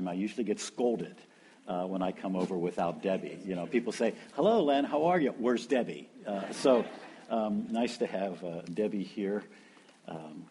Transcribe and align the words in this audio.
time, 0.00 0.08
I 0.08 0.14
usually 0.14 0.44
get 0.44 0.60
scolded 0.60 1.16
uh, 1.68 1.84
when 1.84 2.02
I 2.02 2.12
come 2.12 2.36
over 2.36 2.56
without 2.56 3.02
Debbie. 3.02 3.38
You 3.44 3.54
know, 3.54 3.66
people 3.66 3.92
say, 3.92 4.14
"Hello, 4.34 4.62
Len, 4.62 4.84
how 4.84 5.06
are 5.06 5.20
you? 5.20 5.34
Where's 5.38 5.66
Debbie?" 5.66 6.08
Uh, 6.26 6.50
so 6.52 6.84
um, 7.28 7.66
nice 7.70 7.98
to 7.98 8.06
have 8.06 8.42
uh, 8.42 8.62
Debbie 8.72 9.02
here 9.02 9.44
um, 10.08 10.46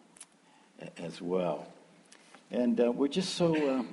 as 0.98 1.20
well. 1.20 1.66
And 2.50 2.80
uh, 2.80 2.92
we're 2.92 3.08
just 3.08 3.34
so 3.34 3.86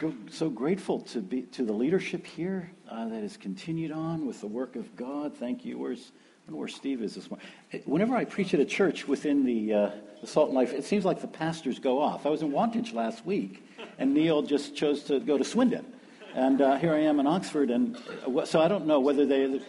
uh, 0.00 0.10
so 0.30 0.50
grateful 0.50 1.00
to 1.00 1.20
be 1.20 1.42
to 1.42 1.64
the 1.64 1.72
leadership 1.72 2.26
here 2.26 2.70
uh, 2.90 3.08
that 3.08 3.22
has 3.22 3.36
continued 3.36 3.92
on 3.92 4.26
with 4.26 4.40
the 4.40 4.48
work 4.48 4.76
of 4.76 4.96
God. 4.96 5.36
Thank 5.36 5.64
you. 5.64 5.78
Where's 5.78 6.12
where 6.48 6.68
Steve 6.68 7.02
is 7.02 7.14
this 7.14 7.30
morning. 7.30 7.46
Whenever 7.86 8.14
I 8.14 8.26
preach 8.26 8.52
at 8.52 8.60
a 8.60 8.66
church 8.66 9.08
within 9.08 9.44
the, 9.46 9.72
uh, 9.72 9.90
the 10.20 10.26
Salt 10.26 10.48
and 10.48 10.54
Light, 10.54 10.74
it 10.74 10.84
seems 10.84 11.02
like 11.02 11.22
the 11.22 11.26
pastors 11.26 11.78
go 11.78 12.02
off. 12.02 12.26
I 12.26 12.28
was 12.28 12.42
in 12.42 12.52
Wantage 12.52 12.92
last 12.92 13.24
week, 13.24 13.63
and 13.98 14.14
Neil 14.14 14.42
just 14.42 14.76
chose 14.76 15.04
to 15.04 15.20
go 15.20 15.38
to 15.38 15.44
Swindon. 15.44 15.86
And 16.34 16.60
uh, 16.60 16.76
here 16.76 16.92
I 16.92 17.00
am 17.00 17.20
in 17.20 17.26
Oxford, 17.26 17.70
and 17.70 17.96
uh, 18.26 18.44
so 18.44 18.60
I 18.60 18.68
don't 18.68 18.86
know 18.86 19.00
whether 19.00 19.24
they. 19.24 19.60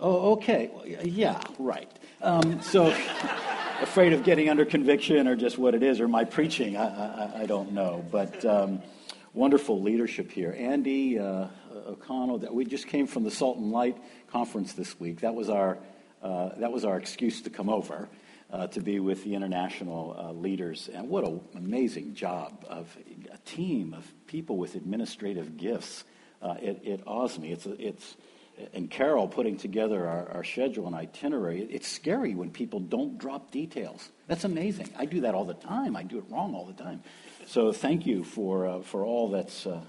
Oh, 0.00 0.32
okay. 0.32 0.70
Yeah, 1.02 1.40
right. 1.58 1.90
Um, 2.22 2.62
so, 2.62 2.86
afraid 3.80 4.12
of 4.12 4.22
getting 4.22 4.48
under 4.48 4.64
conviction 4.64 5.26
or 5.26 5.36
just 5.36 5.58
what 5.58 5.74
it 5.74 5.82
is, 5.82 6.00
or 6.00 6.08
my 6.08 6.24
preaching, 6.24 6.76
I, 6.76 6.84
I, 6.84 7.40
I 7.42 7.46
don't 7.46 7.72
know. 7.72 8.04
But 8.10 8.44
um, 8.44 8.82
wonderful 9.34 9.82
leadership 9.82 10.30
here. 10.30 10.54
Andy 10.58 11.18
uh, 11.18 11.48
O'Connell, 11.86 12.38
that 12.38 12.54
we 12.54 12.64
just 12.64 12.86
came 12.86 13.06
from 13.06 13.24
the 13.24 13.30
Salt 13.30 13.58
and 13.58 13.70
Light 13.70 13.96
conference 14.30 14.72
this 14.72 14.98
week. 14.98 15.20
That 15.20 15.34
was 15.34 15.48
our, 15.48 15.78
uh, 16.22 16.50
that 16.58 16.72
was 16.72 16.84
our 16.84 16.98
excuse 16.98 17.42
to 17.42 17.50
come 17.50 17.68
over. 17.68 18.08
Uh, 18.52 18.66
to 18.66 18.80
be 18.80 18.98
with 18.98 19.22
the 19.22 19.32
international 19.36 20.16
uh, 20.18 20.32
leaders. 20.32 20.90
And 20.92 21.08
what 21.08 21.24
an 21.24 21.40
amazing 21.54 22.14
job 22.14 22.64
of 22.68 22.96
a 23.32 23.38
team 23.38 23.94
of 23.94 24.04
people 24.26 24.56
with 24.56 24.74
administrative 24.74 25.56
gifts. 25.56 26.02
Uh, 26.42 26.56
it, 26.60 26.80
it 26.82 27.00
awes 27.06 27.38
me. 27.38 27.52
It's, 27.52 27.66
it's, 27.66 28.16
and 28.72 28.90
Carol 28.90 29.28
putting 29.28 29.56
together 29.56 30.04
our, 30.04 30.28
our, 30.30 30.42
schedule 30.42 30.88
and 30.88 30.96
itinerary. 30.96 31.62
It's 31.62 31.86
scary 31.86 32.34
when 32.34 32.50
people 32.50 32.80
don't 32.80 33.18
drop 33.18 33.52
details. 33.52 34.10
That's 34.26 34.42
amazing. 34.42 34.88
I 34.98 35.04
do 35.04 35.20
that 35.20 35.34
all 35.36 35.44
the 35.44 35.54
time. 35.54 35.94
I 35.94 36.02
do 36.02 36.18
it 36.18 36.24
wrong 36.28 36.52
all 36.56 36.64
the 36.64 36.82
time. 36.82 37.04
So 37.46 37.70
thank 37.70 38.04
you 38.04 38.24
for, 38.24 38.66
uh, 38.66 38.80
for 38.80 39.04
all 39.04 39.30
that's, 39.30 39.64
uh, 39.64 39.80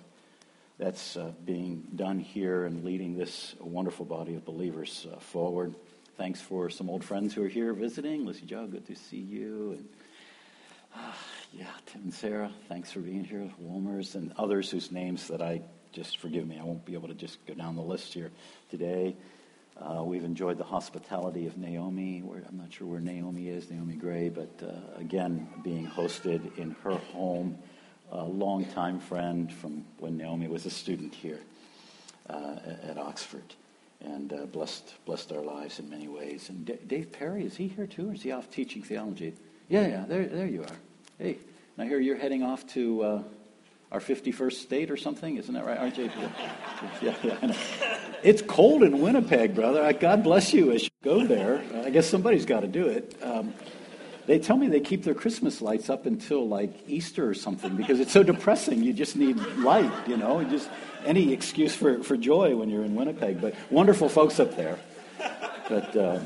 that's 0.78 1.18
uh, 1.18 1.32
being 1.46 1.88
done 1.96 2.20
here 2.20 2.66
and 2.66 2.84
leading 2.84 3.18
this 3.18 3.56
wonderful 3.60 4.06
body 4.06 4.36
of 4.36 4.46
believers 4.46 5.08
forward. 5.20 5.74
Thanks 6.22 6.40
for 6.40 6.70
some 6.70 6.88
old 6.88 7.04
friends 7.04 7.34
who 7.34 7.44
are 7.44 7.48
here 7.48 7.74
visiting. 7.74 8.28
Lucy 8.28 8.46
Joe, 8.46 8.68
good 8.68 8.86
to 8.86 8.96
see 8.96 9.18
you. 9.18 9.72
And 9.72 9.90
uh, 10.96 11.14
yeah, 11.52 11.66
Tim 11.88 12.04
and 12.04 12.14
Sarah, 12.14 12.52
thanks 12.70 12.92
for 12.92 13.00
being 13.00 13.24
here. 13.24 13.50
Wolmers 13.60 14.14
and 14.14 14.32
others 14.38 14.70
whose 14.70 14.92
names 14.92 15.30
that 15.30 15.42
I 15.42 15.62
just 15.92 16.20
forgive 16.20 16.48
me, 16.48 16.60
I 16.60 16.64
won't 16.64 16.86
be 16.86 16.94
able 16.94 17.08
to 17.08 17.16
just 17.16 17.44
go 17.48 17.56
down 17.56 17.76
the 17.76 17.82
list 17.82 18.14
here 18.14 18.30
today. 18.70 19.16
Uh, 19.76 20.04
we've 20.04 20.24
enjoyed 20.24 20.60
the 20.60 20.64
hospitality 20.64 21.48
of 21.48 21.58
Naomi. 21.58 22.20
Where, 22.20 22.44
I'm 22.48 22.58
not 22.60 22.72
sure 22.72 22.86
where 22.86 23.00
Naomi 23.00 23.48
is, 23.48 23.72
Naomi 23.72 23.96
Gray, 23.96 24.30
but 24.30 24.62
uh, 24.62 25.00
again, 25.00 25.48
being 25.64 25.88
hosted 25.88 26.56
in 26.60 26.76
her 26.84 26.98
home, 26.98 27.58
a 28.12 28.24
longtime 28.24 29.00
friend 29.00 29.52
from 29.52 29.86
when 29.98 30.18
Naomi 30.18 30.48
was 30.48 30.68
a 30.68 30.70
student 30.70 31.16
here 31.16 31.40
uh, 32.30 32.58
at 32.84 33.00
Oxford 33.00 33.56
and 34.04 34.34
uh, 34.34 34.46
blessed 34.46 34.94
blessed 35.06 35.32
our 35.32 35.42
lives 35.42 35.80
in 35.80 35.90
many 35.90 36.08
ways. 36.08 36.50
And 36.50 36.66
D- 36.66 36.78
Dave 36.88 37.12
Perry 37.12 37.46
is 37.46 37.56
he 37.58 37.68
here 37.68 37.88
too, 37.88 38.10
or 38.10 38.14
is 38.14 38.24
he 38.24 38.32
off 38.32 38.50
teaching 38.50 38.82
theology? 38.82 39.34
Yeah, 39.70 39.88
yeah, 39.88 40.06
there 40.08 40.26
there 40.26 40.48
you 40.48 40.64
are. 40.64 40.76
Hey, 41.18 41.38
I 41.78 41.86
hear 41.86 42.00
you're 42.00 42.18
heading 42.18 42.44
off 42.44 42.66
to 42.74 43.04
uh, 43.04 43.24
our 43.92 44.00
51st 44.00 44.54
state 44.54 44.92
or 44.92 44.98
something. 44.98 45.38
Isn't 45.38 45.54
that 45.54 45.66
right, 45.66 45.80
RJ? 45.80 46.12
Yeah, 47.02 47.16
yeah 47.24 47.56
It's 48.24 48.42
cold 48.42 48.84
in 48.84 49.02
Winnipeg, 49.02 49.56
brother. 49.56 49.92
God 49.94 50.24
bless 50.24 50.54
you 50.54 50.72
as 50.72 50.84
you 50.84 50.90
go 51.04 51.26
there. 51.26 51.64
I 51.84 51.90
guess 51.90 52.08
somebody's 52.08 52.46
got 52.46 52.60
to 52.62 52.68
do 52.68 52.88
it. 52.88 53.16
Um, 53.22 53.54
they 54.32 54.40
tell 54.40 54.56
me 54.56 54.70
they 54.70 54.80
keep 54.80 55.04
their 55.04 55.14
Christmas 55.14 55.62
lights 55.62 55.90
up 55.90 56.06
until 56.06 56.48
like 56.48 56.88
Easter 56.88 57.30
or 57.30 57.34
something 57.34 57.76
because 57.76 58.00
it's 58.00 58.14
so 58.14 58.24
depressing. 58.34 58.82
You 58.82 58.94
just 58.94 59.18
need 59.18 59.36
light, 59.58 59.92
you 60.08 60.16
know, 60.16 60.42
just 60.46 60.70
any 61.04 61.34
excuse 61.34 61.76
for, 61.76 62.02
for 62.02 62.16
joy 62.16 62.56
when 62.56 62.70
you're 62.70 62.86
in 62.86 62.96
Winnipeg. 62.96 63.42
But 63.42 63.56
wonderful 63.70 64.08
folks 64.08 64.40
up 64.40 64.56
there. 64.56 64.80
But 65.68 65.98
uh, 65.98 66.20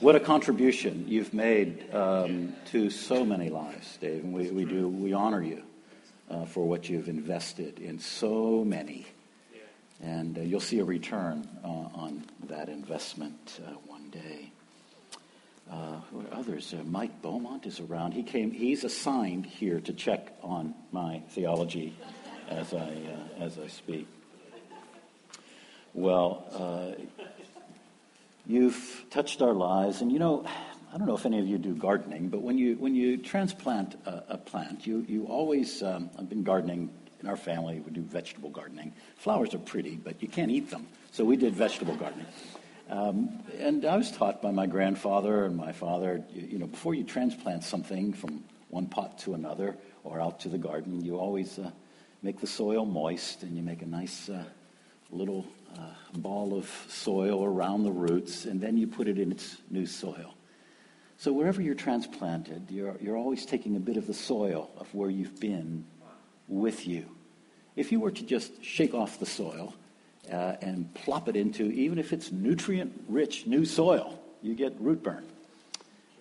what 0.00 0.16
a 0.16 0.20
contribution 0.20 1.04
you've 1.06 1.32
made 1.32 1.94
um, 1.94 2.52
to 2.72 2.90
so 2.90 3.24
many 3.24 3.48
lives, 3.48 3.96
Dave. 3.98 4.24
And 4.24 4.32
we, 4.32 4.50
we 4.50 4.64
do, 4.64 4.88
we 4.88 5.12
honor 5.12 5.40
you 5.40 5.62
uh, 6.28 6.46
for 6.46 6.66
what 6.66 6.88
you've 6.88 7.08
invested 7.08 7.78
in 7.78 8.00
so 8.00 8.64
many. 8.64 9.06
And 10.02 10.36
uh, 10.36 10.40
you'll 10.40 10.58
see 10.58 10.80
a 10.80 10.84
return 10.84 11.48
uh, 11.62 11.68
on 11.68 12.24
that 12.48 12.68
investment 12.68 13.60
uh, 13.64 13.70
one 13.86 14.10
day. 14.10 14.41
Uh, 15.70 16.00
others? 16.32 16.74
Uh, 16.74 16.82
Mike 16.84 17.22
Beaumont 17.22 17.66
is 17.66 17.80
around. 17.80 18.12
He 18.12 18.22
came. 18.22 18.50
He's 18.50 18.84
assigned 18.84 19.46
here 19.46 19.80
to 19.80 19.92
check 19.92 20.32
on 20.42 20.74
my 20.90 21.22
theology 21.30 21.96
as 22.48 22.74
I 22.74 22.78
uh, 22.78 23.44
as 23.44 23.58
I 23.58 23.68
speak. 23.68 24.06
Well, 25.94 26.44
uh, 26.52 27.24
you've 28.46 29.04
touched 29.10 29.42
our 29.42 29.52
lives, 29.52 30.00
and 30.00 30.10
you 30.10 30.18
know, 30.18 30.44
I 30.92 30.98
don't 30.98 31.06
know 31.06 31.14
if 31.14 31.26
any 31.26 31.38
of 31.38 31.46
you 31.46 31.58
do 31.58 31.74
gardening, 31.74 32.28
but 32.28 32.42
when 32.42 32.58
you 32.58 32.76
when 32.76 32.94
you 32.94 33.16
transplant 33.16 33.94
a, 34.06 34.24
a 34.30 34.38
plant, 34.38 34.86
you 34.86 35.04
you 35.08 35.26
always. 35.26 35.82
Um, 35.82 36.10
I've 36.18 36.28
been 36.28 36.42
gardening 36.42 36.90
in 37.20 37.28
our 37.28 37.36
family. 37.36 37.80
We 37.80 37.92
do 37.92 38.02
vegetable 38.02 38.50
gardening. 38.50 38.92
Flowers 39.16 39.54
are 39.54 39.58
pretty, 39.58 39.96
but 39.96 40.20
you 40.22 40.28
can't 40.28 40.50
eat 40.50 40.70
them, 40.70 40.88
so 41.12 41.24
we 41.24 41.36
did 41.36 41.54
vegetable 41.54 41.96
gardening. 41.96 42.26
Um, 42.88 43.42
and 43.58 43.84
I 43.84 43.96
was 43.96 44.10
taught 44.10 44.42
by 44.42 44.50
my 44.50 44.66
grandfather 44.66 45.44
and 45.44 45.56
my 45.56 45.72
father, 45.72 46.22
you, 46.32 46.42
you, 46.52 46.58
know, 46.58 46.66
before 46.66 46.94
you 46.94 47.04
transplant 47.04 47.64
something 47.64 48.12
from 48.12 48.44
one 48.68 48.86
pot 48.86 49.18
to 49.20 49.34
another 49.34 49.76
or 50.04 50.20
out 50.20 50.40
to 50.40 50.48
the 50.48 50.58
garden, 50.58 51.04
you 51.04 51.18
always 51.18 51.58
uh, 51.58 51.70
make 52.22 52.40
the 52.40 52.46
soil 52.46 52.84
moist 52.84 53.42
and 53.42 53.56
you 53.56 53.62
make 53.62 53.82
a 53.82 53.86
nice 53.86 54.28
uh, 54.28 54.44
little 55.10 55.46
uh, 55.78 55.80
ball 56.14 56.56
of 56.56 56.68
soil 56.88 57.44
around 57.44 57.84
the 57.84 57.92
roots, 57.92 58.44
and 58.44 58.60
then 58.60 58.76
you 58.76 58.86
put 58.86 59.08
it 59.08 59.18
in 59.18 59.30
its 59.30 59.58
new 59.70 59.86
soil. 59.86 60.34
So 61.18 61.32
wherever 61.32 61.62
you're 61.62 61.74
transplanted, 61.74 62.70
you're, 62.70 62.96
you're 63.00 63.16
always 63.16 63.46
taking 63.46 63.76
a 63.76 63.80
bit 63.80 63.96
of 63.96 64.06
the 64.06 64.14
soil 64.14 64.70
of 64.78 64.92
where 64.94 65.10
you've 65.10 65.38
been 65.38 65.84
with 66.48 66.86
you. 66.86 67.06
If 67.76 67.92
you 67.92 68.00
were 68.00 68.10
to 68.10 68.22
just 68.24 68.62
shake 68.64 68.92
off 68.92 69.18
the 69.18 69.26
soil, 69.26 69.74
uh, 70.30 70.56
and 70.60 70.92
plop 70.94 71.28
it 71.28 71.36
into, 71.36 71.64
even 71.64 71.98
if 71.98 72.12
it's 72.12 72.30
nutrient 72.30 72.92
rich 73.08 73.46
new 73.46 73.64
soil, 73.64 74.18
you 74.42 74.54
get 74.54 74.74
root 74.78 75.02
burn. 75.02 75.24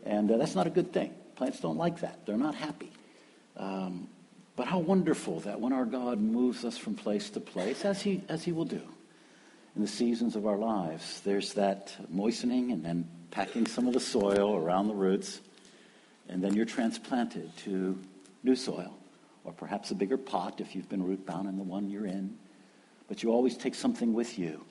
And 0.06 0.32
uh, 0.32 0.38
that's 0.38 0.56
not 0.56 0.68
a 0.68 0.72
good 0.72 0.92
thing. 0.92 1.14
Plants 1.36 1.60
don't 1.60 1.78
like 1.78 2.02
that, 2.02 2.26
they're 2.26 2.38
not 2.38 2.56
happy. 2.56 2.92
Um, 3.58 4.08
but 4.56 4.68
how 4.68 4.80
wonderful 4.80 5.40
that 5.42 5.60
when 5.60 5.74
our 5.74 5.86
God 5.86 6.20
moves 6.20 6.66
us 6.66 6.78
from 6.78 6.96
place 6.96 7.30
to 7.32 7.40
place, 7.40 7.86
as 7.86 8.02
he, 8.02 8.22
as 8.28 8.44
he 8.44 8.52
will 8.52 8.66
do 8.66 8.82
in 9.76 9.82
the 9.82 9.88
seasons 9.88 10.36
of 10.36 10.46
our 10.46 10.58
lives, 10.58 11.22
there's 11.22 11.54
that 11.54 11.96
moistening 12.10 12.72
and 12.72 12.84
then 12.84 13.08
packing 13.32 13.66
some 13.66 13.88
of 13.88 13.94
the 13.94 14.00
soil 14.00 14.56
around 14.56 14.88
the 14.88 14.94
roots, 14.94 15.40
and 16.28 16.44
then 16.44 16.54
you're 16.54 16.66
transplanted 16.66 17.56
to 17.58 17.98
new 18.44 18.56
soil, 18.56 18.94
or 19.46 19.54
perhaps 19.54 19.92
a 19.92 19.96
bigger 19.96 20.18
pot 20.18 20.60
if 20.60 20.76
you've 20.76 20.90
been 20.90 21.04
root 21.04 21.26
bound 21.26 21.48
in 21.48 21.58
the 21.58 21.64
one 21.64 21.90
you're 21.90 22.06
in 22.06 22.38
but 23.12 23.22
you 23.22 23.30
always 23.30 23.58
take 23.58 23.76
something 23.76 24.14
with 24.14 24.40
you. 24.40 24.64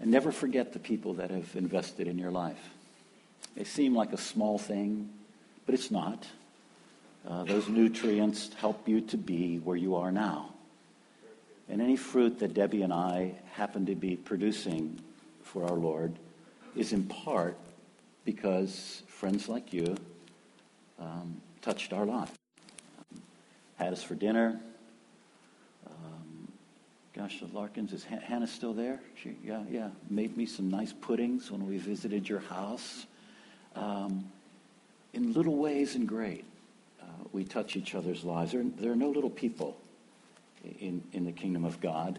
And 0.00 0.10
never 0.10 0.32
forget 0.32 0.72
the 0.72 0.80
people 0.80 1.14
that 1.14 1.30
have 1.30 1.54
invested 1.54 2.08
in 2.08 2.18
your 2.18 2.32
life. 2.32 2.58
They 3.56 3.62
seem 3.62 3.94
like 3.94 4.12
a 4.12 4.16
small 4.16 4.58
thing, 4.58 5.08
but 5.64 5.72
it's 5.72 5.88
not. 5.88 6.26
Uh, 7.24 7.44
those 7.44 7.68
nutrients 7.68 8.50
help 8.54 8.88
you 8.88 9.00
to 9.02 9.16
be 9.16 9.58
where 9.58 9.76
you 9.76 9.94
are 9.94 10.10
now. 10.10 10.52
And 11.68 11.80
any 11.80 11.94
fruit 11.94 12.40
that 12.40 12.54
Debbie 12.54 12.82
and 12.82 12.92
I 12.92 13.36
happen 13.52 13.86
to 13.86 13.94
be 13.94 14.16
producing 14.16 14.98
for 15.44 15.62
our 15.62 15.76
Lord 15.76 16.12
is 16.74 16.92
in 16.92 17.04
part 17.04 17.56
because 18.24 19.04
friends 19.06 19.48
like 19.48 19.72
you 19.72 19.96
um, 20.98 21.40
touched 21.62 21.92
our 21.92 22.04
life, 22.04 22.32
had 23.76 23.92
us 23.92 24.02
for 24.02 24.16
dinner, 24.16 24.58
Gosh, 27.16 27.38
the 27.38 27.56
Larkins, 27.56 27.92
is 27.92 28.02
Hannah 28.02 28.46
still 28.48 28.72
there? 28.72 29.00
She, 29.22 29.36
yeah, 29.44 29.62
yeah. 29.70 29.90
Made 30.10 30.36
me 30.36 30.46
some 30.46 30.68
nice 30.68 30.92
puddings 30.92 31.48
when 31.48 31.64
we 31.68 31.78
visited 31.78 32.28
your 32.28 32.40
house. 32.40 33.06
Um, 33.76 34.32
in 35.12 35.32
little 35.32 35.56
ways 35.56 35.94
and 35.94 36.08
great, 36.08 36.44
uh, 37.00 37.04
we 37.30 37.44
touch 37.44 37.76
each 37.76 37.94
other's 37.94 38.24
lives. 38.24 38.50
There, 38.50 38.64
there 38.64 38.90
are 38.90 38.96
no 38.96 39.10
little 39.10 39.30
people 39.30 39.76
in, 40.80 41.04
in 41.12 41.24
the 41.24 41.30
kingdom 41.30 41.64
of 41.64 41.80
God. 41.80 42.18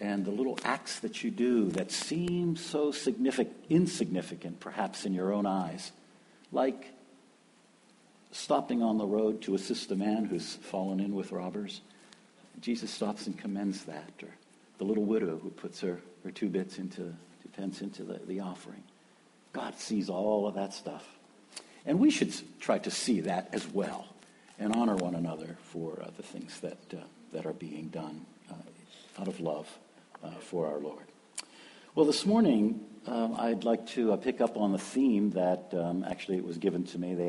And 0.00 0.24
the 0.24 0.32
little 0.32 0.58
acts 0.64 0.98
that 1.00 1.22
you 1.22 1.30
do 1.30 1.70
that 1.70 1.92
seem 1.92 2.56
so 2.56 2.90
significant, 2.90 3.54
insignificant, 3.70 4.58
perhaps 4.58 5.06
in 5.06 5.14
your 5.14 5.32
own 5.32 5.46
eyes, 5.46 5.92
like 6.50 6.92
stopping 8.32 8.82
on 8.82 8.98
the 8.98 9.06
road 9.06 9.42
to 9.42 9.54
assist 9.54 9.92
a 9.92 9.96
man 9.96 10.24
who's 10.24 10.56
fallen 10.56 10.98
in 10.98 11.14
with 11.14 11.30
robbers 11.30 11.82
Jesus 12.60 12.90
stops 12.90 13.26
and 13.26 13.38
commends 13.38 13.84
that. 13.84 14.10
Or 14.22 14.28
the 14.78 14.84
little 14.84 15.04
widow 15.04 15.38
who 15.38 15.50
puts 15.50 15.80
her, 15.80 16.00
her 16.24 16.30
two 16.30 16.48
bits 16.48 16.78
into, 16.78 17.02
two 17.42 17.48
pence 17.56 17.80
into 17.80 18.02
the, 18.02 18.20
the 18.26 18.40
offering. 18.40 18.82
God 19.52 19.78
sees 19.78 20.08
all 20.08 20.46
of 20.46 20.54
that 20.54 20.74
stuff. 20.74 21.06
And 21.86 21.98
we 21.98 22.10
should 22.10 22.34
try 22.60 22.78
to 22.78 22.90
see 22.90 23.20
that 23.20 23.50
as 23.52 23.66
well 23.68 24.06
and 24.58 24.74
honor 24.74 24.96
one 24.96 25.14
another 25.14 25.56
for 25.64 26.00
uh, 26.02 26.10
the 26.16 26.22
things 26.22 26.60
that, 26.60 26.78
uh, 26.92 26.96
that 27.32 27.46
are 27.46 27.52
being 27.52 27.88
done 27.88 28.24
uh, 28.50 29.20
out 29.20 29.28
of 29.28 29.40
love 29.40 29.68
uh, 30.22 30.30
for 30.40 30.66
our 30.66 30.78
Lord. 30.78 31.04
Well, 31.94 32.06
this 32.06 32.26
morning, 32.26 32.80
um, 33.06 33.36
I'd 33.38 33.64
like 33.64 33.86
to 33.90 34.12
uh, 34.12 34.16
pick 34.16 34.40
up 34.40 34.56
on 34.56 34.72
the 34.72 34.78
theme 34.78 35.30
that 35.30 35.72
um, 35.72 36.04
actually 36.08 36.38
it 36.38 36.44
was 36.44 36.58
given 36.58 36.84
to 36.84 36.98
me. 36.98 37.14
They, 37.14 37.28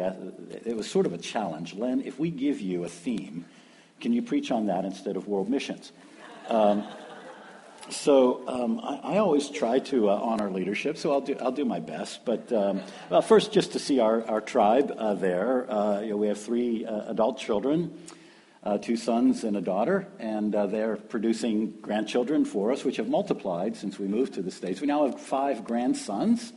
it 0.66 0.76
was 0.76 0.90
sort 0.90 1.06
of 1.06 1.14
a 1.14 1.18
challenge. 1.18 1.76
Len, 1.76 2.02
if 2.02 2.18
we 2.18 2.32
give 2.32 2.62
you 2.62 2.84
a 2.84 2.90
theme, 2.90 3.46
can 4.00 4.14
you 4.14 4.22
preach 4.22 4.52
on 4.52 4.68
that 4.68 4.86
instead 4.86 5.18
of 5.18 5.28
world 5.28 5.50
missions? 5.50 5.92
Um, 6.50 6.86
so 7.90 8.48
um, 8.48 8.80
I, 8.80 9.16
I, 9.16 9.18
always 9.18 9.50
try 9.50 9.80
to 9.80 10.10
uh, 10.10 10.16
honor 10.16 10.50
leadership, 10.50 10.98
so 10.98 11.12
I'll 11.12 11.22
do, 11.22 11.38
I'll 11.40 11.52
do 11.52 11.66
my 11.66 11.80
best. 11.80 12.26
But 12.26 12.52
um, 12.52 12.82
well, 13.10 13.22
first, 13.22 13.52
just 13.52 13.74
to 13.74 13.80
see 13.80 14.00
our, 14.00 14.26
our 14.26 14.42
tribe 14.42 14.94
uh, 14.98 15.14
there. 15.14 15.72
Uh, 15.72 16.02
you 16.02 16.10
know, 16.10 16.18
we 16.18 16.28
have 16.28 16.40
three 16.40 16.86
uh, 16.86 17.12
adult 17.12 17.38
children, 17.38 17.96
uh, 18.64 18.80
two 18.80 18.98
sons 18.98 19.44
and 19.44 19.56
a 19.56 19.62
daughter, 19.62 20.08
and 20.20 20.56
uh, 20.56 20.66
they're 20.66 20.98
producing 20.98 21.72
grandchildren 21.82 22.44
for 22.46 22.72
us, 22.72 22.84
which 22.84 22.98
have 22.98 23.08
multiplied 23.08 23.76
since 23.76 24.00
we 24.00 24.08
moved 24.08 24.34
to 24.34 24.42
the 24.42 24.52
States. 24.52 24.82
We 24.82 24.88
now 24.88 25.06
have 25.06 25.22
five 25.22 25.64
grandsons. 25.64 26.54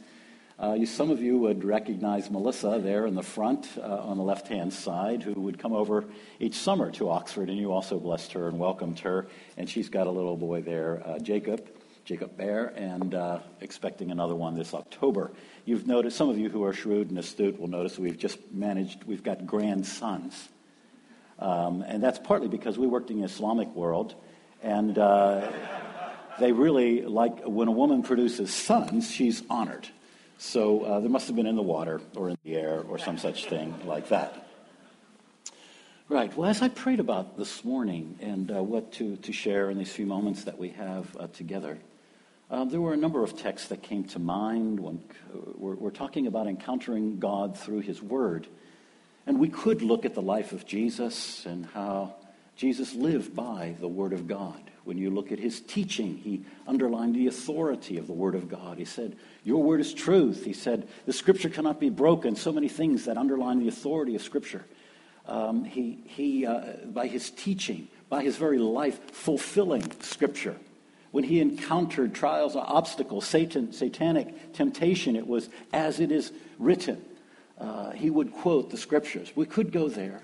Uh, 0.60 0.72
you, 0.72 0.86
some 0.86 1.08
of 1.08 1.22
you 1.22 1.38
would 1.38 1.62
recognize 1.62 2.28
Melissa 2.32 2.80
there 2.82 3.06
in 3.06 3.14
the 3.14 3.22
front 3.22 3.68
uh, 3.78 3.82
on 3.82 4.16
the 4.16 4.24
left 4.24 4.48
hand 4.48 4.72
side, 4.72 5.22
who 5.22 5.32
would 5.34 5.56
come 5.56 5.72
over 5.72 6.04
each 6.40 6.54
summer 6.54 6.90
to 6.90 7.08
Oxford, 7.10 7.48
and 7.48 7.56
you 7.56 7.70
also 7.70 8.00
blessed 8.00 8.32
her 8.32 8.48
and 8.48 8.58
welcomed 8.58 8.98
her. 8.98 9.28
And 9.56 9.70
she's 9.70 9.88
got 9.88 10.08
a 10.08 10.10
little 10.10 10.36
boy 10.36 10.62
there, 10.62 11.00
uh, 11.06 11.20
Jacob, 11.20 11.64
Jacob 12.04 12.36
Bear, 12.36 12.72
and 12.74 13.14
uh, 13.14 13.38
expecting 13.60 14.10
another 14.10 14.34
one 14.34 14.56
this 14.56 14.74
October. 14.74 15.30
You've 15.64 15.86
noticed, 15.86 16.16
some 16.16 16.28
of 16.28 16.36
you 16.38 16.48
who 16.48 16.64
are 16.64 16.72
shrewd 16.72 17.10
and 17.10 17.20
astute 17.20 17.60
will 17.60 17.68
notice 17.68 17.96
we've 17.96 18.18
just 18.18 18.38
managed, 18.50 19.04
we've 19.04 19.22
got 19.22 19.46
grandsons. 19.46 20.48
Um, 21.38 21.82
and 21.82 22.02
that's 22.02 22.18
partly 22.18 22.48
because 22.48 22.76
we 22.76 22.88
worked 22.88 23.12
in 23.12 23.18
the 23.20 23.24
Islamic 23.24 23.68
world, 23.76 24.16
and 24.60 24.98
uh, 24.98 25.52
they 26.40 26.50
really 26.50 27.02
like 27.02 27.44
when 27.44 27.68
a 27.68 27.72
woman 27.72 28.02
produces 28.02 28.52
sons, 28.52 29.08
she's 29.08 29.44
honored. 29.48 29.88
So 30.38 30.82
uh, 30.82 31.00
there 31.00 31.10
must 31.10 31.26
have 31.26 31.34
been 31.34 31.46
in 31.46 31.56
the 31.56 31.62
water 31.62 32.00
or 32.14 32.30
in 32.30 32.38
the 32.44 32.54
air 32.54 32.80
or 32.88 32.96
some 32.96 33.18
such 33.18 33.46
thing 33.46 33.74
like 33.84 34.08
that. 34.10 34.46
Right. 36.08 36.34
Well, 36.34 36.48
as 36.48 36.62
I 36.62 36.68
prayed 36.68 37.00
about 37.00 37.36
this 37.36 37.64
morning 37.64 38.18
and 38.22 38.50
uh, 38.50 38.62
what 38.62 38.92
to, 38.92 39.16
to 39.16 39.32
share 39.32 39.68
in 39.68 39.78
these 39.78 39.92
few 39.92 40.06
moments 40.06 40.44
that 40.44 40.56
we 40.56 40.70
have 40.70 41.14
uh, 41.18 41.26
together, 41.26 41.76
um, 42.50 42.70
there 42.70 42.80
were 42.80 42.94
a 42.94 42.96
number 42.96 43.22
of 43.22 43.36
texts 43.36 43.68
that 43.68 43.82
came 43.82 44.04
to 44.04 44.18
mind. 44.20 44.78
When, 44.80 45.02
uh, 45.34 45.38
we're, 45.56 45.74
we're 45.74 45.90
talking 45.90 46.28
about 46.28 46.46
encountering 46.46 47.18
God 47.18 47.58
through 47.58 47.80
His 47.80 48.00
Word. 48.00 48.46
And 49.26 49.38
we 49.38 49.48
could 49.48 49.82
look 49.82 50.06
at 50.06 50.14
the 50.14 50.22
life 50.22 50.52
of 50.52 50.64
Jesus 50.64 51.44
and 51.44 51.66
how 51.66 52.14
Jesus 52.56 52.94
lived 52.94 53.34
by 53.34 53.74
the 53.80 53.88
Word 53.88 54.12
of 54.12 54.28
God. 54.28 54.67
When 54.88 54.96
you 54.96 55.10
look 55.10 55.32
at 55.32 55.38
his 55.38 55.60
teaching, 55.60 56.16
he 56.16 56.40
underlined 56.66 57.14
the 57.14 57.26
authority 57.26 57.98
of 57.98 58.06
the 58.06 58.14
Word 58.14 58.34
of 58.34 58.48
God. 58.48 58.78
He 58.78 58.86
said, 58.86 59.16
Your 59.44 59.62
Word 59.62 59.82
is 59.82 59.92
truth. 59.92 60.46
He 60.46 60.54
said, 60.54 60.88
The 61.04 61.12
Scripture 61.12 61.50
cannot 61.50 61.78
be 61.78 61.90
broken. 61.90 62.36
So 62.36 62.52
many 62.52 62.70
things 62.70 63.04
that 63.04 63.18
underline 63.18 63.58
the 63.58 63.68
authority 63.68 64.16
of 64.16 64.22
Scripture. 64.22 64.64
Um, 65.26 65.64
he, 65.64 65.98
he 66.06 66.46
uh, 66.46 66.62
by 66.86 67.06
his 67.06 67.28
teaching, 67.28 67.88
by 68.08 68.22
his 68.22 68.38
very 68.38 68.56
life, 68.56 68.98
fulfilling 69.10 69.92
Scripture. 70.00 70.56
When 71.10 71.24
he 71.24 71.42
encountered 71.42 72.14
trials 72.14 72.56
or 72.56 72.64
obstacles, 72.66 73.26
Satan, 73.26 73.74
satanic 73.74 74.54
temptation, 74.54 75.16
it 75.16 75.26
was 75.26 75.50
as 75.70 76.00
it 76.00 76.10
is 76.10 76.32
written. 76.58 77.04
Uh, 77.58 77.90
he 77.90 78.08
would 78.08 78.32
quote 78.32 78.70
the 78.70 78.78
Scriptures. 78.78 79.32
We 79.36 79.44
could 79.44 79.70
go 79.70 79.90
there. 79.90 80.22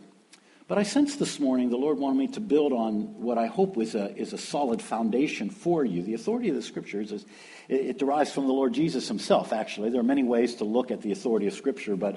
But 0.66 0.78
I 0.78 0.82
sense 0.82 1.16
this 1.16 1.38
morning 1.38 1.68
the 1.68 1.76
Lord 1.76 1.98
wanted 1.98 2.16
me 2.16 2.28
to 2.28 2.40
build 2.40 2.72
on 2.72 3.20
what 3.20 3.36
I 3.36 3.46
hope 3.46 3.76
is 3.76 3.94
a, 3.94 4.16
is 4.16 4.32
a 4.32 4.38
solid 4.38 4.80
foundation 4.80 5.50
for 5.50 5.84
you. 5.84 6.02
The 6.02 6.14
authority 6.14 6.48
of 6.48 6.54
the 6.54 6.62
Scriptures 6.62 7.12
is, 7.12 7.26
it, 7.68 7.80
it 7.80 7.98
derives 7.98 8.32
from 8.32 8.46
the 8.46 8.52
Lord 8.52 8.72
Jesus 8.72 9.06
himself, 9.06 9.52
actually. 9.52 9.90
There 9.90 10.00
are 10.00 10.04
many 10.04 10.22
ways 10.22 10.54
to 10.56 10.64
look 10.64 10.90
at 10.90 11.02
the 11.02 11.12
authority 11.12 11.46
of 11.46 11.52
Scripture, 11.52 11.96
but 11.96 12.16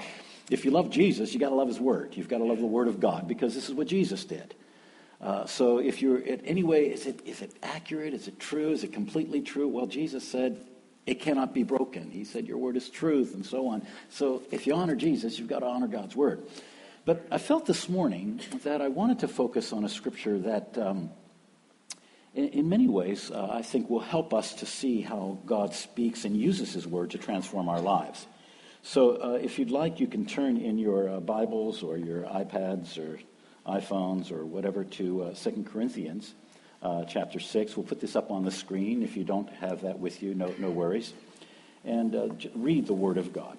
if 0.50 0.64
you 0.64 0.72
love 0.72 0.90
Jesus, 0.90 1.34
you've 1.34 1.42
got 1.42 1.50
to 1.50 1.56
love 1.56 1.68
his 1.68 1.80
Word. 1.80 2.16
You've 2.16 2.30
got 2.30 2.38
to 2.38 2.46
love 2.46 2.60
the 2.60 2.66
Word 2.66 2.88
of 2.88 3.02
God 3.02 3.28
because 3.28 3.54
this 3.54 3.68
is 3.68 3.76
what 3.76 3.88
Jesus 3.88 4.24
did. 4.24 4.56
Uh, 5.20 5.46
so 5.46 5.80
if 5.80 6.02
you're 6.02 6.20
in 6.20 6.40
any 6.46 6.64
way, 6.64 6.86
is 6.86 7.06
it, 7.06 7.20
is 7.26 7.42
it 7.42 7.54
accurate? 7.64 8.14
Is 8.14 8.30
it 8.30 8.40
true? 8.40 8.72
Is 8.72 8.86
it 8.86 8.94
completely 8.94 9.42
true? 9.42 9.68
Well, 9.68 9.88
Jesus 9.88 10.26
said, 10.26 10.66
it 11.06 11.20
cannot 11.20 11.54
be 11.54 11.64
broken. 11.64 12.12
He 12.12 12.24
said, 12.24 12.48
Your 12.48 12.58
word 12.58 12.76
is 12.76 12.90
truth, 12.90 13.34
and 13.34 13.46
so 13.46 13.68
on. 13.70 13.88
So 14.10 14.44
if 14.52 14.68
you 14.68 14.76
honor 14.76 14.96
Jesus, 14.96 15.40
you've 15.40 15.48
got 15.48 15.60
to 15.60 15.66
honor 15.66 15.88
God's 15.88 16.16
word. 16.18 16.46
But 17.08 17.26
I 17.32 17.38
felt 17.38 17.66
this 17.66 17.88
morning 17.88 18.42
that 18.66 18.82
I 18.82 18.90
wanted 18.90 19.20
to 19.20 19.30
focus 19.30 19.72
on 19.72 19.86
a 19.86 19.88
scripture 19.88 20.38
that, 20.40 20.78
um, 20.78 21.10
in, 22.36 22.50
in, 22.50 22.68
many 22.68 22.90
ways, 22.90 23.32
uh, 23.32 23.48
I 23.50 23.62
think 23.62 23.90
will 23.90 24.02
help 24.02 24.34
us 24.34 24.56
to 24.56 24.66
see 24.66 25.00
how 25.00 25.38
God 25.46 25.74
speaks 25.74 26.26
and 26.26 26.36
uses 26.36 26.74
His 26.74 26.86
Word 26.86 27.12
to 27.12 27.18
transform 27.18 27.70
our 27.70 27.80
lives. 27.80 28.28
So, 28.82 29.24
uh, 29.24 29.40
if 29.42 29.58
you'd 29.58 29.72
like, 29.72 30.02
you 30.02 30.08
can 30.08 30.26
turn 30.26 30.58
in 30.58 30.78
your 30.78 31.10
uh, 31.10 31.20
Bibles 31.22 31.82
or 31.82 31.96
your 31.96 32.24
iPads 32.24 32.98
or 32.98 33.20
iPhones 33.66 34.30
or 34.30 34.46
whatever 34.46 34.84
to 34.84 35.24
uh, 35.24 35.34
2 35.34 35.66
Corinthians 35.72 36.34
uh, 36.84 37.06
chapter 37.06 37.40
6. 37.40 37.78
We'll 37.78 37.86
put 37.86 38.02
this 38.02 38.18
up 38.18 38.32
on 38.32 38.44
the 38.44 38.52
screen. 38.52 39.02
If 39.02 39.16
you 39.16 39.24
don't 39.24 39.50
have 39.62 39.84
that 39.84 39.98
with 39.98 40.22
you, 40.22 40.36
no, 40.36 40.54
no 40.60 40.72
worries. 40.72 41.14
And 41.86 42.14
uh, 42.14 42.28
read 42.54 42.86
the 42.86 42.94
Word 42.94 43.18
of 43.18 43.32
God. 43.32 43.58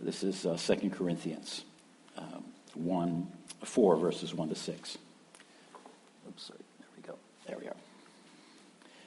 This 0.00 0.22
is 0.22 0.46
uh, 0.46 0.56
2 0.56 0.90
Corinthians 0.90 1.64
um, 2.16 2.44
1, 2.74 3.26
4, 3.64 3.96
verses 3.96 4.32
1 4.32 4.48
to 4.48 4.54
6. 4.54 4.98
Oops, 6.28 6.42
sorry. 6.42 6.58
There 6.78 6.88
we 6.96 7.02
go. 7.02 7.14
There 7.46 7.58
we 7.58 7.66
are. 7.66 7.76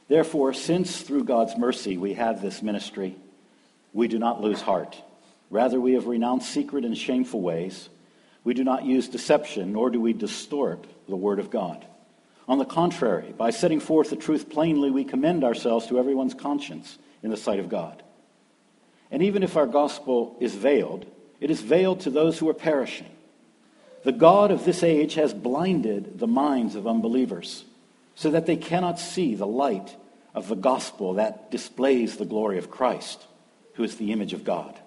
Therefore, 0.09 0.53
since 0.53 1.01
through 1.01 1.23
God's 1.23 1.57
mercy 1.57 1.97
we 1.97 2.15
have 2.15 2.41
this 2.41 2.61
ministry, 2.61 3.15
we 3.93 4.09
do 4.09 4.19
not 4.19 4.41
lose 4.41 4.61
heart. 4.61 5.01
Rather, 5.49 5.79
we 5.79 5.93
have 5.93 6.07
renounced 6.07 6.49
secret 6.49 6.83
and 6.83 6.97
shameful 6.97 7.41
ways. 7.41 7.89
We 8.43 8.53
do 8.53 8.63
not 8.63 8.83
use 8.83 9.07
deception, 9.07 9.71
nor 9.71 9.89
do 9.89 10.01
we 10.01 10.13
distort 10.13 10.85
the 11.07 11.15
word 11.15 11.39
of 11.39 11.49
God. 11.49 11.85
On 12.47 12.57
the 12.57 12.65
contrary, 12.65 13.33
by 13.37 13.51
setting 13.51 13.79
forth 13.79 14.09
the 14.09 14.15
truth 14.15 14.49
plainly, 14.49 14.91
we 14.91 15.05
commend 15.05 15.43
ourselves 15.43 15.87
to 15.87 15.99
everyone's 15.99 16.33
conscience 16.33 16.97
in 17.23 17.29
the 17.29 17.37
sight 17.37 17.59
of 17.59 17.69
God. 17.69 18.03
And 19.11 19.21
even 19.23 19.43
if 19.43 19.57
our 19.57 19.67
gospel 19.67 20.37
is 20.39 20.55
veiled, 20.55 21.05
it 21.39 21.51
is 21.51 21.61
veiled 21.61 22.01
to 22.01 22.09
those 22.09 22.39
who 22.39 22.49
are 22.49 22.53
perishing. 22.53 23.09
The 24.03 24.11
God 24.11 24.51
of 24.51 24.65
this 24.65 24.83
age 24.83 25.15
has 25.15 25.33
blinded 25.33 26.17
the 26.17 26.27
minds 26.27 26.75
of 26.75 26.87
unbelievers 26.87 27.65
so 28.15 28.31
that 28.31 28.45
they 28.45 28.57
cannot 28.57 28.99
see 28.99 29.35
the 29.35 29.47
light 29.47 29.95
of 30.33 30.47
the 30.47 30.55
gospel 30.55 31.15
that 31.15 31.51
displays 31.51 32.17
the 32.17 32.25
glory 32.25 32.57
of 32.57 32.71
Christ, 32.71 33.25
who 33.75 33.83
is 33.83 33.97
the 33.97 34.11
image 34.11 34.33
of 34.33 34.43
God. 34.43 34.79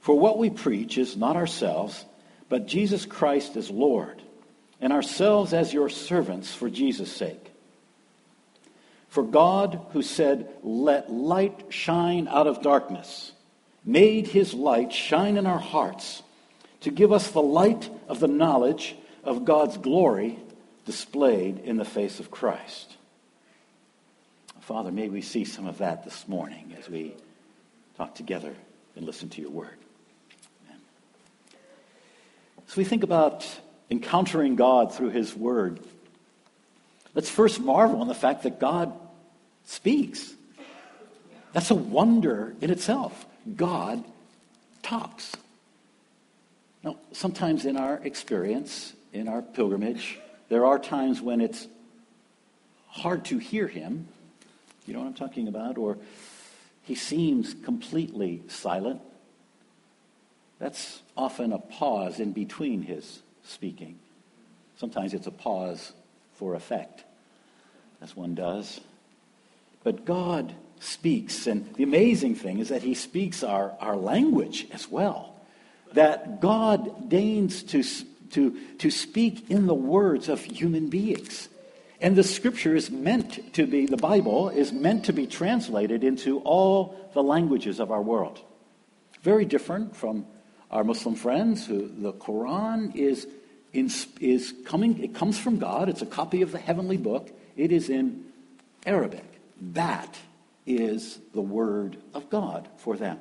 For 0.00 0.18
what 0.18 0.38
we 0.38 0.50
preach 0.50 0.98
is 0.98 1.16
not 1.16 1.36
ourselves, 1.36 2.04
but 2.48 2.66
Jesus 2.66 3.06
Christ 3.06 3.56
as 3.56 3.70
Lord, 3.70 4.22
and 4.80 4.92
ourselves 4.92 5.52
as 5.52 5.72
your 5.72 5.88
servants 5.88 6.54
for 6.54 6.70
Jesus' 6.70 7.12
sake. 7.12 7.49
For 9.10 9.24
God, 9.24 9.80
who 9.92 10.02
said, 10.02 10.48
Let 10.62 11.12
light 11.12 11.66
shine 11.68 12.28
out 12.28 12.46
of 12.46 12.62
darkness, 12.62 13.32
made 13.84 14.28
his 14.28 14.54
light 14.54 14.92
shine 14.92 15.36
in 15.36 15.46
our 15.46 15.58
hearts 15.58 16.22
to 16.82 16.90
give 16.90 17.12
us 17.12 17.30
the 17.30 17.42
light 17.42 17.90
of 18.08 18.20
the 18.20 18.28
knowledge 18.28 18.96
of 19.24 19.44
God's 19.44 19.76
glory 19.76 20.38
displayed 20.86 21.58
in 21.58 21.76
the 21.76 21.84
face 21.84 22.20
of 22.20 22.30
Christ. 22.30 22.96
Father, 24.60 24.92
may 24.92 25.08
we 25.08 25.22
see 25.22 25.44
some 25.44 25.66
of 25.66 25.78
that 25.78 26.04
this 26.04 26.28
morning 26.28 26.76
as 26.78 26.88
we 26.88 27.14
talk 27.96 28.14
together 28.14 28.54
and 28.94 29.04
listen 29.04 29.28
to 29.30 29.40
your 29.40 29.50
word. 29.50 29.76
Amen. 30.68 30.80
As 32.68 32.76
we 32.76 32.84
think 32.84 33.02
about 33.02 33.44
encountering 33.90 34.54
God 34.54 34.94
through 34.94 35.10
his 35.10 35.34
word, 35.34 35.80
Let's 37.14 37.28
first 37.28 37.60
marvel 37.60 38.02
in 38.02 38.08
the 38.08 38.14
fact 38.14 38.44
that 38.44 38.60
God 38.60 38.92
speaks. 39.64 40.34
That's 41.52 41.70
a 41.70 41.74
wonder 41.74 42.54
in 42.60 42.70
itself. 42.70 43.26
God 43.56 44.04
talks. 44.82 45.32
Now, 46.82 46.96
sometimes 47.12 47.64
in 47.64 47.76
our 47.76 48.00
experience, 48.02 48.92
in 49.12 49.28
our 49.28 49.42
pilgrimage, 49.42 50.18
there 50.48 50.66
are 50.66 50.78
times 50.78 51.20
when 51.20 51.40
it's 51.40 51.66
hard 52.88 53.24
to 53.26 53.38
hear 53.38 53.66
him. 53.66 54.08
You 54.86 54.94
know 54.94 55.00
what 55.00 55.06
I'm 55.06 55.14
talking 55.14 55.48
about? 55.48 55.78
Or 55.78 55.98
he 56.82 56.94
seems 56.94 57.54
completely 57.54 58.42
silent. 58.48 59.00
That's 60.58 61.00
often 61.16 61.52
a 61.52 61.58
pause 61.58 62.20
in 62.20 62.32
between 62.32 62.82
his 62.82 63.22
speaking. 63.44 63.98
Sometimes 64.76 65.14
it's 65.14 65.26
a 65.26 65.32
pause 65.32 65.92
for 66.40 66.54
effect, 66.54 67.04
as 68.00 68.16
one 68.16 68.34
does. 68.34 68.80
But 69.84 70.06
God 70.06 70.54
speaks, 70.80 71.46
and 71.46 71.72
the 71.74 71.82
amazing 71.82 72.34
thing 72.34 72.60
is 72.60 72.70
that 72.70 72.82
He 72.82 72.94
speaks 72.94 73.44
our, 73.44 73.76
our 73.78 73.94
language 73.94 74.66
as 74.72 74.90
well. 74.90 75.36
That 75.92 76.40
God 76.40 77.10
deigns 77.10 77.62
to, 77.64 77.84
to, 78.30 78.58
to 78.78 78.90
speak 78.90 79.50
in 79.50 79.66
the 79.66 79.74
words 79.74 80.30
of 80.30 80.42
human 80.42 80.88
beings. 80.88 81.50
And 82.00 82.16
the 82.16 82.24
scripture 82.24 82.74
is 82.74 82.90
meant 82.90 83.52
to 83.52 83.66
be, 83.66 83.84
the 83.84 83.98
Bible 83.98 84.48
is 84.48 84.72
meant 84.72 85.04
to 85.04 85.12
be 85.12 85.26
translated 85.26 86.02
into 86.02 86.38
all 86.38 87.10
the 87.12 87.22
languages 87.22 87.80
of 87.80 87.90
our 87.90 88.00
world. 88.00 88.40
Very 89.20 89.44
different 89.44 89.94
from 89.94 90.24
our 90.70 90.84
Muslim 90.84 91.16
friends 91.16 91.66
who 91.66 91.86
the 91.86 92.14
Quran 92.14 92.96
is, 92.96 93.26
is 93.72 94.54
coming, 94.64 95.02
it 95.02 95.14
comes 95.14 95.38
from 95.38 95.58
God. 95.58 95.88
It's 95.88 96.02
a 96.02 96.06
copy 96.06 96.42
of 96.42 96.52
the 96.52 96.58
heavenly 96.58 96.96
book. 96.96 97.30
It 97.56 97.72
is 97.72 97.88
in 97.88 98.24
Arabic. 98.84 99.24
That 99.60 100.18
is 100.66 101.18
the 101.34 101.40
word 101.40 101.96
of 102.14 102.30
God 102.30 102.68
for 102.78 102.96
them. 102.96 103.18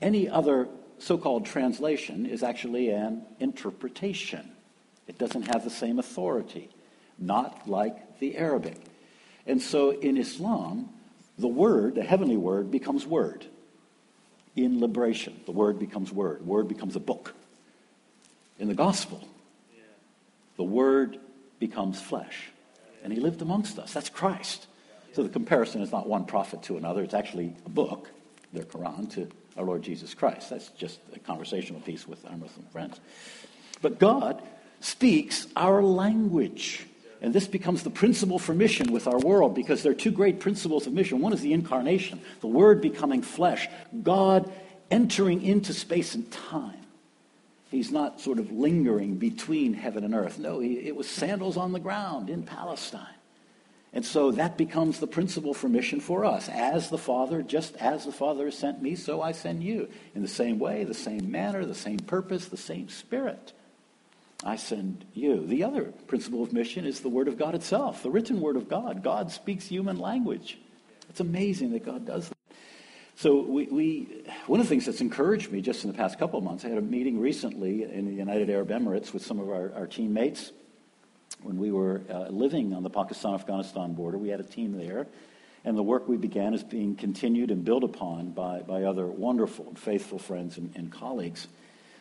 Any 0.00 0.28
other 0.28 0.68
so 0.98 1.18
called 1.18 1.46
translation 1.46 2.26
is 2.26 2.42
actually 2.42 2.90
an 2.90 3.22
interpretation. 3.38 4.50
It 5.06 5.18
doesn't 5.18 5.42
have 5.42 5.64
the 5.64 5.70
same 5.70 5.98
authority, 5.98 6.70
not 7.18 7.68
like 7.68 8.18
the 8.18 8.36
Arabic. 8.36 8.78
And 9.46 9.62
so 9.62 9.90
in 9.90 10.16
Islam, 10.16 10.90
the 11.38 11.48
word, 11.48 11.94
the 11.94 12.02
heavenly 12.02 12.36
word, 12.36 12.70
becomes 12.70 13.06
word. 13.06 13.46
In 14.56 14.80
liberation, 14.80 15.40
the 15.44 15.52
word 15.52 15.78
becomes 15.78 16.10
word. 16.12 16.46
Word 16.46 16.66
becomes 16.66 16.96
a 16.96 17.00
book. 17.00 17.34
In 18.58 18.68
the 18.68 18.74
gospel, 18.74 19.26
the 20.56 20.64
word 20.64 21.18
becomes 21.58 22.00
flesh. 22.00 22.50
And 23.02 23.12
he 23.12 23.20
lived 23.20 23.42
amongst 23.42 23.78
us. 23.78 23.92
That's 23.92 24.08
Christ. 24.08 24.66
So 25.12 25.22
the 25.22 25.28
comparison 25.28 25.80
is 25.82 25.92
not 25.92 26.08
one 26.08 26.24
prophet 26.24 26.62
to 26.64 26.76
another, 26.76 27.02
it's 27.02 27.14
actually 27.14 27.54
a 27.64 27.70
book, 27.70 28.10
the 28.52 28.60
Quran, 28.60 29.10
to 29.12 29.28
our 29.56 29.64
Lord 29.64 29.82
Jesus 29.82 30.12
Christ. 30.12 30.50
That's 30.50 30.68
just 30.70 31.00
a 31.14 31.18
conversational 31.18 31.80
piece 31.80 32.06
with 32.06 32.24
our 32.26 32.36
Muslim 32.36 32.66
friends. 32.66 33.00
But 33.80 33.98
God 33.98 34.42
speaks 34.80 35.46
our 35.56 35.82
language. 35.82 36.86
And 37.22 37.34
this 37.34 37.46
becomes 37.46 37.82
the 37.82 37.90
principle 37.90 38.38
for 38.38 38.54
mission 38.54 38.92
with 38.92 39.06
our 39.06 39.18
world 39.18 39.54
because 39.54 39.82
there 39.82 39.92
are 39.92 39.96
two 39.96 40.10
great 40.10 40.38
principles 40.38 40.86
of 40.86 40.92
mission. 40.92 41.20
One 41.20 41.32
is 41.32 41.40
the 41.40 41.54
incarnation, 41.54 42.20
the 42.40 42.46
Word 42.46 42.82
becoming 42.82 43.22
flesh, 43.22 43.68
God 44.02 44.52
entering 44.90 45.42
into 45.42 45.72
space 45.72 46.14
and 46.14 46.30
time. 46.30 46.85
He's 47.76 47.92
not 47.92 48.22
sort 48.22 48.38
of 48.38 48.50
lingering 48.50 49.16
between 49.16 49.74
heaven 49.74 50.02
and 50.02 50.14
earth. 50.14 50.38
No, 50.38 50.60
he, 50.60 50.78
it 50.78 50.96
was 50.96 51.06
sandals 51.06 51.58
on 51.58 51.72
the 51.72 51.78
ground 51.78 52.30
in 52.30 52.42
Palestine. 52.42 53.06
And 53.92 54.02
so 54.02 54.30
that 54.30 54.56
becomes 54.56 54.98
the 54.98 55.06
principle 55.06 55.52
for 55.52 55.68
mission 55.68 56.00
for 56.00 56.24
us. 56.24 56.48
As 56.48 56.88
the 56.88 56.96
Father, 56.96 57.42
just 57.42 57.76
as 57.76 58.06
the 58.06 58.12
Father 58.12 58.46
has 58.46 58.56
sent 58.56 58.80
me, 58.80 58.94
so 58.94 59.20
I 59.20 59.32
send 59.32 59.62
you. 59.62 59.90
In 60.14 60.22
the 60.22 60.28
same 60.28 60.58
way, 60.58 60.84
the 60.84 60.94
same 60.94 61.30
manner, 61.30 61.66
the 61.66 61.74
same 61.74 61.98
purpose, 61.98 62.46
the 62.46 62.56
same 62.56 62.88
Spirit. 62.88 63.52
I 64.42 64.56
send 64.56 65.04
you. 65.12 65.46
The 65.46 65.62
other 65.62 65.92
principle 66.06 66.42
of 66.42 66.54
mission 66.54 66.86
is 66.86 67.00
the 67.00 67.10
Word 67.10 67.28
of 67.28 67.36
God 67.36 67.54
itself, 67.54 68.02
the 68.02 68.10
written 68.10 68.40
Word 68.40 68.56
of 68.56 68.70
God. 68.70 69.02
God 69.02 69.30
speaks 69.30 69.66
human 69.66 69.98
language. 69.98 70.58
It's 71.10 71.20
amazing 71.20 71.72
that 71.72 71.84
God 71.84 72.06
does 72.06 72.30
that. 72.30 72.35
So 73.18 73.40
we, 73.40 73.64
we, 73.64 74.24
one 74.46 74.60
of 74.60 74.66
the 74.66 74.68
things 74.68 74.84
that's 74.84 75.00
encouraged 75.00 75.50
me 75.50 75.62
just 75.62 75.84
in 75.84 75.90
the 75.90 75.96
past 75.96 76.18
couple 76.18 76.38
of 76.38 76.44
months, 76.44 76.66
I 76.66 76.68
had 76.68 76.76
a 76.76 76.82
meeting 76.82 77.18
recently 77.18 77.82
in 77.82 78.04
the 78.04 78.12
United 78.12 78.50
Arab 78.50 78.68
Emirates 78.68 79.14
with 79.14 79.24
some 79.24 79.40
of 79.40 79.48
our, 79.48 79.72
our 79.74 79.86
teammates 79.86 80.52
when 81.42 81.56
we 81.56 81.70
were 81.70 82.02
uh, 82.10 82.28
living 82.28 82.74
on 82.74 82.82
the 82.82 82.90
Pakistan-Afghanistan 82.90 83.94
border. 83.94 84.18
We 84.18 84.28
had 84.28 84.40
a 84.40 84.44
team 84.44 84.76
there, 84.76 85.06
and 85.64 85.78
the 85.78 85.82
work 85.82 86.06
we 86.06 86.18
began 86.18 86.52
is 86.52 86.62
being 86.62 86.94
continued 86.94 87.50
and 87.50 87.64
built 87.64 87.84
upon 87.84 88.32
by, 88.32 88.60
by 88.60 88.82
other 88.82 89.06
wonderful 89.06 89.68
and 89.68 89.78
faithful 89.78 90.18
friends 90.18 90.58
and, 90.58 90.76
and 90.76 90.92
colleagues. 90.92 91.48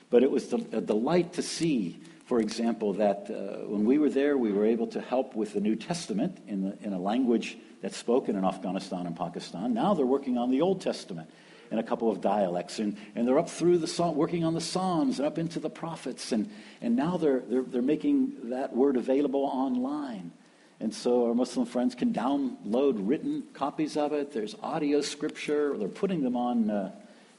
But 0.09 0.21
it 0.21 0.29
was 0.29 0.51
a 0.51 0.81
delight 0.81 1.31
to 1.33 1.41
see 1.41 2.01
for 2.25 2.39
example, 2.39 2.93
that 2.93 3.29
uh, 3.29 3.67
when 3.67 3.85
we 3.85 3.99
were 3.99 4.09
there, 4.09 4.35
we 4.35 4.51
were 4.51 4.65
able 4.65 4.87
to 4.87 4.99
help 4.99 5.35
with 5.35 5.53
the 5.53 5.61
New 5.61 5.75
Testament 5.75 6.39
in, 6.47 6.63
the, 6.63 6.77
in 6.81 6.91
a 6.91 6.99
language 6.99 7.57
that's 7.81 7.97
spoken 7.97 8.35
in 8.35 8.45
Afghanistan 8.45 9.05
and 9.05 9.15
Pakistan. 9.15 9.73
Now 9.73 9.93
they're 9.93 10.05
working 10.05 10.37
on 10.37 10.51
the 10.51 10.61
Old 10.61 10.81
Testament 10.81 11.29
in 11.71 11.79
a 11.79 11.83
couple 11.83 12.11
of 12.11 12.21
dialects, 12.21 12.79
and, 12.79 12.95
and 13.15 13.27
they're 13.27 13.39
up 13.39 13.49
through 13.49 13.79
the 13.79 13.87
psalm, 13.87 14.15
working 14.15 14.43
on 14.43 14.53
the 14.53 14.61
Psalms 14.61 15.19
and 15.19 15.27
up 15.27 15.37
into 15.37 15.59
the 15.59 15.69
prophets, 15.69 16.31
and, 16.31 16.49
and 16.81 16.95
now 16.95 17.17
they're, 17.17 17.39
they're, 17.39 17.63
they're 17.63 17.81
making 17.81 18.49
that 18.49 18.75
word 18.75 18.97
available 18.97 19.45
online. 19.45 20.31
And 20.79 20.93
so 20.93 21.27
our 21.27 21.33
Muslim 21.33 21.65
friends 21.65 21.95
can 21.95 22.13
download 22.13 22.95
written 22.97 23.43
copies 23.53 23.95
of 23.97 24.13
it. 24.13 24.33
There's 24.33 24.55
audio 24.61 25.01
scripture. 25.01 25.77
They're 25.77 25.87
putting 25.87 26.21
them 26.21 26.35
on, 26.35 26.69
uh, 26.69 26.91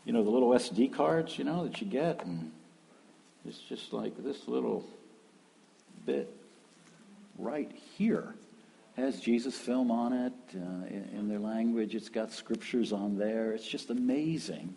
you 0.04 0.12
know, 0.12 0.24
the 0.24 0.30
little 0.30 0.50
SD 0.50 0.92
cards, 0.92 1.38
you 1.38 1.44
know, 1.44 1.64
that 1.64 1.80
you 1.80 1.86
get. 1.86 2.24
And 2.24 2.50
it's 3.44 3.58
just 3.58 3.92
like 3.92 4.16
this 4.24 4.48
little 4.48 4.84
bit 6.06 6.34
right 7.38 7.70
here 7.98 8.34
has 8.96 9.20
Jesus 9.20 9.56
film 9.56 9.90
on 9.90 10.12
it 10.12 10.32
uh, 10.54 10.86
in, 10.86 11.10
in, 11.18 11.28
their 11.28 11.38
language. 11.38 11.94
It's 11.94 12.08
got 12.08 12.32
scriptures 12.32 12.92
on 12.92 13.18
there. 13.18 13.52
It's 13.52 13.66
just 13.66 13.90
amazing 13.90 14.74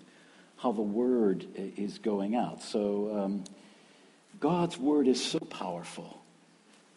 how 0.57 0.73
the 0.73 0.81
word 0.81 1.45
is 1.55 1.99
going 1.99 2.35
out. 2.35 2.61
So 2.61 3.17
um, 3.17 3.43
God's 4.41 4.77
word 4.77 5.07
is 5.07 5.23
so 5.23 5.39
powerful. 5.39 6.21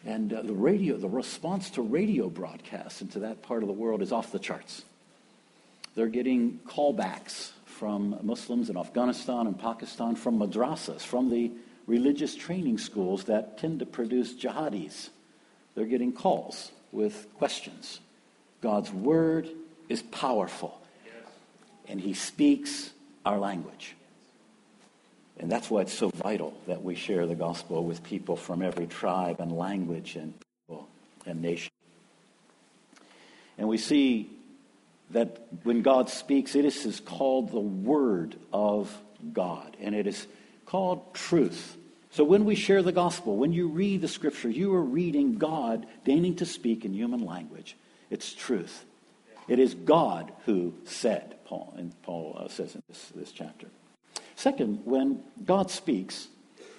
And 0.05 0.33
uh, 0.33 0.41
the 0.41 0.53
radio, 0.53 0.97
the 0.97 1.07
response 1.07 1.69
to 1.71 1.81
radio 1.81 2.29
broadcasts 2.29 3.01
into 3.01 3.19
that 3.19 3.41
part 3.41 3.63
of 3.63 3.67
the 3.67 3.73
world 3.73 4.01
is 4.01 4.11
off 4.11 4.33
the 4.33 4.39
charts. 4.39 4.83
They're 5.95 6.07
getting 6.07 6.59
callbacks 6.67 7.51
from 7.65 8.19
Muslims 8.21 8.69
in 8.69 8.75
Afghanistan 8.75 9.47
and 9.47 9.57
Pakistan, 9.57 10.15
from 10.15 10.39
madrasas, 10.39 11.01
from 11.01 11.29
the 11.29 11.51
religious 11.87 12.35
training 12.35 12.79
schools 12.79 13.25
that 13.25 13.57
tend 13.57 13.79
to 13.79 13.85
produce 13.85 14.33
jihadis. 14.33 15.09
They're 15.75 15.85
getting 15.85 16.11
calls 16.11 16.71
with 16.93 17.27
questions. 17.37 17.99
God's 18.61 18.91
word 18.91 19.49
is 19.89 20.01
powerful, 20.01 20.79
and 21.87 21.99
He 21.99 22.13
speaks 22.13 22.91
our 23.25 23.37
language. 23.37 23.95
And 25.37 25.51
that's 25.51 25.69
why 25.69 25.81
it's 25.81 25.93
so 25.93 26.09
vital 26.09 26.53
that 26.67 26.83
we 26.83 26.95
share 26.95 27.25
the 27.25 27.35
gospel 27.35 27.83
with 27.83 28.03
people 28.03 28.35
from 28.35 28.61
every 28.61 28.85
tribe 28.85 29.39
and 29.39 29.51
language 29.51 30.15
and 30.15 30.33
people 30.67 30.87
and 31.25 31.41
nation. 31.41 31.71
And 33.57 33.67
we 33.67 33.77
see 33.77 34.29
that 35.09 35.41
when 35.63 35.81
God 35.81 36.09
speaks, 36.09 36.55
it 36.55 36.65
is 36.65 36.99
called 36.99 37.51
the 37.51 37.59
Word 37.59 38.35
of 38.51 38.95
God. 39.31 39.75
And 39.79 39.95
it 39.95 40.07
is 40.07 40.27
called 40.65 41.13
truth. 41.13 41.77
So 42.13 42.23
when 42.23 42.45
we 42.45 42.53
share 42.53 42.83
the 42.83 42.91
gospel, 42.91 43.37
when 43.37 43.53
you 43.53 43.67
read 43.67 44.01
the 44.01 44.07
scripture, 44.07 44.47
you 44.47 44.71
are 44.75 44.83
reading 44.83 45.39
God 45.39 45.87
deigning 46.05 46.35
to 46.35 46.45
speak 46.45 46.85
in 46.85 46.93
human 46.93 47.25
language. 47.25 47.75
It's 48.11 48.33
truth. 48.33 48.85
It 49.47 49.57
is 49.57 49.73
God 49.73 50.31
who 50.45 50.75
said, 50.85 51.37
Paul, 51.45 51.73
and 51.75 51.99
Paul 52.03 52.37
uh, 52.39 52.49
says 52.49 52.75
in 52.75 52.83
this, 52.87 53.11
this 53.15 53.31
chapter. 53.31 53.65
Second, 54.35 54.81
when 54.85 55.23
God 55.43 55.71
speaks, 55.71 56.27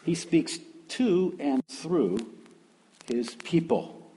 he 0.04 0.14
speaks 0.14 0.60
to 0.90 1.36
and 1.40 1.66
through 1.66 2.18
his 3.06 3.34
people. 3.34 4.08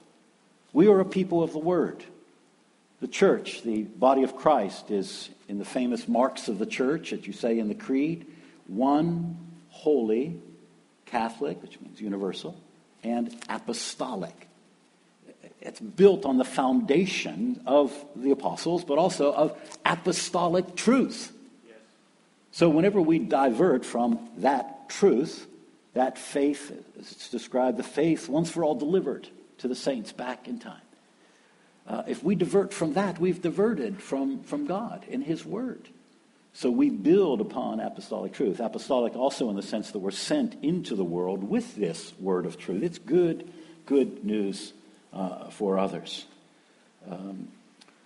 We 0.72 0.88
are 0.88 1.00
a 1.00 1.06
people 1.06 1.42
of 1.42 1.52
the 1.52 1.58
word. 1.58 2.04
The 3.02 3.08
church, 3.08 3.64
the 3.64 3.82
body 3.82 4.22
of 4.22 4.36
Christ, 4.36 4.92
is 4.92 5.32
in 5.48 5.58
the 5.58 5.66
famous 5.66 6.08
marks 6.08 6.48
of 6.48 6.60
the 6.60 6.68
church 6.68 7.10
that 7.10 7.26
you 7.26 7.34
say 7.34 7.58
in 7.58 7.70
the 7.70 7.76
creed 7.76 8.28
one 8.68 9.38
holy, 9.70 10.40
Catholic, 11.08 11.62
which 11.62 11.80
means 11.82 12.00
universal, 12.00 12.60
and 13.04 13.36
apostolic. 13.50 14.48
It's 15.62 15.80
built 15.80 16.26
on 16.26 16.38
the 16.38 16.46
foundation 16.46 17.62
of 17.66 17.94
the 18.16 18.32
apostles, 18.32 18.84
but 18.84 18.98
also 18.98 19.34
of 19.34 19.58
apostolic 19.86 20.76
truth. 20.76 21.34
So 22.52 22.70
whenever 22.70 23.02
we 23.02 23.20
divert 23.20 23.86
from 23.86 24.30
that 24.38 24.90
truth, 24.90 25.48
that 25.94 26.18
faith, 26.18 26.72
it's 26.98 27.30
described, 27.30 27.78
the 27.78 27.84
faith 27.84 28.30
once 28.30 28.50
for 28.50 28.64
all 28.64 28.76
delivered 28.76 29.28
to 29.60 29.68
the 29.68 29.76
saints 29.76 30.12
back 30.12 30.48
in 30.48 30.60
time. 30.60 30.82
Uh, 31.88 32.04
if 32.08 32.24
we 32.24 32.36
divert 32.36 32.74
from 32.74 32.94
that, 32.94 33.20
we've 33.20 33.42
diverted 33.42 34.02
from, 34.02 34.44
from 34.44 34.66
God 34.66 35.06
and 35.10 35.24
His 35.24 35.46
Word. 35.46 35.88
So 36.58 36.72
we 36.72 36.90
build 36.90 37.40
upon 37.40 37.80
apostolic 37.80 38.34
truth. 38.34 38.60
Apostolic 38.60 39.16
also 39.16 39.52
in 39.52 39.56
the 39.56 39.62
sense 39.62 39.92
that 39.92 40.00
we're 40.00 40.10
sent 40.10 40.56
into 40.64 40.96
the 40.96 41.04
world 41.04 41.48
with 41.48 41.76
this 41.76 42.14
word 42.20 42.48
of 42.48 42.58
truth. 42.58 42.82
It's 42.82 42.98
good, 42.98 43.48
good 43.86 44.26
news 44.26 44.74
uh, 45.14 45.52
for 45.52 45.78
others. 45.78 46.26
Um, 47.08 47.50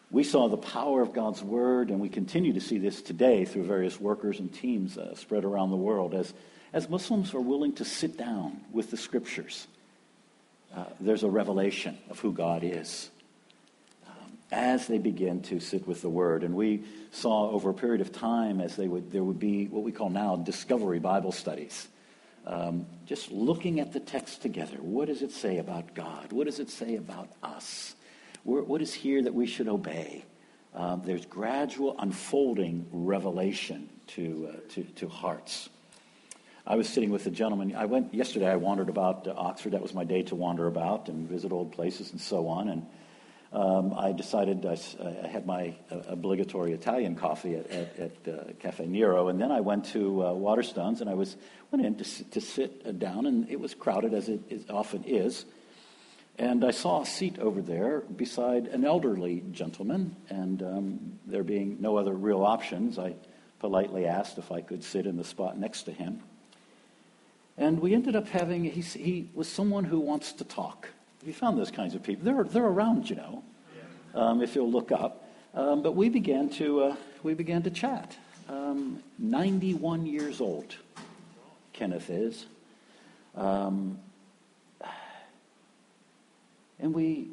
we 0.09 0.25
saw 0.25 0.49
the 0.49 0.57
power 0.57 1.01
of 1.01 1.13
God's 1.13 1.41
word, 1.41 1.91
and 1.91 2.01
we 2.01 2.09
continue 2.09 2.51
to 2.51 2.59
see 2.59 2.77
this 2.77 3.01
today 3.01 3.45
through 3.45 3.63
various 3.63 4.01
workers 4.01 4.39
and 4.39 4.53
teams 4.53 4.97
uh, 4.97 5.15
spread 5.15 5.45
around 5.45 5.69
the 5.69 5.77
world 5.77 6.13
as, 6.13 6.33
as 6.73 6.89
Muslims 6.89 7.33
are 7.33 7.39
willing 7.39 7.71
to 7.75 7.85
sit 7.85 8.17
down 8.17 8.59
with 8.73 8.91
the 8.91 8.97
scriptures 8.97 9.65
uh, 10.75 10.85
there's 10.99 11.23
a 11.23 11.29
revelation 11.29 11.97
of 12.09 12.19
who 12.19 12.31
God 12.31 12.63
is 12.63 13.09
as 14.51 14.87
they 14.87 14.97
begin 14.97 15.41
to 15.43 15.59
sit 15.59 15.87
with 15.87 16.01
the 16.01 16.09
Word. 16.09 16.43
And 16.43 16.55
we 16.55 16.83
saw 17.11 17.49
over 17.49 17.69
a 17.69 17.73
period 17.73 18.01
of 18.01 18.11
time 18.11 18.59
as 18.59 18.75
they 18.75 18.87
would, 18.87 19.11
there 19.11 19.23
would 19.23 19.39
be 19.39 19.67
what 19.67 19.83
we 19.83 19.91
call 19.91 20.09
now 20.09 20.35
discovery 20.35 20.99
Bible 20.99 21.31
studies. 21.31 21.87
Um, 22.45 22.85
just 23.05 23.31
looking 23.31 23.79
at 23.79 23.93
the 23.93 23.99
text 23.99 24.41
together. 24.41 24.77
What 24.79 25.07
does 25.07 25.21
it 25.21 25.31
say 25.31 25.59
about 25.59 25.93
God? 25.93 26.31
What 26.31 26.45
does 26.45 26.59
it 26.59 26.69
say 26.69 26.95
about 26.95 27.29
us? 27.43 27.95
What 28.43 28.81
is 28.81 28.93
here 28.93 29.21
that 29.21 29.33
we 29.33 29.45
should 29.45 29.67
obey? 29.67 30.25
Um, 30.73 31.03
there's 31.05 31.25
gradual 31.25 31.95
unfolding 31.99 32.87
revelation 32.91 33.89
to, 34.07 34.49
uh, 34.51 34.73
to, 34.73 34.83
to 34.83 35.07
hearts. 35.07 35.69
I 36.65 36.75
was 36.75 36.87
sitting 36.89 37.09
with 37.09 37.27
a 37.27 37.29
gentleman. 37.29 37.75
I 37.75 37.85
went 37.85 38.13
yesterday. 38.13 38.49
I 38.49 38.55
wandered 38.55 38.89
about 38.89 39.27
uh, 39.27 39.33
Oxford. 39.35 39.73
That 39.73 39.81
was 39.81 39.93
my 39.93 40.03
day 40.03 40.23
to 40.23 40.35
wander 40.35 40.67
about 40.67 41.09
and 41.09 41.27
visit 41.27 41.51
old 41.51 41.71
places 41.71 42.11
and 42.11 42.21
so 42.21 42.47
on. 42.47 42.69
And 42.69 42.85
um, 43.53 43.93
I 43.97 44.13
decided 44.13 44.65
I, 44.65 44.77
I, 45.03 45.27
had 45.27 45.45
my 45.45 45.75
uh, 45.91 45.97
obligatory 46.07 46.71
Italian 46.71 47.15
coffee 47.15 47.55
at, 47.55 47.69
at, 47.69 47.99
at 47.99 48.11
uh, 48.27 48.43
Caffè 48.61 48.87
Nero, 48.87 49.27
and 49.27 49.41
then 49.41 49.51
I 49.51 49.59
went 49.59 49.85
to 49.87 50.23
uh, 50.23 50.31
Waterstones 50.31 51.01
and 51.01 51.09
I 51.09 51.15
was 51.15 51.35
went 51.69 51.85
in 51.85 51.95
to, 51.95 52.23
to 52.31 52.41
sit 52.41 52.81
uh, 52.85 52.91
down, 52.91 53.25
and 53.25 53.49
it 53.49 53.59
was 53.59 53.73
crowded 53.73 54.13
as 54.13 54.29
it 54.29 54.39
is, 54.49 54.69
often 54.69 55.03
is. 55.03 55.45
And 56.37 56.63
I 56.63 56.71
saw 56.71 57.01
a 57.01 57.05
seat 57.05 57.39
over 57.39 57.61
there 57.61 58.01
beside 58.01 58.67
an 58.67 58.85
elderly 58.85 59.43
gentleman, 59.51 60.15
and 60.29 60.63
um, 60.63 61.19
there 61.27 61.43
being 61.43 61.77
no 61.81 61.97
other 61.97 62.13
real 62.13 62.43
options, 62.43 62.97
I 62.97 63.15
politely 63.59 64.05
asked 64.05 64.37
if 64.37 64.51
I 64.51 64.61
could 64.61 64.83
sit 64.83 65.05
in 65.05 65.17
the 65.17 65.23
spot 65.23 65.57
next 65.57 65.83
to 65.83 65.91
him. 65.91 66.21
And 67.57 67.79
we 67.79 67.93
ended 67.93 68.15
up 68.15 68.27
having, 68.27 68.63
he, 68.63 68.81
he 68.81 69.29
was 69.33 69.47
someone 69.47 69.83
who 69.83 69.99
wants 69.99 70.31
to 70.33 70.45
talk. 70.45 70.87
We 71.25 71.33
found 71.33 71.57
those 71.57 71.71
kinds 71.71 71.93
of 71.93 72.03
people. 72.03 72.25
They're, 72.25 72.43
they're 72.43 72.65
around, 72.65 73.09
you 73.09 73.15
know, 73.15 73.43
um, 74.15 74.41
if 74.41 74.55
you'll 74.55 74.71
look 74.71 74.91
up. 74.91 75.27
Um, 75.53 75.83
but 75.83 75.95
we 75.95 76.09
began 76.09 76.49
to, 76.51 76.81
uh, 76.81 76.95
we 77.23 77.33
began 77.33 77.61
to 77.63 77.69
chat. 77.69 78.15
Um, 78.49 79.03
91 79.19 80.05
years 80.05 80.41
old, 80.41 80.75
Kenneth 81.73 82.09
is. 82.09 82.45
Um, 83.35 83.99
and 86.79 86.93
we, 86.93 87.27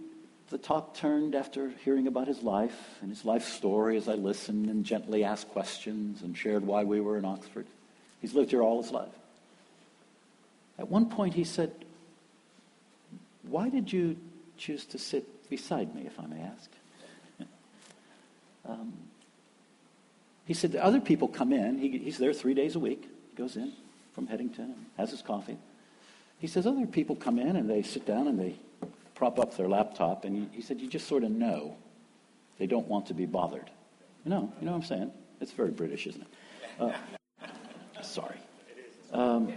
the 0.50 0.58
talk 0.58 0.94
turned 0.94 1.34
after 1.34 1.70
hearing 1.84 2.06
about 2.06 2.28
his 2.28 2.42
life 2.42 2.98
and 3.00 3.10
his 3.10 3.24
life 3.24 3.44
story 3.44 3.96
as 3.96 4.08
I 4.08 4.14
listened 4.14 4.68
and 4.68 4.84
gently 4.84 5.24
asked 5.24 5.48
questions 5.48 6.22
and 6.22 6.36
shared 6.36 6.66
why 6.66 6.84
we 6.84 7.00
were 7.00 7.16
in 7.16 7.24
Oxford. 7.24 7.66
He's 8.20 8.34
lived 8.34 8.50
here 8.50 8.62
all 8.62 8.82
his 8.82 8.90
life. 8.90 9.08
At 10.78 10.88
one 10.88 11.06
point, 11.06 11.34
he 11.34 11.44
said, 11.44 11.72
Why 13.50 13.68
did 13.68 13.92
you 13.92 14.16
choose 14.56 14.84
to 14.86 14.98
sit 14.98 15.48
beside 15.48 15.94
me, 15.94 16.02
if 16.06 16.18
I 16.20 16.26
may 16.26 16.40
ask? 16.40 16.70
Um, 18.68 18.92
he 20.44 20.54
said, 20.54 20.72
the 20.72 20.84
Other 20.84 21.00
people 21.00 21.28
come 21.28 21.52
in. 21.52 21.78
He, 21.78 21.98
he's 21.98 22.18
there 22.18 22.32
three 22.32 22.54
days 22.54 22.76
a 22.76 22.78
week. 22.78 23.02
He 23.30 23.36
goes 23.36 23.56
in 23.56 23.72
from 24.12 24.26
Headington 24.26 24.64
and 24.64 24.86
has 24.96 25.10
his 25.10 25.22
coffee. 25.22 25.56
He 26.38 26.46
says, 26.46 26.66
Other 26.66 26.86
people 26.86 27.16
come 27.16 27.38
in 27.38 27.56
and 27.56 27.68
they 27.68 27.82
sit 27.82 28.06
down 28.06 28.28
and 28.28 28.38
they 28.38 28.56
prop 29.14 29.38
up 29.38 29.56
their 29.56 29.68
laptop. 29.68 30.24
And 30.24 30.36
he, 30.36 30.56
he 30.56 30.62
said, 30.62 30.80
You 30.80 30.88
just 30.88 31.08
sort 31.08 31.24
of 31.24 31.30
know 31.30 31.76
they 32.58 32.66
don't 32.66 32.86
want 32.88 33.06
to 33.06 33.14
be 33.14 33.26
bothered. 33.26 33.70
You 34.24 34.30
know, 34.30 34.52
you 34.60 34.66
know 34.66 34.72
what 34.72 34.78
I'm 34.78 34.84
saying? 34.84 35.12
It's 35.40 35.52
very 35.52 35.70
British, 35.70 36.06
isn't 36.06 36.22
it? 36.22 36.28
Uh, 36.80 38.02
sorry. 38.02 38.36
Um, 39.12 39.52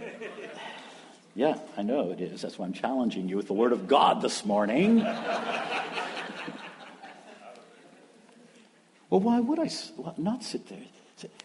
yeah, 1.34 1.58
I 1.76 1.82
know 1.82 2.10
it 2.10 2.20
is. 2.20 2.42
That's 2.42 2.58
why 2.58 2.66
I'm 2.66 2.72
challenging 2.72 3.28
you 3.28 3.36
with 3.36 3.46
the 3.46 3.54
Word 3.54 3.72
of 3.72 3.88
God 3.88 4.20
this 4.20 4.44
morning. 4.44 4.98
well, 9.08 9.20
why 9.20 9.40
would 9.40 9.58
I 9.58 9.70
not 10.18 10.44
sit 10.44 10.68
there? 10.68 10.78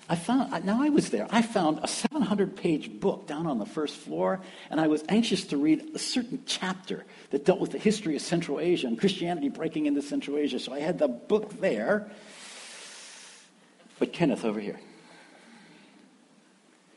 I 0.09 0.15
found, 0.15 0.65
now 0.65 0.81
I 0.81 0.89
was 0.89 1.09
there, 1.09 1.27
I 1.29 1.41
found 1.41 1.79
a 1.83 1.87
700 1.87 2.55
page 2.55 2.99
book 2.99 3.27
down 3.27 3.45
on 3.45 3.59
the 3.59 3.65
first 3.65 3.95
floor, 3.95 4.41
and 4.69 4.79
I 4.79 4.87
was 4.87 5.03
anxious 5.07 5.45
to 5.47 5.57
read 5.57 5.91
a 5.93 5.99
certain 5.99 6.41
chapter 6.45 7.05
that 7.29 7.45
dealt 7.45 7.59
with 7.59 7.71
the 7.71 7.77
history 7.77 8.15
of 8.15 8.21
Central 8.21 8.59
Asia 8.59 8.87
and 8.87 8.99
Christianity 8.99 9.49
breaking 9.49 9.85
into 9.85 10.01
Central 10.01 10.37
Asia. 10.37 10.59
So 10.59 10.73
I 10.73 10.79
had 10.79 10.97
the 10.97 11.07
book 11.07 11.59
there. 11.59 12.09
But 13.99 14.13
Kenneth 14.13 14.45
over 14.45 14.59
here. 14.59 14.79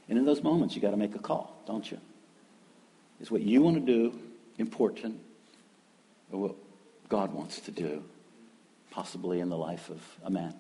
And 0.09 0.19
in 0.19 0.25
those 0.25 0.43
moments, 0.43 0.75
you 0.75 0.83
got 0.83 0.91
to 0.91 0.97
make 0.97 1.15
a 1.15 1.21
call, 1.21 1.63
don't 1.67 1.91
you? 1.91 1.99
Is 3.21 3.31
what 3.31 3.43
you 3.43 3.63
want 3.63 3.77
to 3.77 3.81
do 3.81 4.19
important 4.59 5.21
or 6.33 6.41
what 6.41 6.55
God 7.09 7.33
wants 7.33 7.61
to 7.61 7.71
do, 7.71 8.03
possibly 8.91 9.41
in 9.41 9.49
the 9.49 9.57
life 9.57 9.91
of 9.91 10.01
a 10.25 10.31
man? 10.31 10.55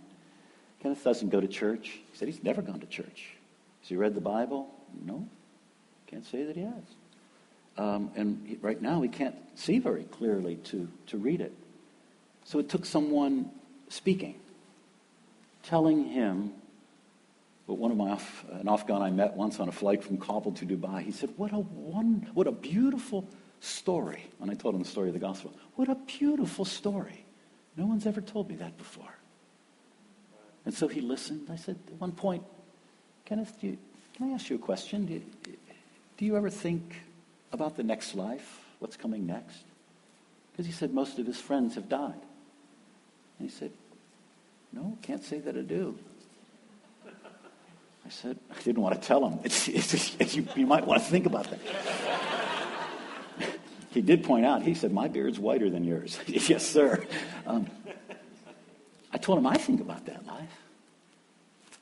Kenneth 0.82 1.02
doesn't 1.04 1.30
go 1.30 1.40
to 1.40 1.48
church. 1.48 2.00
He 2.10 2.18
said 2.18 2.28
he's 2.28 2.42
never 2.42 2.62
gone 2.62 2.80
to 2.80 2.86
church. 2.86 3.34
Has 3.80 3.88
he 3.88 3.96
read 3.96 4.14
the 4.14 4.20
Bible? 4.20 4.68
No. 5.04 5.28
Can't 6.06 6.26
say 6.26 6.44
that 6.44 6.56
he 6.56 6.62
has. 6.62 6.84
Um, 7.78 8.10
and 8.16 8.42
he, 8.46 8.56
right 8.56 8.80
now, 8.80 9.00
he 9.00 9.08
can't 9.08 9.36
see 9.54 9.78
very 9.78 10.04
clearly 10.04 10.56
to, 10.56 10.88
to 11.08 11.18
read 11.18 11.40
it. 11.40 11.52
So 12.44 12.58
it 12.58 12.68
took 12.68 12.84
someone 12.84 13.50
speaking, 13.88 14.34
telling 15.62 16.04
him 16.04 16.52
but 17.70 17.78
one 17.78 17.92
of 17.92 17.96
my 17.96 18.18
an 18.58 18.68
Afghan 18.68 19.00
I 19.00 19.10
met 19.10 19.34
once 19.34 19.60
on 19.60 19.68
a 19.68 19.72
flight 19.72 20.02
from 20.02 20.18
Kabul 20.18 20.50
to 20.54 20.66
Dubai, 20.66 21.04
he 21.04 21.12
said, 21.12 21.30
"What 21.36 21.52
a 21.52 21.60
one, 21.60 22.28
what 22.34 22.48
a 22.48 22.50
beautiful 22.50 23.28
story." 23.60 24.24
And 24.40 24.50
I 24.50 24.54
told 24.54 24.74
him 24.74 24.82
the 24.82 24.88
story 24.88 25.06
of 25.06 25.14
the 25.14 25.20
gospel, 25.20 25.52
what 25.76 25.88
a 25.88 25.94
beautiful 25.94 26.64
story. 26.64 27.24
No 27.76 27.86
one's 27.86 28.08
ever 28.08 28.20
told 28.20 28.48
me 28.48 28.56
that 28.56 28.76
before. 28.76 29.14
And 30.64 30.74
so 30.74 30.88
he 30.88 31.00
listened. 31.00 31.46
I 31.48 31.54
said, 31.54 31.78
at 31.86 32.00
one 32.00 32.10
point, 32.10 32.42
Kenneth, 33.24 33.62
you, 33.62 33.78
can 34.14 34.30
I 34.30 34.34
ask 34.34 34.50
you 34.50 34.56
a 34.56 34.58
question? 34.58 35.06
Do 35.06 35.12
you, 35.12 35.22
do 36.16 36.24
you 36.24 36.36
ever 36.36 36.50
think 36.50 36.96
about 37.52 37.76
the 37.76 37.84
next 37.84 38.16
life? 38.16 38.64
What's 38.80 38.96
coming 38.96 39.28
next? 39.28 39.62
Because 40.50 40.66
he 40.66 40.72
said 40.72 40.92
most 40.92 41.20
of 41.20 41.26
his 41.26 41.40
friends 41.40 41.76
have 41.76 41.88
died. 41.88 42.20
And 43.38 43.48
he 43.48 43.56
said, 43.56 43.70
No, 44.72 44.98
can't 45.02 45.22
say 45.22 45.38
that 45.38 45.56
I 45.56 45.60
do. 45.60 45.96
I 48.10 48.12
said, 48.12 48.38
I 48.50 48.60
didn't 48.62 48.82
want 48.82 49.00
to 49.00 49.06
tell 49.06 49.24
him. 49.24 49.38
It's, 49.44 49.68
it's, 49.68 50.34
you, 50.34 50.44
you 50.56 50.66
might 50.66 50.84
want 50.84 51.00
to 51.00 51.08
think 51.08 51.26
about 51.26 51.48
that. 51.48 51.60
he 53.90 54.02
did 54.02 54.24
point 54.24 54.44
out, 54.44 54.62
he 54.62 54.74
said, 54.74 54.92
My 54.92 55.06
beard's 55.06 55.38
whiter 55.38 55.70
than 55.70 55.84
yours. 55.84 56.18
yes, 56.26 56.66
sir. 56.66 57.04
Um, 57.46 57.68
I 59.12 59.18
told 59.18 59.38
him, 59.38 59.46
I 59.46 59.54
think 59.54 59.80
about 59.80 60.06
that 60.06 60.26
life. 60.26 60.50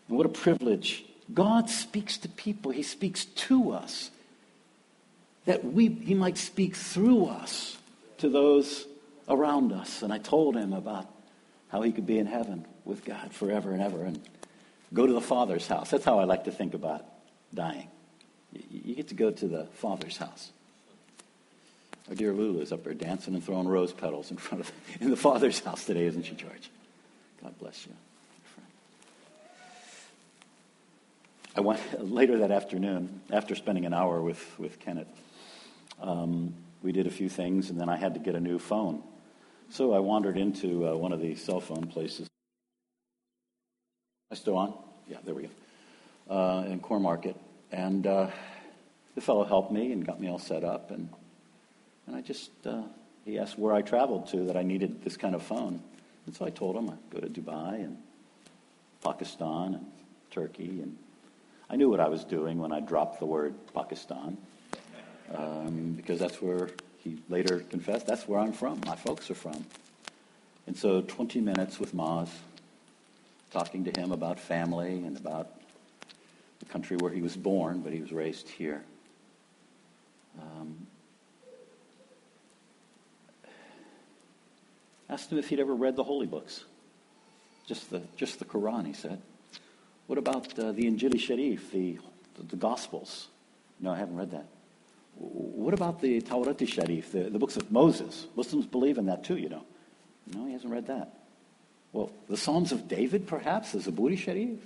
And 0.09 0.19
what 0.19 0.27
a 0.27 0.29
privilege. 0.29 1.03
God 1.33 1.71
speaks 1.71 2.19
to 2.19 2.29
people, 2.29 2.73
He 2.73 2.83
speaks 2.83 3.25
to 3.25 3.73
us. 3.73 4.11
That 5.47 5.65
we, 5.65 5.89
He 5.89 6.13
might 6.13 6.37
speak 6.37 6.77
through 6.77 7.25
us 7.25 7.79
to 8.19 8.29
those 8.29 8.87
around 9.31 9.73
us. 9.73 10.03
And 10.03 10.13
I 10.13 10.19
told 10.19 10.57
him 10.57 10.75
about 10.75 11.07
how 11.69 11.81
he 11.81 11.91
could 11.91 12.07
be 12.07 12.19
in 12.19 12.27
heaven 12.27 12.67
with 12.85 13.07
God 13.07 13.33
forever 13.33 13.73
and 13.73 13.81
ever. 13.81 14.05
And 14.05 14.21
Go 14.93 15.07
to 15.07 15.13
the 15.13 15.21
Father's 15.21 15.67
house. 15.67 15.91
That's 15.91 16.05
how 16.05 16.19
I 16.19 16.25
like 16.25 16.45
to 16.45 16.51
think 16.51 16.75
about 16.75 17.05
dying. 17.53 17.89
You 18.71 18.95
get 18.95 19.09
to 19.09 19.15
go 19.15 19.31
to 19.31 19.47
the 19.47 19.67
Father's 19.75 20.17
house. 20.17 20.51
Our 22.09 22.15
dear 22.15 22.33
Lulu 22.33 22.61
is 22.61 22.73
up 22.73 22.85
there 22.85 22.95
dancing 22.95 23.35
and 23.35 23.45
throwing 23.45 23.69
rose 23.69 23.93
petals 23.93 24.31
in 24.31 24.39
front 24.39 24.65
of 24.65 24.73
in 25.01 25.11
the 25.11 25.17
Father's 25.17 25.61
house 25.61 25.85
today, 25.85 26.07
isn't 26.07 26.25
she, 26.25 26.35
George? 26.35 26.71
God 27.43 27.59
bless 27.59 27.87
you. 27.87 27.93
I 31.55 31.61
went 31.61 31.81
later 32.11 32.39
that 32.39 32.51
afternoon, 32.51 33.21
after 33.31 33.55
spending 33.55 33.85
an 33.85 33.93
hour 33.93 34.23
with, 34.23 34.59
with 34.59 34.79
Kenneth, 34.81 35.09
um, 36.01 36.55
we 36.83 36.93
did 36.93 37.07
a 37.07 37.11
few 37.11 37.29
things, 37.29 37.71
and 37.71 37.79
then 37.79 37.89
I 37.89 37.97
had 37.97 38.15
to 38.15 38.21
get 38.21 38.35
a 38.35 38.41
new 38.41 38.59
phone. 38.59 39.03
So 39.69 39.93
I 39.93 39.99
wandered 39.99 40.39
into 40.39 40.89
uh, 40.89 40.95
one 40.95 41.13
of 41.13 41.21
the 41.21 41.35
cell 41.35 41.61
phone 41.61 41.89
places 41.89 42.29
still 44.39 44.57
on? 44.57 44.75
Yeah, 45.09 45.19
there 45.25 45.35
we 45.35 45.43
go. 45.43 46.35
Uh, 46.35 46.65
in 46.67 46.81
Cornmarket. 46.81 47.35
And 47.73 48.07
uh, 48.07 48.29
the 49.15 49.21
fellow 49.21 49.45
helped 49.45 49.73
me 49.73 49.93
and 49.93 50.07
got 50.07 50.21
me 50.21 50.29
all 50.29 50.39
set 50.39 50.65
up. 50.65 50.91
And, 50.91 51.09
and 52.07 52.17
I 52.17 52.21
just, 52.21 52.51
uh, 52.67 52.83
he 53.25 53.39
asked 53.39 53.59
where 53.59 53.75
I 53.75 53.83
traveled 53.83 54.29
to 54.29 54.45
that 54.45 54.57
I 54.57 54.63
needed 54.63 55.03
this 55.03 55.17
kind 55.17 55.35
of 55.35 55.43
phone. 55.43 55.83
And 56.27 56.35
so 56.37 56.47
I 56.47 56.51
told 56.51 56.77
him 56.77 56.89
I'd 56.91 57.11
go 57.11 57.21
to 57.21 57.29
Dubai 57.29 57.75
and 57.75 57.99
Pakistan 59.03 59.75
and 59.75 59.87
Turkey. 60.31 60.81
And 60.83 60.97
I 61.69 61.77
knew 61.77 61.91
what 61.91 62.01
I 62.01 62.09
was 62.09 62.25
doing 62.25 62.59
when 62.59 62.73
I 62.73 62.81
dropped 62.81 63.19
the 63.19 63.27
word 63.27 63.55
Pakistan. 63.75 64.39
Um, 65.35 65.93
because 65.93 66.19
that's 66.19 66.41
where 66.41 66.71
he 66.99 67.19
later 67.29 67.61
confessed, 67.61 68.07
that's 68.07 68.27
where 68.27 68.41
I'm 68.41 68.53
from. 68.53 68.81
My 68.87 68.97
folks 68.97 69.31
are 69.31 69.35
from. 69.35 69.65
And 70.67 70.77
so 70.77 71.03
20 71.03 71.41
minutes 71.41 71.79
with 71.79 71.95
Maz 71.95 72.29
talking 73.51 73.85
to 73.85 74.01
him 74.01 74.13
about 74.13 74.39
family 74.39 75.03
and 75.05 75.17
about 75.17 75.49
the 76.59 76.67
country 76.67 76.97
where 76.97 77.13
he 77.13 77.23
was 77.23 77.37
born, 77.37 77.81
but 77.81 77.93
he 77.93 78.01
was 78.01 78.13
raised 78.13 78.49
here. 78.49 78.83
Um, 80.41 80.87
Asked 85.11 85.33
him 85.33 85.39
if 85.39 85.49
he'd 85.49 85.61
ever 85.61 85.75
read 85.75 85.97
the 85.97 86.05
holy 86.05 86.27
books. 86.27 86.65
Just 87.67 87.91
the, 87.91 88.03
just 88.17 88.39
the 88.39 88.45
Quran, 88.45 88.87
he 88.87 88.93
said. 88.93 89.21
What 90.07 90.19
about 90.19 90.59
uh, 90.59 90.73
the 90.73 90.85
Injil 90.85 91.19
Sharif, 91.19 91.73
the, 91.73 91.99
the, 92.35 92.43
the, 92.43 92.57
Gospels? 92.57 93.29
No, 93.81 93.91
I 93.91 93.97
haven't 93.97 94.17
read 94.17 94.31
that. 94.33 94.47
What 95.17 95.75
about 95.75 96.01
the 96.01 96.21
Tawrat 96.21 96.67
Sharif, 96.67 97.13
the, 97.13 97.25
the 97.25 97.39
books 97.39 97.57
of 97.57 97.71
Moses? 97.73 98.27
Muslims 98.37 98.67
believe 98.67 98.99
in 98.99 99.07
that 99.07 99.25
too, 99.25 99.37
you 99.37 99.49
know. 99.49 99.65
No, 100.35 100.47
he 100.47 100.53
hasn't 100.53 100.73
read 100.73 100.87
that. 100.87 101.18
Well, 101.93 102.11
the 102.29 102.37
Psalms 102.37 102.73
of 102.73 102.89
David, 102.89 103.27
perhaps, 103.27 103.73
the 103.73 103.79
Zaburi 103.79 104.19
Sharif? 104.19 104.59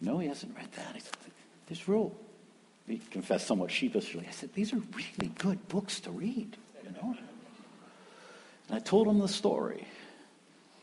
No, 0.00 0.18
he 0.18 0.28
hasn't 0.28 0.56
read 0.56 0.70
that. 0.72 0.94
He 0.94 1.00
said, 1.00 1.16
this 1.68 1.88
rule. 1.88 2.16
He 2.86 2.98
confessed 3.10 3.46
somewhat 3.46 3.70
sheepishly. 3.70 4.26
I 4.28 4.32
said, 4.32 4.52
these 4.54 4.72
are 4.72 4.80
really 4.94 5.32
good 5.38 5.66
books 5.68 6.00
to 6.00 6.10
read, 6.10 6.56
you 6.84 6.90
know. 6.90 7.16
And 8.68 8.76
I 8.76 8.78
told 8.78 9.08
him 9.08 9.18
the 9.18 9.28
story. 9.28 9.86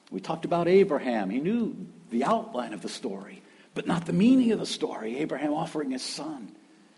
We 0.09 0.19
talked 0.19 0.45
about 0.45 0.67
Abraham. 0.67 1.29
He 1.29 1.39
knew 1.39 1.75
the 2.09 2.23
outline 2.23 2.73
of 2.73 2.81
the 2.81 2.89
story, 2.89 3.41
but 3.75 3.87
not 3.87 4.05
the 4.05 4.13
meaning 4.13 4.51
of 4.51 4.59
the 4.59 4.65
story. 4.65 5.19
Abraham 5.19 5.53
offering 5.53 5.91
his 5.91 6.01
son 6.01 6.51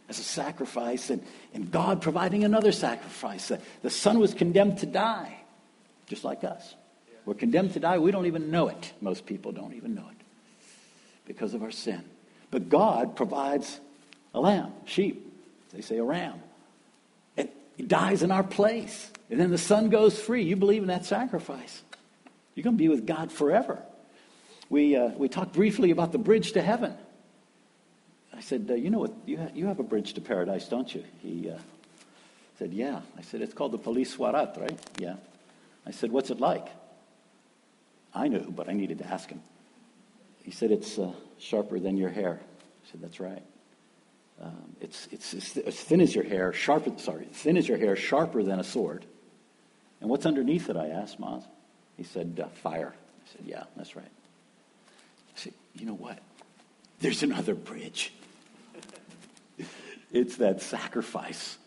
as 0.10 0.20
a 0.20 0.24
sacrifice 0.24 1.10
and, 1.10 1.22
and 1.54 1.70
God 1.70 2.02
providing 2.02 2.44
another 2.44 2.72
sacrifice. 2.72 3.50
The, 3.50 3.60
the 3.82 3.90
son 3.90 4.20
was 4.20 4.34
condemned 4.34 4.80
to 4.80 4.86
die, 4.86 5.36
just 6.08 6.24
like 6.24 6.44
us. 6.44 6.76
We're 7.26 7.34
condemned 7.36 7.74
to 7.74 7.80
die. 7.80 7.98
We 8.00 8.12
don't 8.12 8.26
even 8.26 8.52
know 8.52 8.68
it. 8.68 8.94
Most 9.02 9.26
people 9.26 9.52
don't 9.52 9.74
even 9.74 9.96
know 9.96 10.08
it 10.10 10.26
because 11.26 11.54
of 11.54 11.64
our 11.64 11.72
sin. 11.72 12.04
But 12.52 12.70
God 12.70 13.16
provides 13.16 13.80
a 14.34 14.40
lamb, 14.40 14.74
sheep. 14.86 15.32
They 15.74 15.82
say 15.82 15.98
a 15.98 16.04
ram. 16.04 16.36
And 17.38 17.50
he 17.78 17.84
dies 17.84 18.24
in 18.24 18.32
our 18.32 18.44
place. 18.44 19.12
And 19.30 19.40
then 19.40 19.52
the 19.52 19.58
son 19.58 19.90
goes 19.90 20.20
free. 20.20 20.44
You 20.44 20.56
believe 20.56 20.82
in 20.82 20.90
that 20.90 21.06
sacrifice. 21.06 21.82
You're 22.56 22.64
going 22.64 22.76
to 22.76 22.82
be 22.82 22.90
with 22.90 23.08
God 23.08 23.32
forever. 23.32 23.82
We, 24.70 24.96
uh, 24.96 25.08
we 25.10 25.28
talked 25.30 25.54
briefly 25.54 25.92
about 25.92 26.12
the 26.12 26.18
bridge 26.18 26.52
to 26.54 26.62
heaven. 26.62 26.94
I 28.36 28.42
said, 28.42 28.68
uh, 28.70 28.74
You 28.74 28.90
know 28.90 29.00
what? 29.00 29.14
You, 29.26 29.38
ha- 29.38 29.52
you 29.54 29.68
have 29.68 29.80
a 29.80 29.84
bridge 29.84 30.14
to 30.14 30.22
paradise, 30.22 30.68
don't 30.68 30.94
you? 30.94 31.04
He 31.22 31.50
uh, 31.50 31.58
said, 32.60 32.74
Yeah. 32.74 33.02
I 33.18 33.22
said, 33.22 33.42
It's 33.42 33.54
called 33.54 33.72
the 33.72 33.78
Pul-i-Sirat, 33.78 34.58
right? 34.60 34.80
Yeah. 34.98 35.16
I 35.86 35.92
said, 35.92 36.12
What's 36.12 36.30
it 36.30 36.40
like? 36.40 36.68
I 38.14 38.28
knew, 38.28 38.52
but 38.56 38.70
I 38.70 38.74
needed 38.74 39.00
to 39.00 39.08
ask 39.08 39.30
him. 39.30 39.42
He 40.44 40.52
said, 40.52 40.72
It's 40.72 41.00
uh, 41.00 41.12
sharper 41.40 41.80
than 41.80 41.98
your 41.98 42.10
hair. 42.10 42.40
I 42.42 42.92
said, 42.92 43.02
That's 43.02 43.20
right. 43.20 43.44
Um, 44.42 44.76
it's, 44.82 45.08
it's, 45.12 45.34
it's, 45.34 45.58
as 45.58 45.80
thin 45.80 46.02
as 46.02 46.14
your 46.14 46.24
hair, 46.24 46.54
sharper, 46.54 46.92
sorry, 46.98 47.26
thin 47.32 47.56
as 47.56 47.68
your 47.68 47.78
hair, 47.78 47.96
sharper 47.96 48.44
than 48.44 48.60
a 48.60 48.64
sword. 48.64 49.06
And 50.02 50.10
what's 50.10 50.26
underneath 50.26 50.70
it? 50.70 50.76
I 50.76 50.88
asked 50.90 51.20
Maz. 51.20 51.44
He 51.98 52.04
said, 52.04 52.40
uh, 52.44 52.48
Fire. 52.48 52.94
I 52.94 53.32
said, 53.32 53.46
Yeah, 53.46 53.64
that's 53.76 53.96
right. 53.96 54.06
I 54.06 55.40
said, 55.40 55.54
You 55.76 55.86
know 55.86 55.96
what? 55.96 56.20
There's 57.00 57.24
another 57.24 57.56
bridge. 57.56 58.14
it's 60.12 60.38
that 60.38 60.62
sacrifice, 60.62 61.58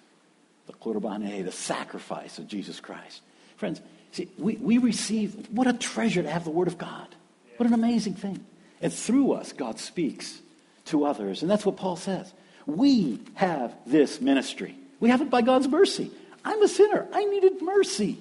the 0.66 0.72
Qurbaneh, 0.74 1.44
the 1.44 1.52
sacrifice 1.52 2.38
of 2.38 2.46
Jesus 2.46 2.80
Christ. 2.80 3.22
Friends, 3.56 3.80
see, 4.16 4.28
we, 4.38 4.56
we 4.56 4.78
receive, 4.78 5.48
what 5.50 5.66
a 5.66 5.72
treasure 5.72 6.22
to 6.22 6.30
have 6.30 6.44
the 6.44 6.50
Word 6.50 6.68
of 6.68 6.78
God. 6.78 7.08
What 7.56 7.66
an 7.66 7.74
amazing 7.74 8.14
thing. 8.14 8.44
And 8.80 8.92
through 8.92 9.32
us, 9.32 9.52
God 9.52 9.78
speaks 9.78 10.40
to 10.86 11.04
others. 11.04 11.42
And 11.42 11.50
that's 11.50 11.64
what 11.64 11.76
Paul 11.76 11.96
says. 11.96 12.32
We 12.66 13.20
have 13.34 13.74
this 13.86 14.20
ministry. 14.20 14.76
We 15.00 15.10
have 15.10 15.20
it 15.20 15.30
by 15.30 15.42
God's 15.42 15.68
mercy. 15.68 16.10
I'm 16.44 16.62
a 16.62 16.68
sinner. 16.68 17.06
I 17.12 17.24
needed 17.24 17.62
mercy. 17.62 18.18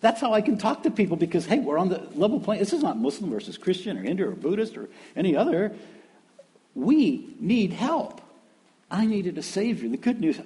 That's 0.00 0.20
how 0.20 0.32
I 0.32 0.40
can 0.40 0.58
talk 0.58 0.82
to 0.82 0.90
people 0.90 1.16
because, 1.16 1.46
hey, 1.46 1.60
we're 1.60 1.78
on 1.78 1.88
the 1.88 2.08
level 2.14 2.40
plane. 2.40 2.58
This 2.58 2.72
is 2.72 2.82
not 2.82 2.98
Muslim 2.98 3.30
versus 3.30 3.56
Christian 3.56 3.96
or 3.96 4.02
Hindu 4.02 4.28
or 4.28 4.32
Buddhist 4.32 4.76
or 4.76 4.88
any 5.14 5.36
other. 5.36 5.72
We 6.74 7.34
need 7.38 7.72
help. 7.72 8.20
I 8.90 9.06
needed 9.06 9.38
a 9.38 9.42
Savior. 9.42 9.88
The 9.88 9.96
good 9.96 10.20
news, 10.20 10.40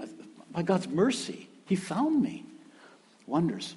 by 0.53 0.63
God's 0.63 0.89
mercy, 0.89 1.49
He 1.65 1.75
found 1.75 2.23
me. 2.23 2.45
Wonders. 3.27 3.75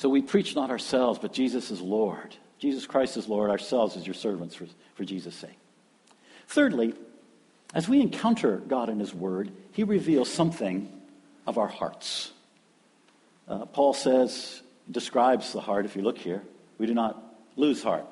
So 0.00 0.08
we 0.08 0.22
preach 0.22 0.56
not 0.56 0.70
ourselves, 0.70 1.18
but 1.18 1.34
Jesus 1.34 1.70
is 1.70 1.82
Lord. 1.82 2.34
Jesus 2.58 2.86
Christ 2.86 3.18
is 3.18 3.28
Lord, 3.28 3.50
ourselves 3.50 3.98
as 3.98 4.06
your 4.06 4.14
servants 4.14 4.54
for, 4.54 4.66
for 4.94 5.04
Jesus' 5.04 5.34
sake. 5.34 5.58
Thirdly, 6.48 6.94
as 7.74 7.86
we 7.86 8.00
encounter 8.00 8.56
God 8.56 8.88
in 8.88 8.98
His 8.98 9.12
Word, 9.12 9.52
He 9.72 9.84
reveals 9.84 10.30
something 10.30 10.90
of 11.46 11.58
our 11.58 11.66
hearts. 11.66 12.32
Uh, 13.46 13.66
Paul 13.66 13.92
says, 13.92 14.62
describes 14.90 15.52
the 15.52 15.60
heart, 15.60 15.84
if 15.84 15.94
you 15.96 16.00
look 16.00 16.16
here, 16.16 16.40
we 16.78 16.86
do 16.86 16.94
not 16.94 17.22
lose 17.56 17.82
heart. 17.82 18.06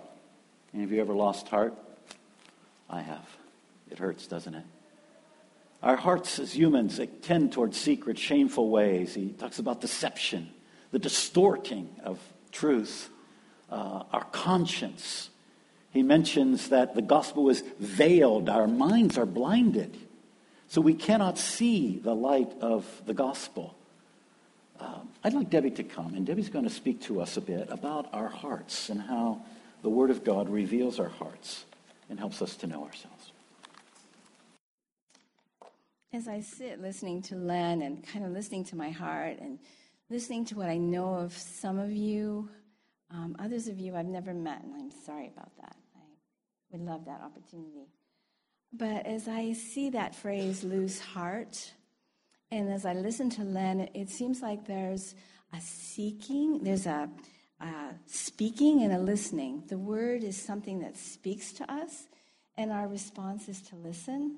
Any 0.75 0.85
of 0.85 0.93
you 0.93 1.01
ever 1.01 1.15
lost 1.15 1.49
heart? 1.49 1.73
I 2.91 3.01
have. 3.01 3.27
It 3.91 3.99
hurts, 3.99 4.27
doesn't 4.27 4.55
it? 4.55 4.65
Our 5.83 5.97
hearts 5.97 6.39
as 6.39 6.55
humans 6.55 7.01
tend 7.23 7.53
towards 7.53 7.81
secret, 7.81 8.19
shameful 8.19 8.69
ways. 8.69 9.15
He 9.15 9.29
talks 9.31 9.59
about 9.59 9.81
deception, 9.81 10.51
the 10.91 10.99
distorting 10.99 11.89
of 12.03 12.19
truth, 12.53 13.09
uh, 13.71 14.05
our 14.13 14.25
conscience. 14.33 15.31
He 15.91 16.03
mentions 16.03 16.69
that 16.69 16.95
the 16.95 17.03
gospel 17.03 17.49
is 17.51 17.63
veiled, 17.79 18.49
our 18.49 18.67
minds 18.67 19.19
are 19.19 19.27
blinded. 19.27 19.97
So 20.69 20.81
we 20.81 20.95
cannot 20.95 21.39
see 21.39 21.99
the 21.99 22.15
light 22.15 22.53
of 22.61 22.85
the 23.07 23.15
gospel. 23.15 23.75
Um, 24.81 25.09
I'd 25.25 25.33
like 25.33 25.51
Debbie 25.51 25.71
to 25.73 25.83
come, 25.83 26.15
and 26.15 26.27
Debbie's 26.27 26.51
going 26.51 26.65
to 26.65 26.71
speak 26.71 27.01
to 27.03 27.21
us 27.21 27.37
a 27.37 27.41
bit 27.41 27.69
about 27.71 28.09
our 28.13 28.29
hearts 28.29 28.91
and 28.91 29.01
how 29.01 29.43
the 29.83 29.89
Word 29.89 30.11
of 30.11 30.25
God 30.25 30.49
reveals 30.49 31.01
our 31.01 31.09
hearts 31.09 31.65
and 32.11 32.19
helps 32.19 32.43
us 32.43 32.57
to 32.57 32.67
know 32.67 32.85
ourselves. 32.85 33.33
As 36.13 36.27
I 36.27 36.41
sit 36.41 36.81
listening 36.81 37.23
to 37.23 37.37
Len 37.37 37.83
and 37.83 38.07
kind 38.07 38.25
of 38.25 38.33
listening 38.33 38.65
to 38.65 38.77
my 38.77 38.91
heart 38.91 39.39
and 39.41 39.59
listening 40.11 40.45
to 40.47 40.57
what 40.57 40.69
I 40.69 40.79
know 40.79 41.15
of 41.15 41.33
some 41.33 41.79
of 41.79 41.91
you, 41.93 42.49
um, 43.11 43.37
others 43.39 43.69
of 43.69 43.79
you 43.79 43.95
I've 43.95 44.07
never 44.07 44.33
met, 44.33 44.63
and 44.63 44.75
I'm 44.75 44.91
sorry 44.91 45.29
about 45.29 45.55
that. 45.57 45.77
I 45.97 46.01
would 46.73 46.81
love 46.81 47.05
that 47.07 47.21
opportunity. 47.21 47.89
But 48.73 49.07
as 49.07 49.29
I 49.29 49.53
see 49.53 49.91
that 49.91 50.15
phrase, 50.15 50.65
lose 50.65 51.01
heart, 51.01 51.73
and 52.51 52.71
as 52.71 52.87
I 52.87 52.95
listen 52.95 53.29
to 53.31 53.43
Len, 53.43 53.89
it 53.95 54.09
seems 54.09 54.41
like 54.41 54.67
there's 54.67 55.15
a 55.53 55.61
seeking, 55.61 56.63
there's 56.63 56.87
a, 56.87 57.09
a 57.61 57.95
speaking 58.07 58.83
and 58.83 58.93
a 58.93 58.99
listening. 58.99 59.65
The 59.69 59.79
word 59.79 60.25
is 60.25 60.37
something 60.37 60.81
that 60.81 60.97
speaks 60.97 61.53
to 61.55 61.71
us, 61.71 62.09
and 62.57 62.73
our 62.73 62.89
response 62.89 63.49
is 63.49 63.61
to 63.63 63.77
listen. 63.77 64.37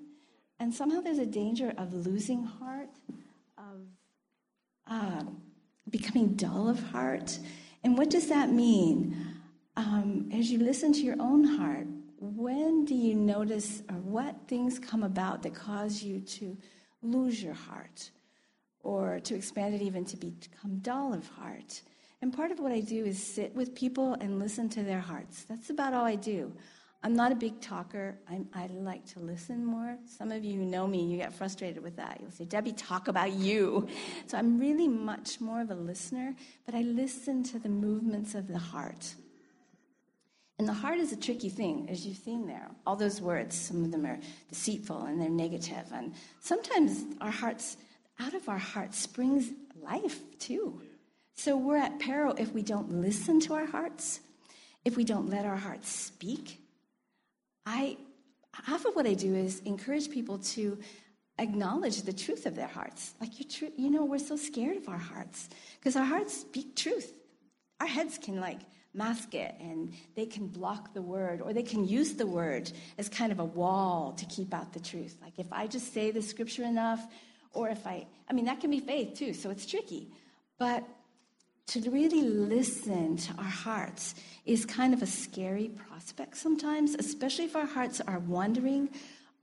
And 0.59 0.75
somehow 0.75 1.01
there's 1.01 1.19
a 1.19 1.27
danger 1.27 1.73
of 1.79 1.95
losing 1.95 2.45
heart, 2.45 2.91
of 3.57 3.87
um, 4.87 5.41
becoming 5.89 6.35
dull 6.35 6.69
of 6.69 6.83
heart. 6.91 7.39
And 7.83 7.97
what 7.97 8.11
does 8.11 8.29
that 8.29 8.51
mean? 8.51 9.17
Um, 9.77 10.31
as 10.33 10.51
you 10.51 10.59
listen 10.59 10.93
to 10.93 11.01
your 11.01 11.17
own 11.19 11.45
heart, 11.45 11.87
when 12.19 12.85
do 12.85 12.95
you 12.95 13.15
notice 13.15 13.83
or 13.89 13.97
what 13.97 14.37
things 14.47 14.79
come 14.79 15.03
about 15.03 15.43
that 15.43 15.55
cause 15.55 16.03
you 16.03 16.21
to 16.21 16.57
lose 17.03 17.43
your 17.43 17.55
heart 17.55 18.11
or 18.83 19.21
to 19.21 19.35
expand 19.35 19.75
it 19.75 19.83
even 19.83 20.05
to 20.07 20.17
become 20.17 20.79
dull 20.83 21.15
of 21.15 21.27
heart? 21.29 21.81
And 22.21 22.33
part 22.33 22.51
of 22.51 22.61
what 22.61 22.73
I 22.73 22.81
do 22.81 23.07
is 23.07 23.23
sit 23.23 23.55
with 23.55 23.75
people 23.75 24.15
and 24.21 24.39
listen 24.39 24.69
to 24.71 24.83
their 24.83 25.01
hearts. 25.01 25.45
That's 25.49 25.71
about 25.71 25.95
all 25.95 26.05
I 26.05 26.17
do. 26.17 26.53
I'm 27.03 27.15
not 27.15 27.33
a 27.33 27.35
big 27.35 27.61
talker. 27.63 28.19
I'm, 28.29 28.47
i 28.55 28.67
like 28.67 29.07
to 29.15 29.21
listen 29.21 29.65
more. 29.65 29.97
Some 30.07 30.31
of 30.31 30.45
you 30.45 30.61
know 30.61 30.87
me, 30.87 31.05
you 31.05 31.17
get 31.17 31.33
frustrated 31.33 31.83
with 31.83 31.97
that. 31.97 32.19
You'll 32.21 32.31
say, 32.31 32.45
Debbie, 32.45 32.73
talk 32.73 33.09
about 33.09 33.33
you. 33.33 33.89
So 34.27 34.37
I'm 34.37 34.59
really 34.59 34.87
much 34.87 35.41
more 35.41 35.63
of 35.63 35.71
a 35.71 35.75
listener, 35.75 36.35
but 36.67 36.75
I 36.75 36.83
listen 36.83 37.43
to 37.45 37.59
the 37.59 37.71
movements 37.71 38.35
of 38.35 38.49
the 38.49 38.59
heart. 38.59 39.15
And 40.59 40.69
the 40.69 40.75
heart 40.75 40.99
is 40.99 41.11
a 41.11 41.17
tricky 41.17 41.49
thing, 41.49 41.89
as 41.89 42.07
you've 42.07 42.19
seen 42.19 42.47
there. 42.47 42.71
All 42.87 42.97
those 42.97 43.23
words, 43.23 43.57
some 43.57 43.83
of 43.83 43.91
them 43.91 44.05
are 44.05 44.19
deceitful 44.51 45.05
and 45.05 45.19
they're 45.19 45.31
negative. 45.31 45.87
And 45.95 46.13
sometimes 46.41 47.03
our 47.23 47.31
hearts, 47.31 47.79
out 48.19 48.35
of 48.35 48.47
our 48.47 48.59
hearts 48.59 48.99
springs 48.99 49.51
life 49.83 50.21
too. 50.39 50.83
So 51.33 51.57
we're 51.57 51.79
at 51.79 51.99
peril 51.99 52.35
if 52.37 52.53
we 52.53 52.61
don't 52.61 53.01
listen 53.01 53.41
to 53.41 53.55
our 53.55 53.65
hearts, 53.65 54.21
if 54.85 54.99
we 54.99 55.05
don't 55.05 55.31
let 55.31 55.47
our 55.47 55.57
hearts 55.57 55.89
speak. 55.89 56.59
I 57.71 57.97
half 58.53 58.85
of 58.85 58.97
what 58.97 59.07
I 59.07 59.15
do 59.15 59.35
is 59.35 59.61
encourage 59.61 60.11
people 60.11 60.39
to 60.55 60.77
acknowledge 61.39 62.03
the 62.03 62.13
truth 62.13 62.45
of 62.45 62.57
their 62.57 62.67
hearts. 62.67 63.15
Like 63.21 63.39
you, 63.39 63.45
tr- 63.47 63.75
you 63.77 63.91
know, 63.91 64.05
we're 64.05 64.19
so 64.19 64.37
scared 64.37 64.77
of 64.77 64.89
our 64.89 64.99
hearts 64.99 65.49
because 65.79 65.95
our 65.95 66.05
hearts 66.05 66.37
speak 66.37 66.75
truth. 66.75 67.13
Our 67.81 67.87
heads 67.87 68.19
can 68.19 68.41
like 68.41 68.61
mask 68.93 69.35
it 69.35 69.55
and 69.61 69.95
they 70.17 70.27
can 70.27 70.49
block 70.49 70.93
the 70.95 71.01
word 71.01 71.41
or 71.41 71.53
they 71.53 71.63
can 71.63 71.87
use 71.87 72.15
the 72.15 72.27
word 72.27 72.71
as 72.99 73.09
kind 73.09 73.31
of 73.31 73.39
a 73.39 73.45
wall 73.45 74.13
to 74.15 74.27
keep 74.27 74.53
out 74.53 74.73
the 74.73 74.81
truth. 74.81 75.17
Like 75.23 75.39
if 75.39 75.47
I 75.53 75.69
just 75.69 75.95
say 75.95 76.11
the 76.11 76.23
scripture 76.23 76.65
enough, 76.65 77.07
or 77.53 77.69
if 77.69 77.87
I, 77.87 78.07
I 78.29 78.33
mean, 78.33 78.47
that 78.47 78.61
can 78.61 78.71
be 78.71 78.81
faith 78.81 79.15
too, 79.15 79.33
so 79.33 79.51
it's 79.51 79.65
tricky. 79.65 80.09
But 80.59 80.85
to 81.71 81.89
really 81.89 82.23
listen 82.23 83.17
to 83.17 83.33
our 83.39 83.45
hearts 83.45 84.17
is 84.45 84.67
kind 84.67 84.93
of 84.93 85.03
a 85.03 85.07
scary 85.07 85.69
prospect 85.69 86.37
sometimes, 86.37 86.97
especially 86.97 87.45
if 87.45 87.55
our 87.55 87.67
hearts 87.67 88.01
are 88.01 88.19
wandering 88.19 88.89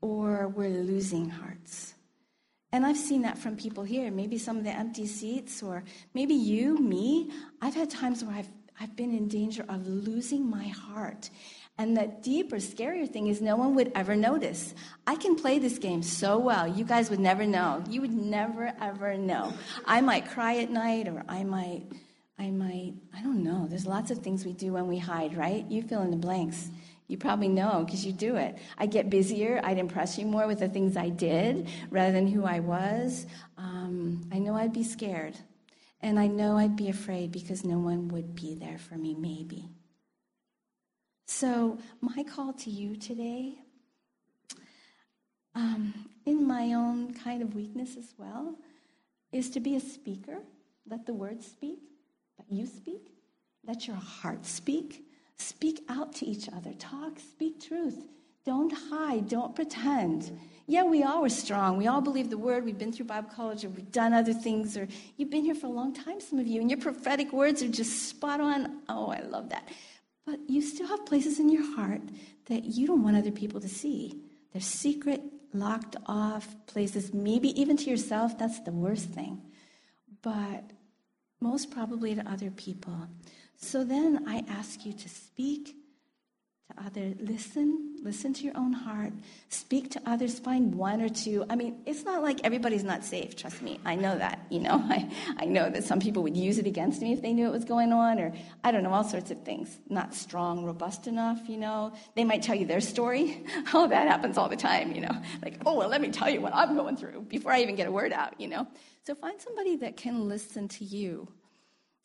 or 0.01 0.49
we're 0.49 0.67
losing 0.67 1.29
hearts. 1.29 1.93
And 2.73 2.85
I've 2.85 2.97
seen 2.97 3.21
that 3.21 3.37
from 3.37 3.55
people 3.55 3.85
here, 3.85 4.11
maybe 4.11 4.37
some 4.37 4.57
of 4.57 4.65
the 4.65 4.71
empty 4.71 5.05
seats, 5.05 5.63
or 5.63 5.85
maybe 6.13 6.33
you, 6.33 6.77
me. 6.77 7.31
I've 7.61 7.75
had 7.75 7.89
times 7.89 8.25
where 8.25 8.35
I've, 8.35 8.51
I've 8.77 8.93
been 8.97 9.15
in 9.15 9.29
danger 9.29 9.63
of 9.69 9.87
losing 9.87 10.49
my 10.49 10.67
heart. 10.67 11.29
And 11.77 11.95
the 11.95 12.11
deeper, 12.21 12.57
scarier 12.57 13.09
thing 13.09 13.27
is 13.27 13.39
no 13.39 13.55
one 13.55 13.73
would 13.75 13.93
ever 13.95 14.17
notice. 14.17 14.75
I 15.05 15.15
can 15.15 15.37
play 15.37 15.59
this 15.59 15.77
game 15.77 16.03
so 16.03 16.37
well, 16.37 16.67
you 16.67 16.83
guys 16.83 17.09
would 17.09 17.21
never 17.21 17.45
know. 17.45 17.85
You 17.89 18.01
would 18.01 18.13
never, 18.13 18.73
ever 18.81 19.15
know. 19.15 19.53
I 19.85 20.01
might 20.01 20.27
cry 20.27 20.57
at 20.57 20.69
night, 20.69 21.07
or 21.07 21.23
I 21.29 21.45
might, 21.45 21.83
I 22.39 22.51
might, 22.51 22.93
I 23.15 23.21
don't 23.21 23.43
know. 23.43 23.67
There's 23.67 23.87
lots 23.87 24.11
of 24.11 24.19
things 24.19 24.45
we 24.45 24.53
do 24.53 24.73
when 24.73 24.87
we 24.87 24.97
hide, 24.97 25.35
right? 25.35 25.65
You 25.69 25.81
fill 25.81 26.03
in 26.03 26.11
the 26.11 26.17
blanks. 26.17 26.69
You 27.07 27.17
probably 27.17 27.47
know 27.47 27.83
because 27.85 28.05
you 28.05 28.11
do 28.11 28.35
it. 28.35 28.57
I 28.77 28.85
get 28.85 29.09
busier. 29.09 29.61
I'd 29.63 29.77
impress 29.77 30.17
you 30.17 30.25
more 30.25 30.45
with 30.45 30.59
the 30.59 30.67
things 30.67 30.97
I 30.97 31.09
did 31.09 31.69
rather 31.89 32.11
than 32.11 32.27
who 32.27 32.45
I 32.45 32.59
was. 32.59 33.25
Um, 33.57 34.29
I 34.31 34.39
know 34.39 34.55
I'd 34.55 34.73
be 34.73 34.83
scared. 34.83 35.37
And 36.01 36.19
I 36.19 36.27
know 36.27 36.57
I'd 36.57 36.75
be 36.75 36.89
afraid 36.89 37.31
because 37.31 37.63
no 37.63 37.79
one 37.79 38.09
would 38.09 38.35
be 38.35 38.53
there 38.53 38.77
for 38.77 38.95
me, 38.95 39.15
maybe. 39.15 39.69
So, 41.25 41.79
my 42.01 42.23
call 42.23 42.53
to 42.53 42.69
you 42.69 42.95
today, 42.95 43.55
um, 45.55 45.93
in 46.25 46.45
my 46.47 46.73
own 46.73 47.13
kind 47.13 47.41
of 47.41 47.55
weakness 47.55 47.97
as 47.97 48.13
well, 48.17 48.55
is 49.31 49.49
to 49.51 49.59
be 49.59 49.75
a 49.75 49.79
speaker. 49.79 50.37
Let 50.89 51.05
the 51.05 51.13
words 51.13 51.47
speak, 51.47 51.79
you 52.49 52.65
speak. 52.65 53.13
Let 53.65 53.87
your 53.87 53.97
heart 53.97 54.45
speak. 54.45 55.05
Speak 55.37 55.83
out 55.89 56.13
to 56.15 56.25
each 56.25 56.49
other. 56.49 56.73
Talk, 56.73 57.19
speak 57.19 57.61
truth. 57.61 58.07
Don't 58.45 58.73
hide, 58.89 59.27
don't 59.27 59.53
pretend. 59.55 60.39
Yeah, 60.67 60.83
we 60.83 61.03
all 61.03 61.23
are 61.25 61.29
strong. 61.29 61.77
We 61.77 61.87
all 61.87 62.01
believe 62.01 62.29
the 62.29 62.37
word. 62.37 62.65
We've 62.65 62.77
been 62.77 62.91
through 62.91 63.05
Bible 63.05 63.29
college 63.33 63.63
or 63.63 63.69
we've 63.69 63.91
done 63.91 64.13
other 64.13 64.33
things, 64.33 64.77
or 64.77 64.87
you've 65.15 65.29
been 65.29 65.43
here 65.43 65.55
for 65.55 65.67
a 65.67 65.71
long 65.71 65.93
time, 65.93 66.19
some 66.19 66.39
of 66.39 66.47
you, 66.47 66.59
and 66.59 66.69
your 66.69 66.79
prophetic 66.79 67.31
words 67.31 67.61
are 67.61 67.67
just 67.67 68.09
spot 68.09 68.41
on. 68.41 68.81
Oh, 68.89 69.07
I 69.07 69.19
love 69.19 69.49
that. 69.49 69.67
But 70.25 70.39
you 70.47 70.61
still 70.61 70.87
have 70.87 71.05
places 71.05 71.39
in 71.39 71.49
your 71.49 71.75
heart 71.75 72.01
that 72.47 72.65
you 72.65 72.87
don't 72.87 73.03
want 73.03 73.15
other 73.15 73.31
people 73.31 73.61
to 73.61 73.69
see. 73.69 74.21
They're 74.51 74.61
secret, 74.61 75.21
locked 75.53 75.95
off 76.05 76.55
places, 76.67 77.13
maybe 77.13 77.49
even 77.59 77.77
to 77.77 77.89
yourself. 77.89 78.37
That's 78.37 78.59
the 78.61 78.71
worst 78.71 79.09
thing. 79.09 79.41
But 80.21 80.71
most 81.39 81.71
probably 81.71 82.15
to 82.15 82.29
other 82.29 82.51
people. 82.51 83.07
So 83.55 83.83
then 83.83 84.25
I 84.27 84.43
ask 84.49 84.85
you 84.85 84.93
to 84.93 85.09
speak 85.09 85.76
to 86.67 86.83
others, 86.83 87.15
listen, 87.19 87.95
listen 88.03 88.33
to 88.33 88.43
your 88.43 88.57
own 88.57 88.73
heart, 88.73 89.13
speak 89.49 89.89
to 89.91 90.01
others, 90.05 90.37
find 90.37 90.75
one 90.75 91.01
or 91.01 91.07
two. 91.07 91.45
I 91.49 91.55
mean, 91.55 91.81
it's 91.85 92.03
not 92.03 92.21
like 92.21 92.41
everybody's 92.43 92.83
not 92.83 93.05
safe, 93.05 93.35
trust 93.35 93.61
me. 93.61 93.79
I 93.85 93.95
know 93.95 94.17
that, 94.17 94.45
you 94.49 94.59
know. 94.59 94.83
I, 94.89 95.09
I 95.37 95.45
know 95.45 95.69
that 95.69 95.83
some 95.85 95.99
people 95.99 96.23
would 96.23 96.35
use 96.35 96.57
it 96.57 96.67
against 96.67 97.01
me 97.01 97.13
if 97.13 97.21
they 97.21 97.31
knew 97.31 97.47
it 97.47 97.51
was 97.51 97.63
going 97.63 97.93
on, 97.93 98.19
or 98.19 98.33
I 98.63 98.71
don't 98.71 98.83
know, 98.83 98.91
all 98.91 99.05
sorts 99.05 99.31
of 99.31 99.43
things. 99.43 99.77
Not 99.89 100.13
strong, 100.13 100.65
robust 100.65 101.07
enough, 101.07 101.47
you 101.47 101.57
know. 101.57 101.93
They 102.15 102.25
might 102.25 102.41
tell 102.41 102.55
you 102.55 102.65
their 102.65 102.81
story. 102.81 103.45
oh, 103.73 103.87
that 103.87 104.07
happens 104.07 104.37
all 104.37 104.49
the 104.49 104.57
time, 104.57 104.91
you 104.91 105.01
know. 105.01 105.15
Like, 105.41 105.61
oh, 105.65 105.75
well, 105.75 105.87
let 105.87 106.01
me 106.01 106.09
tell 106.09 106.29
you 106.29 106.41
what 106.41 106.53
I'm 106.53 106.75
going 106.75 106.97
through 106.97 107.21
before 107.29 107.53
I 107.53 107.61
even 107.61 107.75
get 107.75 107.87
a 107.87 107.91
word 107.91 108.11
out, 108.11 108.39
you 108.39 108.47
know. 108.47 108.67
So 109.05 109.15
find 109.15 109.39
somebody 109.39 109.77
that 109.77 109.95
can 109.95 110.27
listen 110.27 110.67
to 110.69 110.83
you. 110.83 111.29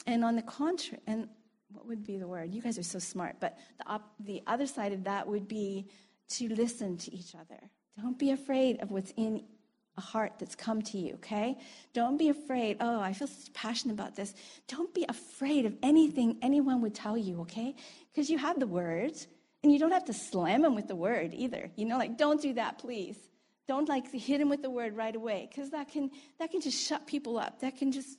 And 0.07 0.25
on 0.25 0.37
the 0.37 0.43
contrary, 0.43 1.01
and 1.07 1.29
what 1.73 1.87
would 1.87 2.05
be 2.05 2.19
the 2.19 2.27
word? 2.27 2.53
You 2.55 2.63
guys 2.63 2.79
are 2.79 2.83
so 2.83 2.99
smart. 2.99 3.37
But 3.41 3.59
the, 3.79 3.87
op- 3.87 4.15
the 4.21 4.43
other 4.47 4.67
side 4.67 4.93
of 4.93 5.05
that 5.05 5.27
would 5.27 5.49
be 5.49 5.89
to 6.31 6.49
listen 6.55 6.97
to 6.99 7.15
each 7.15 7.35
other. 7.35 7.61
Don't 8.01 8.19
be 8.19 8.31
afraid 8.31 8.81
of 8.81 8.91
what's 8.91 9.13
in 9.17 9.45
a 9.99 10.01
heart 10.01 10.33
that's 10.39 10.55
come 10.55 10.81
to 10.81 10.97
you, 10.97 11.15
okay? 11.15 11.59
Don't 11.93 12.17
be 12.17 12.31
afraid, 12.31 12.79
oh, 12.81 13.01
I 13.01 13.13
feel 13.13 13.29
so 13.29 13.51
passionate 13.53 13.93
about 13.93 14.17
this. 14.17 14.35
Don't 14.67 14.95
be 14.95 15.05
afraid 15.09 15.67
of 15.67 15.75
anything 15.83 16.39
anyone 16.41 16.81
would 16.81 16.95
tell 16.95 17.19
you, 17.19 17.43
okay? 17.43 17.75
Because 18.11 18.31
you 18.31 18.39
have 18.39 18.59
the 18.59 18.67
words, 18.67 19.27
and 19.63 19.71
you 19.71 19.79
don't 19.79 19.93
have 19.93 20.07
to 20.07 20.15
slam 20.15 20.63
them 20.63 20.75
with 20.75 20.89
the 20.89 20.97
word 20.97 21.35
either. 21.35 21.71
You 21.77 21.85
know, 21.85 21.99
like, 21.99 22.17
don't 22.17 22.41
do 22.41 22.55
that, 22.55 22.79
please. 22.79 23.17
Don't 23.69 23.89
like 23.89 24.11
hit 24.11 24.39
them 24.39 24.49
with 24.49 24.63
the 24.63 24.71
word 24.71 24.97
right 24.97 25.15
away, 25.15 25.49
because 25.49 25.71
that 25.71 25.89
can 25.89 26.11
that 26.39 26.51
can 26.51 26.61
just 26.61 26.83
shut 26.83 27.07
people 27.07 27.39
up. 27.39 27.61
That 27.61 27.77
can 27.77 27.93
just 27.93 28.19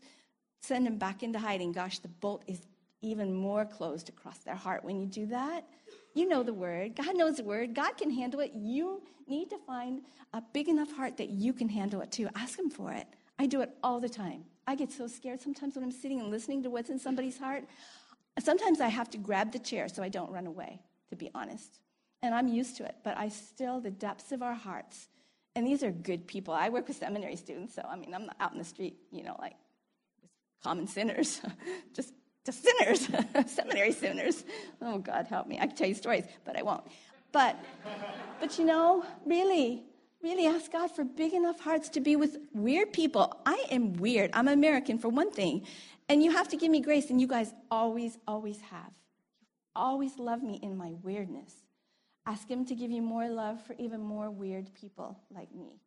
send 0.62 0.86
them 0.86 0.98
back 0.98 1.22
into 1.22 1.40
hiding. 1.40 1.74
Gosh, 1.74 2.00
the 2.00 2.08
bolt 2.08 2.44
is 2.48 2.62
even 3.04 3.34
more 3.34 3.66
closed 3.66 4.10
across 4.10 4.40
their 4.40 4.56
heart 4.56 4.84
when 4.84 5.00
you 5.00 5.06
do 5.06 5.28
that. 5.28 5.66
You 6.14 6.28
know 6.28 6.44
the 6.44 6.54
word. 6.54 6.96
God 6.96 7.16
knows 7.16 7.38
the 7.38 7.44
word. 7.44 7.76
God 7.76 7.98
can 7.98 8.10
handle 8.10 8.40
it. 8.40 8.52
You 8.54 9.02
need 9.28 9.50
to 9.50 9.58
find 9.58 10.02
a 10.34 10.42
big 10.54 10.68
enough 10.68 10.92
heart 10.96 11.18
that 11.18 11.30
you 11.30 11.54
can 11.54 11.70
handle 11.70 12.02
it 12.02 12.12
too. 12.12 12.30
Ask 12.36 12.58
Him 12.58 12.70
for 12.70 12.92
it. 12.92 13.08
I 13.38 13.46
do 13.46 13.62
it 13.62 13.72
all 13.84 14.00
the 14.00 14.10
time. 14.10 14.46
I 14.66 14.76
get 14.76 14.92
so 14.92 15.08
scared 15.08 15.42
sometimes 15.42 15.76
when 15.76 15.84
I'm 15.84 15.92
sitting 15.92 16.20
and 16.20 16.32
listening 16.32 16.64
to 16.64 16.70
what's 16.70 16.90
in 16.90 17.00
somebody's 17.00 17.38
heart. 17.38 17.66
Sometimes 18.40 18.80
I 18.80 18.88
have 18.88 19.10
to 19.12 19.18
grab 19.18 19.52
the 19.52 19.60
chair 19.60 19.88
so 19.88 20.02
I 20.02 20.10
don't 20.10 20.32
run 20.32 20.48
away, 20.48 20.80
to 21.10 21.16
be 21.16 21.30
honest. 21.36 21.80
And 22.22 22.34
I'm 22.34 22.48
used 22.48 22.78
to 22.78 22.86
it, 22.86 22.96
but 23.04 23.18
I 23.18 23.30
still, 23.30 23.82
the 23.82 23.92
depths 23.92 24.32
of 24.32 24.42
our 24.42 24.56
hearts, 24.56 25.10
and 25.56 25.68
these 25.68 25.84
are 25.84 25.92
good 25.92 26.26
people. 26.26 26.54
I 26.54 26.70
work 26.70 26.88
with 26.88 26.98
seminary 26.98 27.36
students, 27.36 27.76
so 27.76 27.84
I 27.88 27.96
mean, 27.96 28.14
I'm 28.14 28.26
not 28.26 28.36
out 28.40 28.54
in 28.54 28.58
the 28.58 28.64
street, 28.64 28.98
you 29.12 29.24
know, 29.24 29.36
like 29.40 29.56
common 30.64 30.88
sinners, 30.88 31.42
just 31.94 32.14
to 32.46 32.52
sinners, 32.52 33.10
seminary 33.48 33.92
sinners. 33.92 34.44
Oh, 34.82 34.98
God 34.98 35.28
help 35.28 35.48
me. 35.48 35.60
I 35.60 35.68
could 35.68 35.78
tell 35.78 35.88
you 35.88 35.96
stories, 35.96 36.26
but 36.46 36.58
I 36.58 36.62
won't. 36.62 36.84
But, 37.32 37.58
but 38.40 38.60
you 38.60 38.66
know, 38.66 39.06
really, 39.26 39.84
really 40.22 40.46
ask 40.46 40.72
God 40.72 40.92
for 40.92 41.04
big 41.04 41.34
enough 41.34 41.60
hearts 41.60 41.90
to 41.90 42.00
be 42.00 42.16
with 42.16 42.38
weird 42.54 42.94
people. 42.94 43.40
I 43.46 43.66
am 43.72 43.94
weird. 43.94 44.30
I'm 44.34 44.48
American, 44.48 45.00
for 45.00 45.10
one 45.10 45.32
thing. 45.32 45.66
And 46.10 46.24
you 46.24 46.32
have 46.32 46.48
to 46.50 46.58
give 46.58 46.70
me 46.70 46.82
grace, 46.82 47.10
and 47.10 47.20
you 47.20 47.28
guys 47.28 47.54
always, 47.72 48.18
always 48.28 48.60
have. 48.62 48.92
You 49.42 49.48
always 49.76 50.20
love 50.20 50.44
me 50.44 50.60
in 50.62 50.78
my 50.78 50.94
weirdness. 51.02 51.54
Ask 52.26 52.50
Him 52.50 52.66
to 52.66 52.76
give 52.76 52.92
you 52.92 53.02
more 53.02 53.28
love 53.28 53.62
for 53.66 53.74
even 53.80 54.02
more 54.02 54.30
weird 54.30 54.74
people 54.74 55.18
like 55.34 55.54
me. 55.56 55.80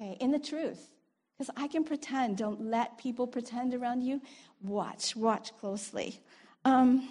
Okay, 0.00 0.16
in 0.20 0.30
the 0.30 0.38
truth. 0.38 0.90
Because 1.36 1.52
I 1.56 1.68
can 1.68 1.84
pretend. 1.84 2.38
Don't 2.38 2.70
let 2.70 2.96
people 2.98 3.26
pretend 3.26 3.74
around 3.74 4.02
you. 4.02 4.22
Watch, 4.62 5.14
watch 5.14 5.56
closely. 5.58 6.20
Um, 6.64 7.08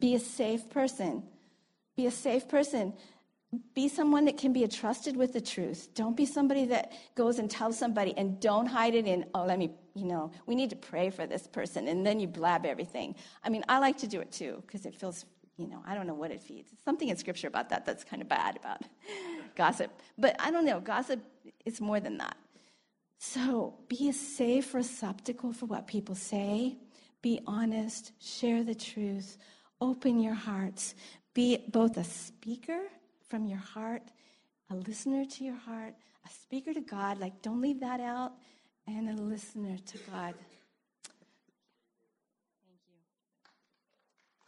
be 0.00 0.14
a 0.14 0.18
safe 0.18 0.68
person. 0.68 1.22
Be 1.96 2.06
a 2.06 2.10
safe 2.10 2.46
person. 2.46 2.92
Be 3.74 3.88
someone 3.88 4.26
that 4.26 4.36
can 4.36 4.52
be 4.52 4.66
trusted 4.66 5.16
with 5.16 5.32
the 5.32 5.40
truth. 5.40 5.88
Don't 5.94 6.16
be 6.16 6.26
somebody 6.26 6.66
that 6.66 6.92
goes 7.14 7.38
and 7.38 7.50
tells 7.50 7.78
somebody 7.78 8.12
and 8.16 8.38
don't 8.38 8.66
hide 8.66 8.94
it 8.94 9.06
in, 9.06 9.24
oh, 9.34 9.44
let 9.44 9.58
me, 9.58 9.70
you 9.94 10.04
know, 10.04 10.30
we 10.46 10.54
need 10.54 10.70
to 10.70 10.76
pray 10.76 11.08
for 11.08 11.26
this 11.26 11.46
person. 11.46 11.88
And 11.88 12.04
then 12.04 12.20
you 12.20 12.26
blab 12.26 12.66
everything. 12.66 13.14
I 13.42 13.48
mean, 13.48 13.64
I 13.68 13.78
like 13.78 13.96
to 13.98 14.06
do 14.06 14.20
it 14.20 14.30
too 14.30 14.62
because 14.66 14.84
it 14.84 14.94
feels, 14.94 15.24
you 15.56 15.68
know, 15.68 15.82
I 15.86 15.94
don't 15.94 16.06
know 16.06 16.14
what 16.14 16.32
it 16.32 16.42
feeds. 16.42 16.70
something 16.84 17.08
in 17.08 17.16
scripture 17.16 17.46
about 17.46 17.70
that 17.70 17.86
that's 17.86 18.04
kind 18.04 18.20
of 18.20 18.28
bad 18.28 18.56
about 18.56 18.82
gossip. 19.56 19.90
But 20.18 20.36
I 20.38 20.50
don't 20.50 20.66
know. 20.66 20.80
Gossip 20.80 21.20
is 21.64 21.80
more 21.80 22.00
than 22.00 22.18
that. 22.18 22.36
So 23.26 23.74
be 23.88 24.10
a 24.10 24.12
safe 24.12 24.74
receptacle 24.74 25.54
for 25.54 25.64
what 25.64 25.86
people 25.86 26.14
say. 26.14 26.76
Be 27.22 27.40
honest, 27.46 28.12
share 28.20 28.62
the 28.62 28.74
truth, 28.74 29.38
open 29.80 30.20
your 30.20 30.34
hearts. 30.34 30.94
Be 31.32 31.64
both 31.68 31.96
a 31.96 32.04
speaker 32.04 32.80
from 33.28 33.46
your 33.46 33.58
heart, 33.58 34.02
a 34.70 34.74
listener 34.76 35.24
to 35.24 35.44
your 35.44 35.56
heart, 35.56 35.94
a 36.24 36.28
speaker 36.30 36.74
to 36.74 36.82
God, 36.82 37.18
like 37.18 37.40
don't 37.40 37.62
leave 37.62 37.80
that 37.80 37.98
out, 37.98 38.34
and 38.86 39.08
a 39.08 39.14
listener 39.20 39.78
to 39.78 39.98
God. 40.12 40.34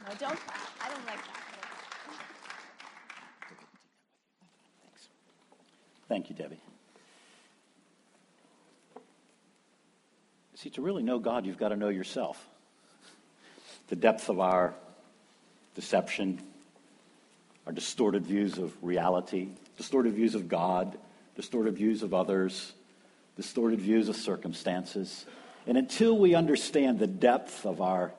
Thank 0.04 0.20
you. 0.20 0.28
No, 0.28 0.28
don't 0.28 0.38
I 0.80 0.88
don't 0.90 1.06
like 1.06 1.16
that. 1.16 1.42
Thank 6.08 6.28
you, 6.28 6.36
Debbie. 6.36 6.60
See, 10.56 10.70
to 10.70 10.80
really 10.80 11.02
know 11.02 11.18
God, 11.18 11.44
you've 11.44 11.58
got 11.58 11.68
to 11.68 11.76
know 11.76 11.90
yourself. 11.90 12.42
The 13.88 13.96
depth 13.96 14.30
of 14.30 14.40
our 14.40 14.72
deception, 15.74 16.40
our 17.66 17.72
distorted 17.72 18.24
views 18.24 18.56
of 18.56 18.72
reality, 18.82 19.48
distorted 19.76 20.14
views 20.14 20.34
of 20.34 20.48
God, 20.48 20.96
distorted 21.34 21.76
views 21.76 22.02
of 22.02 22.14
others, 22.14 22.72
distorted 23.36 23.80
views 23.80 24.08
of 24.08 24.16
circumstances. 24.16 25.26
And 25.66 25.76
until 25.76 26.16
we 26.16 26.34
understand 26.34 27.00
the 27.00 27.06
depth 27.06 27.66
of 27.66 27.82
our 27.82 28.12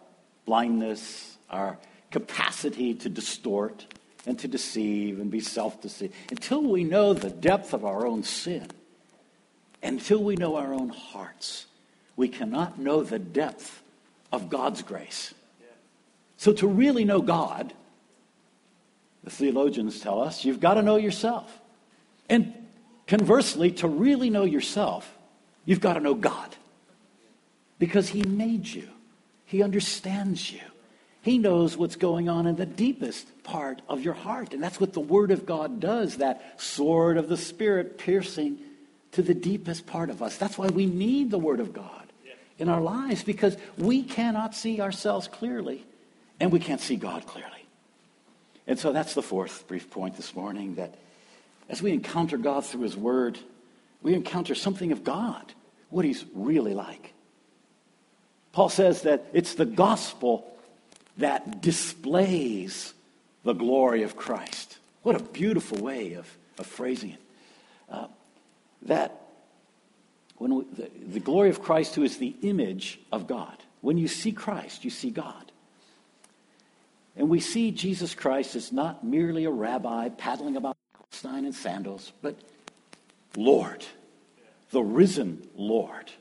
blindness, 0.46 1.38
our 1.50 1.80
capacity 2.12 2.94
to 2.94 3.10
distort 3.10 3.88
and 4.28 4.38
to 4.40 4.48
deceive 4.48 5.20
and 5.20 5.32
be 5.32 5.40
self 5.40 5.82
deceived, 5.82 6.14
until 6.30 6.62
we 6.62 6.84
know 6.84 7.14
the 7.14 7.32
depth 7.32 7.74
of 7.74 7.84
our 7.84 8.06
own 8.06 8.22
sin, 8.22 8.68
until 9.82 10.24
we 10.24 10.36
know 10.36 10.56
our 10.56 10.74
own 10.74 10.90
hearts, 10.90 11.67
we 12.18 12.28
cannot 12.28 12.78
know 12.78 13.04
the 13.04 13.20
depth 13.20 13.82
of 14.34 14.50
God's 14.50 14.82
grace. 14.82 15.34
So, 16.36 16.52
to 16.54 16.68
really 16.68 17.06
know 17.06 17.22
God, 17.22 17.74
the 19.24 19.30
theologians 19.30 20.00
tell 20.00 20.22
us, 20.22 20.44
you've 20.44 20.60
got 20.60 20.76
to 20.76 20.82
know 20.82 20.98
yourself. 20.98 21.60
And 22.30 22.54
conversely, 23.08 23.72
to 23.74 23.88
really 23.88 24.30
know 24.30 24.44
yourself, 24.44 25.12
you've 25.66 25.80
got 25.80 25.94
to 25.94 26.00
know 26.00 26.14
God. 26.14 26.56
Because 27.80 28.10
He 28.10 28.24
made 28.24 28.68
you, 28.68 28.88
He 29.46 29.64
understands 29.64 30.52
you, 30.52 30.62
He 31.22 31.38
knows 31.38 31.78
what's 31.78 31.96
going 31.96 32.30
on 32.30 32.46
in 32.46 32.56
the 32.56 32.66
deepest 32.66 33.44
part 33.44 33.82
of 33.88 34.02
your 34.02 34.14
heart. 34.14 34.54
And 34.54 34.62
that's 34.62 34.80
what 34.80 34.94
the 34.94 35.00
Word 35.00 35.32
of 35.32 35.46
God 35.46 35.80
does 35.80 36.18
that 36.18 36.62
sword 36.62 37.18
of 37.18 37.30
the 37.30 37.38
Spirit 37.38 37.98
piercing 37.98 38.60
to 39.14 39.22
the 39.22 39.34
deepest 39.34 39.88
part 39.88 40.10
of 40.10 40.22
us. 40.22 40.38
That's 40.38 40.58
why 40.58 40.68
we 40.68 40.86
need 40.86 41.32
the 41.32 41.40
Word 41.40 41.60
of 41.60 41.74
God 41.74 42.07
in 42.60 42.70
our 42.70 42.82
lives 42.82 43.24
because 43.24 43.58
we 43.78 44.04
cannot 44.04 44.56
see 44.56 44.82
ourselves 44.82 45.28
clearly 45.28 45.86
and 46.40 46.52
we 46.52 46.60
can't 46.60 46.82
see 46.82 46.96
God 46.96 47.26
clearly. 47.26 47.52
And 48.68 48.78
so 48.78 48.92
that's 48.92 49.14
the 49.14 49.22
fourth 49.22 49.68
brief 49.68 49.90
point 49.90 50.18
this 50.18 50.36
morning 50.36 50.76
that 50.76 50.96
as 51.70 51.82
we 51.82 51.92
encounter 51.92 52.38
God 52.38 52.66
through 52.66 52.82
His 52.82 52.98
Word, 52.98 53.38
we 54.02 54.14
encounter 54.14 54.56
something 54.56 54.92
of 54.92 55.04
God, 55.04 55.54
what 55.90 56.06
He's 56.06 56.26
really 56.34 56.74
like. 56.74 57.14
Paul 58.52 58.70
says 58.70 59.04
that 59.04 59.26
it's 59.34 59.54
the 59.54 59.66
gospel 59.66 60.52
that 61.18 61.62
displays 61.62 62.94
the 63.44 63.54
glory 63.54 64.04
of 64.04 64.16
Christ. 64.16 64.78
What 65.04 65.16
a 65.16 65.24
beautiful 65.24 65.78
way 65.78 66.14
of, 66.14 66.28
of 66.58 66.66
phrasing 66.66 67.12
it. 67.12 67.22
Uh, 67.90 68.08
that 68.84 69.27
when 70.38 70.56
we, 70.56 70.66
the, 70.76 70.90
the 71.14 71.20
glory 71.20 71.50
of 71.50 71.62
Christ, 71.62 71.96
who 71.96 72.04
is 72.04 72.18
the 72.18 72.36
image 72.42 73.00
of 73.12 73.28
God, 73.28 73.58
when 73.82 73.98
you 73.98 74.08
see 74.08 74.32
Christ, 74.32 74.84
you 74.84 74.90
see 74.90 75.10
God. 75.10 75.52
And 77.16 77.30
we 77.30 77.40
see 77.40 77.72
Jesus 77.72 78.14
Christ 78.14 78.56
as 78.56 78.72
not 78.72 79.04
merely 79.04 79.46
a 79.46 79.50
rabbi 79.50 80.10
paddling 80.10 80.56
about 80.56 80.78
Palestine 80.94 81.46
in 81.46 81.54
sandals, 81.54 82.12
but 82.22 82.36
Lord, 83.36 83.86
the 84.72 84.84
risen 84.84 85.48
Lord, 85.56 86.12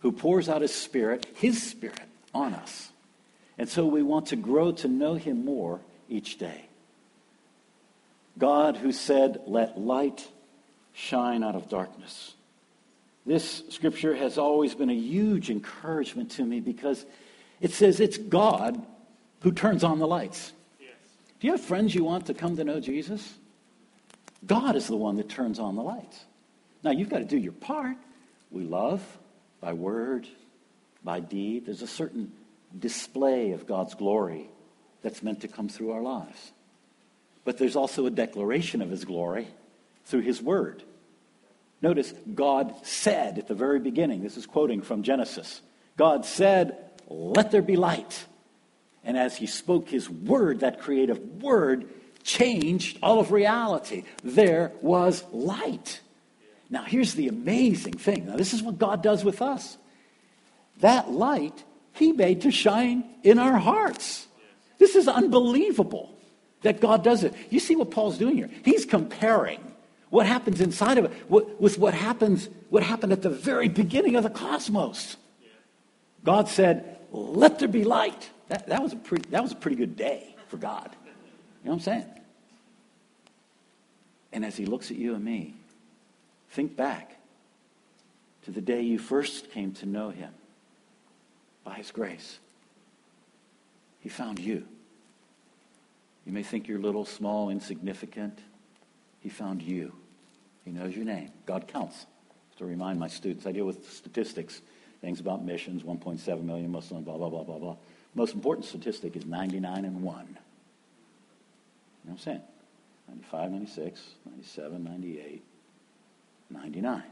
who 0.00 0.12
pours 0.12 0.48
out 0.48 0.62
his 0.62 0.74
Spirit, 0.74 1.26
his 1.34 1.62
Spirit, 1.62 2.00
on 2.32 2.54
us. 2.54 2.90
And 3.58 3.68
so 3.68 3.86
we 3.86 4.02
want 4.02 4.26
to 4.26 4.36
grow 4.36 4.72
to 4.72 4.88
know 4.88 5.14
him 5.14 5.44
more 5.44 5.80
each 6.08 6.38
day. 6.38 6.66
God, 8.38 8.76
who 8.76 8.92
said, 8.92 9.40
Let 9.46 9.78
light 9.78 10.28
shine 10.92 11.42
out 11.42 11.54
of 11.54 11.68
darkness. 11.68 12.34
This 13.26 13.62
scripture 13.70 14.14
has 14.14 14.36
always 14.36 14.74
been 14.74 14.90
a 14.90 14.94
huge 14.94 15.50
encouragement 15.50 16.32
to 16.32 16.44
me 16.44 16.60
because 16.60 17.04
it 17.60 17.72
says 17.72 18.00
it's 18.00 18.18
God 18.18 18.84
who 19.40 19.52
turns 19.52 19.82
on 19.82 19.98
the 19.98 20.06
lights. 20.06 20.52
Yes. 20.80 20.90
Do 21.40 21.46
you 21.46 21.52
have 21.52 21.60
friends 21.60 21.94
you 21.94 22.04
want 22.04 22.26
to 22.26 22.34
come 22.34 22.56
to 22.56 22.64
know 22.64 22.80
Jesus? 22.80 23.34
God 24.46 24.76
is 24.76 24.86
the 24.86 24.96
one 24.96 25.16
that 25.16 25.28
turns 25.28 25.58
on 25.58 25.74
the 25.74 25.82
lights. 25.82 26.24
Now, 26.82 26.90
you've 26.90 27.08
got 27.08 27.18
to 27.18 27.24
do 27.24 27.38
your 27.38 27.52
part. 27.52 27.96
We 28.50 28.64
love 28.64 29.02
by 29.60 29.72
word, 29.72 30.28
by 31.02 31.20
deed. 31.20 31.64
There's 31.66 31.80
a 31.80 31.86
certain 31.86 32.30
display 32.78 33.52
of 33.52 33.66
God's 33.66 33.94
glory 33.94 34.48
that's 35.02 35.22
meant 35.22 35.40
to 35.40 35.48
come 35.48 35.68
through 35.68 35.92
our 35.92 36.02
lives. 36.02 36.52
But 37.44 37.56
there's 37.56 37.76
also 37.76 38.04
a 38.04 38.10
declaration 38.10 38.82
of 38.82 38.90
his 38.90 39.04
glory 39.04 39.48
through 40.04 40.20
his 40.20 40.42
word. 40.42 40.82
Notice, 41.84 42.14
God 42.34 42.74
said 42.82 43.38
at 43.38 43.46
the 43.46 43.54
very 43.54 43.78
beginning, 43.78 44.22
this 44.22 44.38
is 44.38 44.46
quoting 44.46 44.80
from 44.80 45.02
Genesis 45.02 45.60
God 45.98 46.24
said, 46.24 46.78
Let 47.08 47.50
there 47.50 47.60
be 47.60 47.76
light. 47.76 48.24
And 49.04 49.18
as 49.18 49.36
he 49.36 49.46
spoke 49.46 49.90
his 49.90 50.08
word, 50.08 50.60
that 50.60 50.80
creative 50.80 51.42
word 51.42 51.86
changed 52.22 52.98
all 53.02 53.20
of 53.20 53.32
reality. 53.32 54.04
There 54.22 54.72
was 54.80 55.24
light. 55.30 56.00
Now, 56.70 56.84
here's 56.84 57.12
the 57.12 57.28
amazing 57.28 57.98
thing. 57.98 58.28
Now, 58.28 58.36
this 58.36 58.54
is 58.54 58.62
what 58.62 58.78
God 58.78 59.02
does 59.02 59.22
with 59.22 59.42
us. 59.42 59.76
That 60.80 61.10
light 61.10 61.64
he 61.92 62.12
made 62.12 62.40
to 62.40 62.50
shine 62.50 63.04
in 63.22 63.38
our 63.38 63.58
hearts. 63.58 64.26
This 64.78 64.96
is 64.96 65.06
unbelievable 65.06 66.16
that 66.62 66.80
God 66.80 67.04
does 67.04 67.24
it. 67.24 67.34
You 67.50 67.60
see 67.60 67.76
what 67.76 67.90
Paul's 67.90 68.16
doing 68.16 68.38
here? 68.38 68.48
He's 68.64 68.86
comparing 68.86 69.60
what 70.14 70.26
happens 70.26 70.60
inside 70.60 70.96
of 70.96 71.06
it 71.06 71.28
with 71.28 71.76
what 71.76 71.92
happens 71.92 72.48
what 72.70 72.84
happened 72.84 73.12
at 73.12 73.22
the 73.22 73.30
very 73.30 73.68
beginning 73.68 74.14
of 74.14 74.22
the 74.22 74.30
cosmos. 74.30 75.16
God 76.22 76.48
said, 76.48 76.98
"Let 77.10 77.58
there 77.58 77.66
be 77.66 77.82
light." 77.82 78.30
That, 78.46 78.68
that, 78.68 78.80
was 78.80 78.92
a 78.92 78.96
pretty, 78.96 79.28
that 79.30 79.42
was 79.42 79.50
a 79.50 79.56
pretty 79.56 79.76
good 79.76 79.96
day 79.96 80.36
for 80.46 80.56
God. 80.56 80.94
You 81.04 81.10
know 81.64 81.70
what 81.70 81.72
I'm 81.72 81.80
saying? 81.80 82.06
And 84.32 84.44
as 84.44 84.56
he 84.56 84.66
looks 84.66 84.92
at 84.92 84.96
you 84.96 85.16
and 85.16 85.24
me, 85.24 85.54
think 86.50 86.76
back 86.76 87.16
to 88.44 88.52
the 88.52 88.60
day 88.60 88.82
you 88.82 89.00
first 89.00 89.50
came 89.50 89.72
to 89.72 89.86
know 89.86 90.10
him 90.10 90.32
by 91.64 91.74
his 91.74 91.90
grace. 91.90 92.38
He 93.98 94.08
found 94.08 94.38
you. 94.38 94.64
You 96.24 96.32
may 96.32 96.44
think 96.44 96.68
you're 96.68 96.78
little, 96.78 97.04
small, 97.04 97.50
insignificant. 97.50 98.38
He 99.20 99.28
found 99.28 99.60
you. 99.60 99.92
He 100.64 100.70
knows 100.70 100.96
your 100.96 101.04
name. 101.04 101.30
God 101.46 101.68
counts. 101.68 102.06
To 102.58 102.64
remind 102.64 103.00
my 103.00 103.08
students, 103.08 103.46
I 103.46 103.52
deal 103.52 103.66
with 103.66 103.92
statistics, 103.92 104.62
things 105.00 105.18
about 105.18 105.44
missions, 105.44 105.82
1.7 105.82 106.42
million 106.42 106.70
Muslims, 106.70 107.04
blah, 107.04 107.16
blah, 107.16 107.28
blah, 107.28 107.42
blah, 107.42 107.58
blah. 107.58 107.76
Most 108.14 108.34
important 108.34 108.64
statistic 108.64 109.16
is 109.16 109.26
99 109.26 109.84
and 109.84 110.02
1. 110.02 110.16
You 110.16 110.24
know 110.24 110.36
what 112.04 112.12
I'm 112.12 112.18
saying? 112.18 112.42
95, 113.08 113.50
96, 113.50 114.00
97, 114.26 114.84
98, 114.84 115.42
99. 116.50 117.02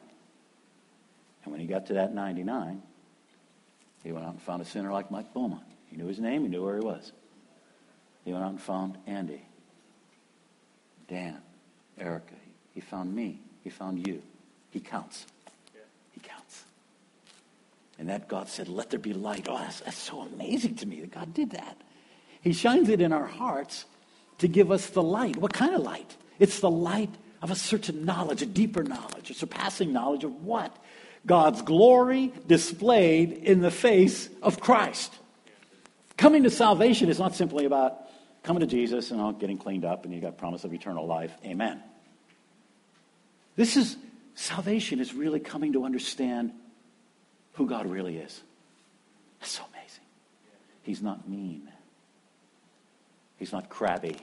And 1.45 1.53
when 1.53 1.61
he 1.61 1.67
got 1.67 1.87
to 1.87 1.95
that 1.95 2.15
99, 2.15 2.83
he 4.05 4.13
went 4.13 4.25
out 4.25 4.33
and 4.33 4.43
found 4.43 4.63
a 4.63 4.65
sinner 4.65 4.93
like 4.93 5.11
Mike 5.11 5.35
Beaumont. 5.35 5.65
He 5.91 5.97
knew 5.97 6.07
his 6.07 6.21
name, 6.21 6.43
he 6.43 6.49
knew 6.49 6.65
where 6.65 6.77
he 6.77 6.85
was. 6.85 7.13
He 8.25 8.33
went 8.33 8.45
out 8.45 8.51
and 8.51 8.61
found 8.61 8.97
Andy, 9.07 9.43
Dan, 11.09 11.39
Erica. 11.99 12.35
He 12.75 12.81
found 12.81 13.15
me. 13.15 13.41
He 13.63 13.71
found 13.71 14.07
you. 14.07 14.23
He 14.71 14.81
counts. 14.81 15.27
He 16.13 16.21
counts. 16.21 16.65
And 17.99 18.09
that 18.09 18.29
God 18.29 18.49
said, 18.49 18.69
Let 18.69 18.91
there 18.91 18.99
be 18.99 19.13
light. 19.13 19.47
Oh, 19.49 19.59
that's, 19.59 19.81
that's 19.81 19.97
so 19.97 20.21
amazing 20.21 20.77
to 20.77 20.87
me 20.87 21.01
that 21.01 21.13
God 21.13 21.35
did 21.35 21.51
that. 21.51 21.77
He 22.41 22.53
shines 22.53 22.89
it 22.89 23.01
in 23.01 23.13
our 23.13 23.27
hearts 23.27 23.85
to 24.39 24.49
give 24.49 24.73
us 24.73 24.89
the 24.89 25.03
light. 25.03 25.37
What 25.37 25.53
kind 25.53 25.75
of 25.75 25.83
light? 25.83 26.17
It's 26.39 26.61
the 26.61 26.71
light 26.71 27.11
of 27.41 27.51
a 27.51 27.55
certain 27.55 28.05
knowledge, 28.05 28.43
a 28.43 28.47
deeper 28.47 28.83
knowledge, 28.83 29.31
a 29.31 29.35
surpassing 29.35 29.93
knowledge 29.93 30.25
of 30.25 30.45
what? 30.45 30.77
God's 31.25 31.63
glory 31.63 32.33
displayed 32.49 33.33
in 33.33 33.61
the 33.61 33.71
face 33.71 34.29
of 34.43 34.61
Christ. 34.61 35.13
Coming 36.17 36.43
to 36.43 36.51
salvation 36.51 37.09
is 37.09 37.19
not 37.19 37.35
simply 37.35 37.65
about 37.65 37.99
coming 38.43 38.61
to 38.61 38.67
Jesus 38.67 39.11
and 39.11 39.21
all 39.21 39.33
getting 39.33 39.59
cleaned 39.59 39.85
up 39.85 40.05
and 40.05 40.13
you 40.13 40.21
got 40.21 40.37
promise 40.37 40.65
of 40.65 40.75
eternal 40.75 41.07
life. 41.07 41.33
Amen. 41.45 41.83
This 43.57 43.77
is 43.77 43.97
salvation 44.35 45.01
is 45.01 45.15
really 45.15 45.41
coming 45.41 45.75
to 45.75 45.85
understand 45.85 46.53
who 47.55 47.67
God 47.67 47.87
really 47.87 48.17
is. 48.17 48.43
That's 49.41 49.53
so 49.53 49.63
amazing. 49.73 50.05
He's 50.83 51.03
not 51.03 51.29
mean. 51.29 51.71
He's 53.37 53.53
not 53.53 53.69
crabby. 53.69 54.17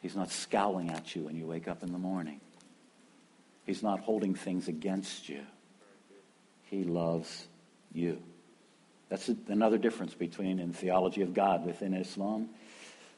He's 0.00 0.16
not 0.16 0.30
scowling 0.30 0.90
at 0.90 1.16
you 1.16 1.22
when 1.22 1.36
you 1.36 1.46
wake 1.46 1.66
up 1.66 1.82
in 1.82 1.92
the 1.92 1.98
morning. 1.98 2.40
He's 3.64 3.82
not 3.82 4.00
holding 4.00 4.34
things 4.34 4.68
against 4.68 5.28
you. 5.28 5.40
He 6.64 6.84
loves 6.84 7.46
you. 7.92 8.20
That's 9.08 9.30
another 9.48 9.78
difference 9.78 10.12
between 10.12 10.58
in 10.58 10.72
theology 10.72 11.22
of 11.22 11.32
God 11.32 11.64
within 11.64 11.94
Islam 11.94 12.50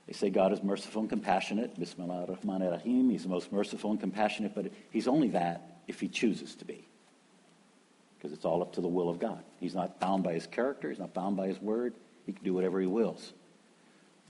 they 0.07 0.13
say 0.13 0.31
God 0.31 0.53
is 0.53 0.63
merciful 0.63 1.01
and 1.01 1.11
compassionate. 1.11 1.79
Bismillah 1.79 2.27
ar-Rahman 2.29 2.63
ar-Rahim. 2.63 3.11
He's 3.11 3.25
the 3.25 3.29
most 3.29 3.53
merciful 3.53 3.91
and 3.91 3.99
compassionate, 3.99 4.55
but 4.55 4.71
he's 4.91 5.09
only 5.09 5.29
that 5.29 5.79
if 5.89 6.01
he 6.01 6.09
chooses 6.09 6.55
to 6.57 6.65
be. 6.65 6.87
Because 8.17 8.33
it's 8.33 8.45
all 8.45 8.63
up 8.63 8.73
to 8.75 8.81
the 8.81 8.89
will 8.89 9.09
of 9.09 9.19
God. 9.19 9.43
He's 9.61 9.75
not 9.75 9.99
bound 9.99 10.23
by 10.23 10.35
his 10.35 10.47
character. 10.47 10.89
He's 10.89 10.99
not 10.99 11.13
bound 11.13 11.37
by 11.37 11.49
his 11.49 11.61
word. 11.61 11.93
He 12.25 12.33
can 12.33 12.45
do 12.45 12.55
whatever 12.55 12.81
he 12.81 12.87
wills. 12.87 13.33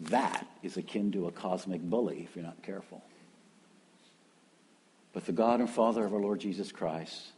That 0.01 0.47
is 0.63 0.77
akin 0.77 1.13
to 1.13 1.27
a 1.27 1.31
cosmic 1.31 1.83
bully 1.83 2.27
if 2.29 2.37
you're 2.37 2.45
not 2.45 2.63
careful. 2.63 3.03
But 5.13 5.25
the 5.25 5.33
God 5.33 5.61
and 5.61 5.71
Father 5.71 6.05
of 6.05 6.13
our 6.13 6.21
Lord 6.21 6.41
Jesus 6.41 6.73
Christ, 6.73 7.29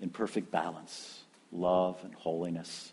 in 0.00 0.08
perfect 0.08 0.50
balance, 0.50 1.24
love 1.52 1.98
and 2.04 2.14
holiness, 2.14 2.92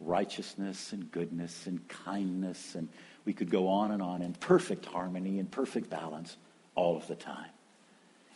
righteousness 0.00 0.92
and 0.92 1.10
goodness 1.10 1.66
and 1.66 1.86
kindness 1.88 2.74
and 2.74 2.88
we 3.24 3.32
could 3.32 3.50
go 3.50 3.68
on 3.68 3.90
and 3.90 4.02
on 4.02 4.22
in 4.22 4.34
perfect 4.34 4.86
harmony 4.86 5.38
and 5.38 5.50
perfect 5.50 5.90
balance 5.90 6.36
all 6.74 6.96
of 6.96 7.06
the 7.06 7.14
time. 7.14 7.50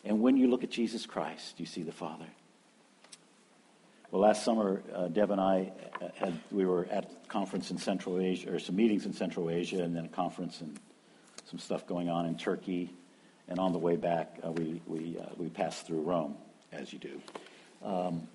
And 0.04 0.20
when 0.20 0.36
you 0.36 0.48
look 0.48 0.64
at 0.64 0.70
Jesus 0.70 1.06
Christ, 1.06 1.58
you 1.58 1.66
see 1.66 1.82
the 1.82 1.92
Father. 1.92 2.26
Well, 4.10 4.22
last 4.22 4.42
summer, 4.42 4.82
uh, 4.94 5.08
Deb 5.08 5.30
and 5.30 5.40
I 5.40 5.72
uh, 6.00 6.08
had, 6.14 6.40
we 6.50 6.64
were 6.64 6.86
at 6.90 7.04
a 7.04 7.28
conference 7.28 7.70
in 7.70 7.76
Central 7.76 8.18
Asia, 8.18 8.54
or 8.54 8.58
some 8.58 8.76
meetings 8.76 9.04
in 9.04 9.12
Central 9.12 9.50
Asia, 9.50 9.82
and 9.82 9.94
then 9.94 10.06
a 10.06 10.08
conference 10.08 10.62
and 10.62 10.78
some 11.44 11.58
stuff 11.58 11.86
going 11.86 12.08
on 12.08 12.24
in 12.24 12.36
Turkey. 12.36 12.90
And 13.48 13.58
on 13.58 13.72
the 13.72 13.78
way 13.78 13.96
back, 13.96 14.38
uh, 14.42 14.50
we, 14.52 14.80
we, 14.86 15.18
uh, 15.18 15.26
we 15.36 15.50
passed 15.50 15.86
through 15.86 16.00
Rome, 16.00 16.36
as 16.72 16.90
you 16.92 16.98
do. 16.98 17.20
Um, 17.82 18.28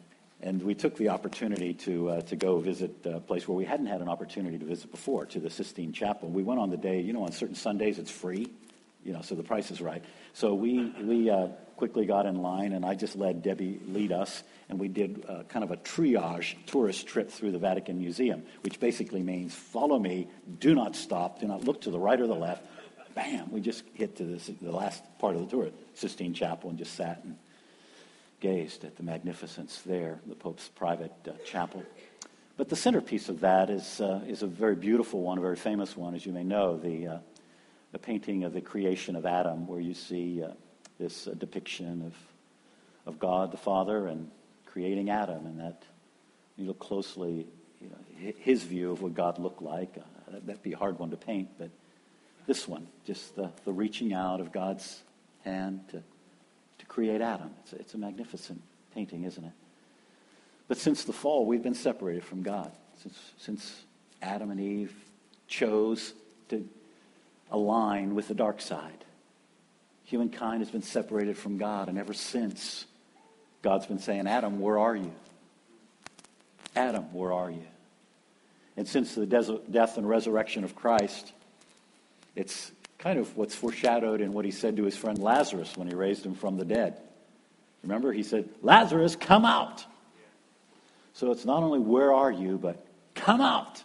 and 0.43 0.61
we 0.61 0.75
took 0.75 0.97
the 0.97 1.07
opportunity 1.07 1.73
to, 1.73 2.09
uh, 2.09 2.21
to 2.21 2.35
go 2.35 2.59
visit 2.59 2.91
a 3.05 3.21
place 3.21 3.47
where 3.47 3.55
we 3.55 3.63
hadn't 3.63 3.85
had 3.85 4.01
an 4.01 4.09
opportunity 4.09 4.57
to 4.57 4.65
visit 4.65 4.91
before, 4.91 5.25
to 5.25 5.39
the 5.39 5.49
Sistine 5.49 5.93
Chapel. 5.93 6.27
We 6.27 6.43
went 6.43 6.59
on 6.59 6.69
the 6.69 6.77
day, 6.77 6.99
you 6.99 7.13
know, 7.13 7.23
on 7.23 7.31
certain 7.31 7.55
Sundays 7.55 7.97
it's 7.97 8.11
free, 8.11 8.51
you 9.05 9.13
know, 9.13 9.21
so 9.21 9.35
the 9.35 9.43
price 9.43 9.71
is 9.71 9.79
right. 9.79 10.03
So 10.33 10.53
we, 10.53 10.91
we 11.01 11.29
uh, 11.29 11.47
quickly 11.77 12.05
got 12.05 12.25
in 12.25 12.41
line, 12.41 12.73
and 12.73 12.85
I 12.85 12.93
just 12.93 13.15
let 13.15 13.41
Debbie 13.41 13.79
lead 13.87 14.11
us, 14.11 14.43
and 14.67 14.77
we 14.77 14.89
did 14.89 15.25
uh, 15.29 15.43
kind 15.43 15.63
of 15.63 15.71
a 15.71 15.77
triage 15.77 16.55
tourist 16.65 17.07
trip 17.07 17.31
through 17.31 17.53
the 17.53 17.59
Vatican 17.59 17.97
Museum, 17.97 18.43
which 18.63 18.81
basically 18.81 19.23
means 19.23 19.55
follow 19.55 19.97
me, 19.97 20.27
do 20.59 20.75
not 20.75 20.97
stop, 20.97 21.39
do 21.39 21.47
not 21.47 21.63
look 21.63 21.79
to 21.81 21.89
the 21.89 21.99
right 21.99 22.19
or 22.19 22.27
the 22.27 22.35
left. 22.35 22.65
Bam! 23.15 23.49
We 23.49 23.61
just 23.61 23.83
hit 23.93 24.17
to 24.17 24.25
this, 24.25 24.49
the 24.61 24.71
last 24.71 25.03
part 25.19 25.35
of 25.35 25.41
the 25.41 25.47
tour, 25.47 25.69
Sistine 25.93 26.33
Chapel, 26.33 26.69
and 26.69 26.77
just 26.77 26.95
sat 26.95 27.21
and 27.23 27.37
gazed 28.43 28.83
at 28.83 28.97
the 28.97 29.03
magnificence 29.03 29.81
there, 29.85 30.19
the 30.27 30.35
Pope's 30.35 30.67
private 30.67 31.13
uh, 31.29 31.31
chapel. 31.45 31.81
But 32.57 32.67
the 32.67 32.75
centerpiece 32.75 33.29
of 33.29 33.39
that 33.39 33.69
is, 33.69 34.01
uh, 34.01 34.19
is 34.27 34.43
a 34.43 34.47
very 34.47 34.75
beautiful 34.75 35.21
one, 35.21 35.37
a 35.37 35.41
very 35.41 35.55
famous 35.55 35.95
one, 35.95 36.13
as 36.13 36.25
you 36.25 36.33
may 36.33 36.43
know, 36.43 36.77
the, 36.77 37.07
uh, 37.07 37.17
the 37.93 37.99
painting 37.99 38.43
of 38.43 38.53
the 38.53 38.59
creation 38.59 39.15
of 39.15 39.25
Adam, 39.25 39.65
where 39.65 39.79
you 39.79 39.93
see 39.93 40.43
uh, 40.43 40.49
this 40.99 41.25
uh, 41.25 41.31
depiction 41.35 42.01
of, 42.05 43.13
of 43.13 43.17
God 43.17 43.51
the 43.51 43.57
Father 43.57 44.07
and 44.07 44.29
creating 44.65 45.09
Adam, 45.09 45.45
and 45.45 45.61
that 45.61 45.83
you 46.57 46.65
look 46.65 46.79
closely, 46.79 47.47
you 47.79 47.89
know, 47.89 48.33
his 48.39 48.61
view 48.61 48.91
of 48.91 49.01
what 49.01 49.13
God 49.13 49.39
looked 49.39 49.61
like. 49.61 49.95
Uh, 49.97 50.39
that'd 50.45 50.61
be 50.61 50.73
a 50.73 50.77
hard 50.77 50.99
one 50.99 51.11
to 51.11 51.17
paint, 51.17 51.47
but 51.57 51.69
this 52.45 52.67
one, 52.67 52.87
just 53.05 53.37
the, 53.37 53.49
the 53.63 53.71
reaching 53.71 54.11
out 54.11 54.41
of 54.41 54.51
God's 54.51 55.01
hand 55.45 55.79
to, 55.91 55.97
to 55.97 56.03
create 56.93 57.21
Adam. 57.21 57.49
It's 57.63 57.73
a, 57.73 57.75
it's 57.77 57.93
a 57.95 57.97
magnificent 57.97 58.61
painting, 58.93 59.23
isn't 59.23 59.43
it? 59.43 59.51
But 60.67 60.77
since 60.77 61.03
the 61.03 61.13
fall, 61.13 61.45
we've 61.45 61.63
been 61.63 61.73
separated 61.73 62.23
from 62.23 62.43
God. 62.43 62.71
Since, 63.01 63.19
since 63.37 63.83
Adam 64.21 64.51
and 64.51 64.59
Eve 64.59 64.93
chose 65.47 66.13
to 66.49 66.67
align 67.51 68.13
with 68.13 68.27
the 68.27 68.35
dark 68.35 68.61
side, 68.61 69.05
humankind 70.05 70.61
has 70.61 70.69
been 70.69 70.83
separated 70.83 71.35
from 71.35 71.57
God. 71.57 71.89
And 71.89 71.97
ever 71.97 72.13
since, 72.13 72.85
God's 73.63 73.87
been 73.87 73.99
saying, 73.99 74.27
Adam, 74.27 74.59
where 74.59 74.77
are 74.77 74.95
you? 74.95 75.11
Adam, 76.75 77.11
where 77.11 77.33
are 77.33 77.49
you? 77.49 77.65
And 78.77 78.87
since 78.87 79.15
the 79.15 79.25
death 79.25 79.97
and 79.97 80.07
resurrection 80.07 80.63
of 80.63 80.75
Christ, 80.75 81.31
it's 82.35 82.71
kind 82.97 83.19
of 83.19 83.35
what's 83.35 83.55
foreshadowed 83.55 84.21
in 84.21 84.33
what 84.33 84.45
he 84.45 84.51
said 84.51 84.77
to 84.77 84.83
his 84.83 84.95
friend 84.95 85.19
Lazarus 85.19 85.75
when 85.75 85.87
he 85.87 85.93
raised 85.93 86.25
him 86.25 86.35
from 86.35 86.57
the 86.57 86.65
dead. 86.65 86.97
Remember, 87.83 88.13
he 88.13 88.23
said, 88.23 88.49
Lazarus, 88.61 89.15
come 89.15 89.45
out. 89.45 89.85
So 91.13 91.31
it's 91.31 91.45
not 91.45 91.63
only 91.63 91.79
where 91.79 92.13
are 92.13 92.31
you, 92.31 92.57
but 92.57 92.85
come 93.13 93.41
out. 93.41 93.83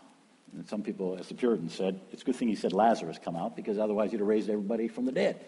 And 0.54 0.66
some 0.68 0.82
people, 0.82 1.16
as 1.18 1.28
the 1.28 1.34
Puritans 1.34 1.74
said, 1.74 2.00
it's 2.12 2.22
a 2.22 2.24
good 2.24 2.36
thing 2.36 2.48
he 2.48 2.54
said 2.54 2.72
Lazarus 2.72 3.18
come 3.22 3.36
out 3.36 3.54
because 3.54 3.78
otherwise 3.78 4.12
he'd 4.12 4.20
have 4.20 4.26
raised 4.26 4.48
everybody 4.48 4.88
from 4.88 5.04
the 5.04 5.12
dead. 5.12 5.44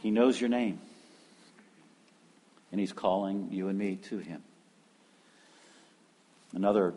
He 0.00 0.10
knows 0.10 0.40
your 0.40 0.48
name. 0.48 0.80
And 2.70 2.80
he's 2.80 2.92
calling 2.92 3.48
you 3.50 3.68
and 3.68 3.78
me 3.78 3.96
to 4.08 4.18
him. 4.18 4.42
Another 6.54 6.94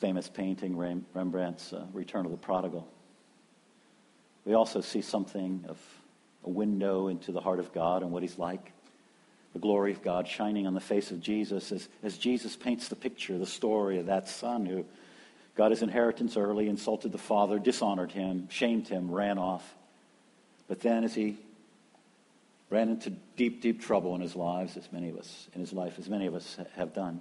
famous 0.00 0.28
painting, 0.28 0.76
Rembrandt's 1.14 1.72
uh, 1.72 1.86
Return 1.92 2.24
of 2.26 2.30
the 2.30 2.36
Prodigal. 2.36 2.86
We 4.46 4.54
also 4.54 4.80
see 4.80 5.02
something 5.02 5.64
of 5.68 5.78
a 6.44 6.48
window 6.50 7.08
into 7.08 7.32
the 7.32 7.40
heart 7.40 7.58
of 7.58 7.74
God 7.74 8.02
and 8.02 8.12
what 8.12 8.22
He's 8.22 8.38
like. 8.38 8.72
The 9.52 9.58
glory 9.58 9.92
of 9.92 10.02
God 10.02 10.28
shining 10.28 10.66
on 10.66 10.74
the 10.74 10.80
face 10.80 11.10
of 11.10 11.20
Jesus 11.20 11.72
as, 11.72 11.88
as 12.02 12.16
Jesus 12.16 12.56
paints 12.56 12.88
the 12.88 12.96
picture, 12.96 13.36
the 13.36 13.46
story 13.46 13.98
of 13.98 14.06
that 14.06 14.28
son 14.28 14.64
who 14.64 14.84
got 15.56 15.70
his 15.70 15.82
inheritance 15.82 16.36
early, 16.36 16.68
insulted 16.68 17.10
the 17.10 17.18
father, 17.18 17.58
dishonored 17.58 18.12
him, 18.12 18.48
shamed 18.50 18.86
him, 18.86 19.10
ran 19.10 19.38
off. 19.38 19.74
But 20.68 20.80
then 20.80 21.02
as 21.02 21.14
he 21.14 21.38
ran 22.68 22.90
into 22.90 23.10
deep, 23.36 23.62
deep 23.62 23.80
trouble 23.80 24.14
in 24.14 24.20
his 24.20 24.36
lives, 24.36 24.76
as 24.76 24.92
many 24.92 25.08
of 25.08 25.16
us, 25.16 25.48
in 25.54 25.60
his 25.60 25.72
life, 25.72 25.98
as 25.98 26.08
many 26.08 26.26
of 26.26 26.34
us 26.34 26.58
have 26.76 26.92
done, 26.92 27.20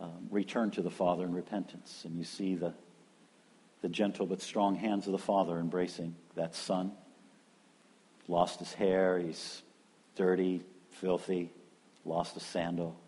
um, 0.00 0.28
returned 0.30 0.74
to 0.74 0.82
the 0.82 0.90
Father 0.90 1.24
in 1.24 1.34
repentance. 1.34 2.02
And 2.04 2.16
you 2.16 2.24
see 2.24 2.54
the 2.54 2.72
the 3.82 3.88
gentle 3.88 4.26
but 4.26 4.42
strong 4.42 4.76
hands 4.76 5.06
of 5.06 5.12
the 5.12 5.18
father 5.18 5.58
embracing 5.58 6.14
that 6.34 6.54
son. 6.54 6.92
Lost 8.28 8.58
his 8.58 8.72
hair, 8.72 9.18
he's 9.18 9.62
dirty, 10.16 10.62
filthy, 10.92 11.50
lost 12.04 12.36
a 12.36 12.40
sandal. 12.40 12.98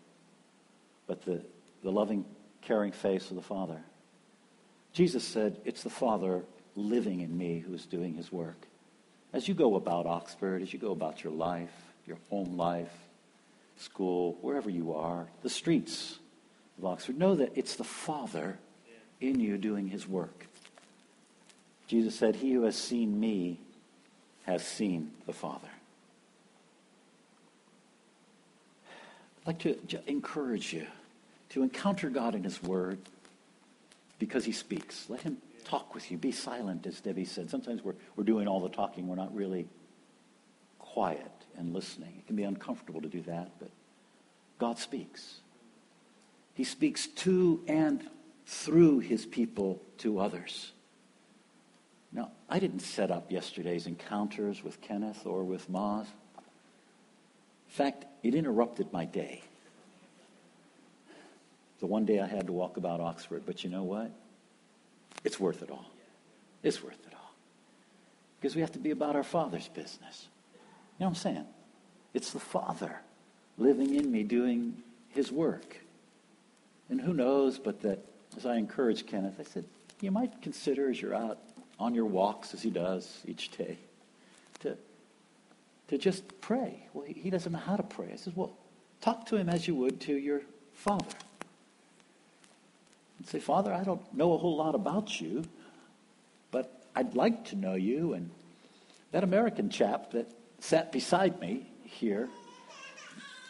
But 1.07 1.23
the, 1.23 1.43
the 1.83 1.91
loving, 1.91 2.25
caring 2.61 2.91
face 2.91 3.29
of 3.29 3.35
the 3.35 3.41
father. 3.41 3.81
Jesus 4.93 5.23
said, 5.23 5.57
It's 5.65 5.83
the 5.83 5.89
Father 5.89 6.43
living 6.75 7.21
in 7.21 7.37
me 7.37 7.59
who 7.59 7.73
is 7.73 7.85
doing 7.85 8.13
his 8.13 8.31
work. 8.31 8.67
As 9.33 9.47
you 9.47 9.53
go 9.53 9.75
about 9.75 10.05
Oxford, 10.05 10.61
as 10.61 10.71
you 10.71 10.79
go 10.79 10.91
about 10.91 11.23
your 11.23 11.33
life, 11.33 11.73
your 12.05 12.17
home 12.29 12.55
life, 12.57 12.93
school, 13.77 14.37
wherever 14.41 14.69
you 14.69 14.93
are, 14.93 15.27
the 15.41 15.49
streets 15.49 16.19
of 16.77 16.85
Oxford, 16.85 17.17
know 17.17 17.35
that 17.35 17.51
it's 17.55 17.75
the 17.75 17.83
Father 17.83 18.59
in 19.19 19.39
you 19.39 19.57
doing 19.57 19.87
his 19.87 20.07
work. 20.07 20.47
Jesus 21.93 22.15
said, 22.15 22.35
He 22.35 22.53
who 22.53 22.63
has 22.63 22.75
seen 22.75 23.19
me 23.19 23.59
has 24.47 24.65
seen 24.65 25.11
the 25.27 25.31
Father. 25.31 25.69
I'd 29.41 29.45
like 29.45 29.59
to 29.59 29.77
encourage 30.07 30.73
you 30.73 30.87
to 31.49 31.61
encounter 31.61 32.09
God 32.09 32.33
in 32.33 32.43
His 32.43 32.63
Word 32.63 32.97
because 34.17 34.43
He 34.43 34.53
speaks. 34.53 35.07
Let 35.07 35.21
Him 35.21 35.37
talk 35.65 35.93
with 35.93 36.09
you. 36.09 36.17
Be 36.17 36.31
silent, 36.31 36.87
as 36.87 36.99
Debbie 36.99 37.25
said. 37.25 37.51
Sometimes 37.51 37.83
we're, 37.83 37.93
we're 38.15 38.23
doing 38.23 38.47
all 38.47 38.59
the 38.59 38.69
talking, 38.69 39.07
we're 39.07 39.15
not 39.15 39.35
really 39.35 39.67
quiet 40.79 41.31
and 41.59 41.75
listening. 41.75 42.15
It 42.17 42.25
can 42.25 42.35
be 42.35 42.41
uncomfortable 42.41 43.01
to 43.01 43.07
do 43.07 43.21
that, 43.21 43.51
but 43.59 43.69
God 44.57 44.79
speaks. 44.79 45.41
He 46.55 46.63
speaks 46.63 47.05
to 47.05 47.61
and 47.67 48.01
through 48.47 49.01
His 49.01 49.27
people 49.27 49.79
to 49.99 50.17
others. 50.17 50.71
Now, 52.13 52.29
I 52.47 52.59
didn't 52.59 52.81
set 52.81 53.09
up 53.09 53.31
yesterday's 53.31 53.87
encounters 53.87 54.63
with 54.63 54.79
Kenneth 54.81 55.25
or 55.25 55.43
with 55.43 55.69
Maz. 55.71 56.05
In 56.05 57.69
fact, 57.69 58.05
it 58.21 58.35
interrupted 58.35 58.93
my 58.93 59.05
day. 59.05 59.41
The 61.79 61.87
one 61.87 62.05
day 62.05 62.19
I 62.19 62.27
had 62.27 62.47
to 62.47 62.53
walk 62.53 62.77
about 62.77 63.01
Oxford, 63.01 63.43
but 63.45 63.63
you 63.63 63.69
know 63.69 63.83
what? 63.83 64.11
It's 65.23 65.39
worth 65.39 65.63
it 65.63 65.71
all. 65.71 65.85
It's 66.61 66.83
worth 66.83 66.99
it 67.07 67.13
all. 67.13 67.31
Because 68.39 68.55
we 68.55 68.61
have 68.61 68.71
to 68.73 68.79
be 68.79 68.91
about 68.91 69.15
our 69.15 69.23
Father's 69.23 69.67
business. 69.69 70.27
You 70.99 71.05
know 71.05 71.07
what 71.07 71.09
I'm 71.09 71.15
saying? 71.15 71.45
It's 72.13 72.31
the 72.31 72.39
Father 72.39 72.99
living 73.57 73.95
in 73.95 74.11
me 74.11 74.23
doing 74.23 74.77
his 75.09 75.31
work. 75.31 75.77
And 76.89 77.01
who 77.01 77.13
knows 77.13 77.57
but 77.57 77.81
that, 77.81 77.99
as 78.37 78.45
I 78.45 78.57
encouraged 78.57 79.07
Kenneth, 79.07 79.35
I 79.39 79.43
said, 79.43 79.65
you 79.99 80.11
might 80.11 80.41
consider 80.41 80.89
as 80.89 81.01
you're 81.01 81.15
out 81.15 81.39
on 81.83 81.93
your 81.93 82.05
walks 82.05 82.53
as 82.53 82.61
he 82.61 82.69
does 82.69 83.19
each 83.27 83.51
day 83.57 83.77
to, 84.61 84.77
to 85.89 85.97
just 85.97 86.23
pray. 86.39 86.87
Well, 86.93 87.05
he 87.05 87.29
doesn't 87.29 87.51
know 87.51 87.59
how 87.59 87.75
to 87.75 87.83
pray. 87.83 88.09
I 88.13 88.15
says, 88.15 88.33
well, 88.33 88.55
talk 89.01 89.25
to 89.27 89.35
him 89.35 89.49
as 89.49 89.67
you 89.67 89.75
would 89.75 89.99
to 90.01 90.13
your 90.13 90.41
father. 90.73 91.17
And 93.17 93.27
say, 93.27 93.39
Father, 93.39 93.73
I 93.73 93.83
don't 93.83 94.01
know 94.13 94.33
a 94.33 94.37
whole 94.37 94.55
lot 94.55 94.75
about 94.75 95.19
you, 95.19 95.43
but 96.51 96.85
I'd 96.95 97.15
like 97.15 97.45
to 97.45 97.57
know 97.57 97.75
you. 97.75 98.13
And 98.13 98.29
that 99.11 99.25
American 99.25 99.69
chap 99.69 100.11
that 100.11 100.31
sat 100.59 100.93
beside 100.93 101.41
me 101.41 101.67
here 101.83 102.29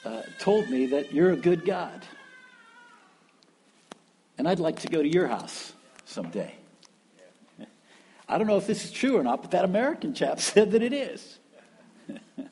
uh, 0.05 0.23
told 0.39 0.71
me 0.71 0.87
that 0.87 1.13
you're 1.13 1.33
a 1.33 1.37
good 1.37 1.65
God. 1.65 2.03
And 4.39 4.47
I'd 4.47 4.59
like 4.59 4.79
to 4.79 4.87
go 4.87 5.03
to 5.03 5.07
your 5.07 5.27
house 5.27 5.71
someday. 6.05 6.55
I 8.27 8.37
don't 8.37 8.47
know 8.47 8.57
if 8.57 8.67
this 8.67 8.85
is 8.85 8.91
true 8.91 9.17
or 9.17 9.23
not, 9.23 9.41
but 9.41 9.51
that 9.51 9.65
American 9.65 10.13
chap 10.13 10.39
said 10.41 10.71
that 10.71 10.81
it 10.81 10.93
is. 10.93 11.39
and 12.37 12.49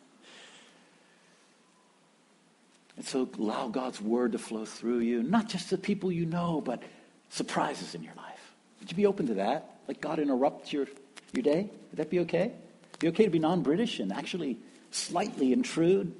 so 3.03 3.29
allow 3.37 3.67
God's 3.67 4.01
word 4.01 4.33
to 4.33 4.37
flow 4.37 4.65
through 4.65 4.99
you, 4.99 5.23
not 5.23 5.47
just 5.47 5.69
the 5.69 5.77
people 5.77 6.11
you 6.11 6.25
know, 6.25 6.61
but 6.61 6.83
surprises 7.29 7.95
in 7.95 8.03
your 8.03 8.13
life. 8.15 8.53
Would 8.79 8.91
you 8.91 8.97
be 8.97 9.05
open 9.05 9.27
to 9.27 9.35
that? 9.35 9.77
Like 9.87 10.01
God 10.01 10.19
interrupt 10.19 10.73
your, 10.73 10.87
your 11.33 11.43
day? 11.43 11.69
Would 11.91 11.97
that 11.97 12.09
be 12.09 12.19
okay? 12.19 12.51
Be 12.99 13.07
okay 13.09 13.25
to 13.25 13.31
be 13.31 13.39
non 13.39 13.61
British 13.61 13.99
and 13.99 14.11
actually 14.11 14.57
slightly 14.91 15.53
intrude? 15.53 16.13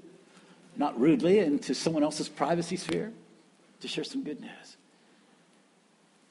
not 0.76 0.99
rudely, 0.99 1.39
into 1.39 1.74
someone 1.74 2.04
else's 2.04 2.30
privacy 2.30 2.76
sphere 2.76 3.12
to 3.82 3.88
share 3.88 4.04
some 4.04 4.24
good 4.24 4.39
news. 4.39 4.78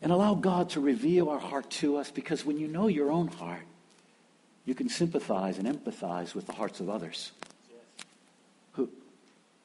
And 0.02 0.12
allow 0.12 0.34
God 0.34 0.70
to 0.70 0.80
reveal 0.80 1.28
our 1.28 1.38
heart 1.38 1.70
to 1.70 1.96
us 1.96 2.10
because 2.10 2.44
when 2.44 2.58
you 2.58 2.68
know 2.68 2.86
your 2.86 3.10
own 3.10 3.28
heart, 3.28 3.62
you 4.64 4.74
can 4.74 4.88
sympathize 4.88 5.58
and 5.58 5.68
empathize 5.68 6.34
with 6.34 6.46
the 6.46 6.52
hearts 6.52 6.80
of 6.80 6.88
others 6.88 7.32
who, 8.72 8.88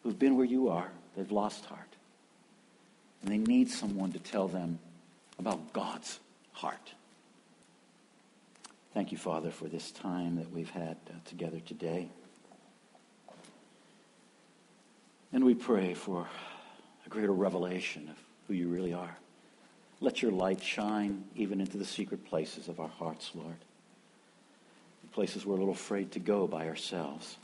who've 0.04 0.18
been 0.18 0.36
where 0.36 0.46
you 0.46 0.70
are. 0.70 0.92
They've 1.16 1.32
lost 1.32 1.66
heart. 1.66 1.82
And 3.22 3.32
they 3.32 3.38
need 3.38 3.70
someone 3.70 4.12
to 4.12 4.20
tell 4.20 4.48
them 4.48 4.80
about 5.40 5.74
God's 5.74 6.20
heart. 6.54 6.94
Thank 8.94 9.12
you, 9.12 9.18
Father, 9.18 9.52
for 9.52 9.66
this 9.66 9.92
time 9.92 10.38
that 10.38 10.52
we've 10.52 10.70
had 10.70 10.98
uh, 11.10 11.14
together 11.26 11.60
today. 11.60 12.08
And 15.34 15.44
we 15.44 15.54
pray 15.54 15.94
for 15.94 16.28
a 17.06 17.10
greater 17.10 17.34
revelation 17.34 18.08
of 18.10 18.16
who 18.48 18.54
you 18.54 18.70
really 18.70 18.94
are. 18.94 19.18
Let 20.06 20.22
your 20.22 20.34
light 20.34 20.62
shine 20.62 21.24
even 21.36 21.60
into 21.60 21.80
the 21.80 21.84
secret 21.84 22.24
places 22.26 22.68
of 22.68 22.80
our 22.80 22.88
hearts, 22.88 23.32
Lord. 23.34 23.58
The 25.02 25.10
places 25.10 25.48
we're 25.48 25.56
a 25.56 25.58
little 25.58 25.74
afraid 25.74 26.12
to 26.12 26.20
go 26.20 26.46
by 26.46 26.68
ourselves. 26.68 27.38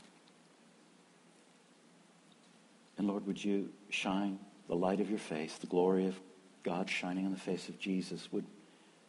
And 2.96 3.08
Lord, 3.08 3.26
would 3.26 3.44
you 3.44 3.68
shine 3.90 4.38
the 4.68 4.76
light 4.76 5.00
of 5.00 5.10
your 5.10 5.18
face, 5.18 5.56
the 5.56 5.66
glory 5.66 6.06
of 6.06 6.14
God 6.62 6.88
shining 6.88 7.26
on 7.26 7.32
the 7.32 7.40
face 7.40 7.68
of 7.68 7.80
Jesus 7.80 8.28
would 8.30 8.44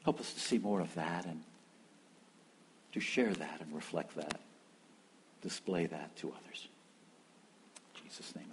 help 0.04 0.20
us 0.20 0.34
to 0.34 0.40
see 0.40 0.58
more 0.58 0.82
of 0.82 0.92
that 0.96 1.28
and 1.28 1.44
to 2.94 3.00
share 3.00 3.36
that 3.36 3.62
and 3.62 3.72
reflect 3.72 4.16
that, 4.16 4.40
display 5.44 5.86
that 5.86 6.16
to 6.16 6.30
others. 6.30 6.70
In 7.94 8.10
Jesus' 8.10 8.36
name. 8.36 8.53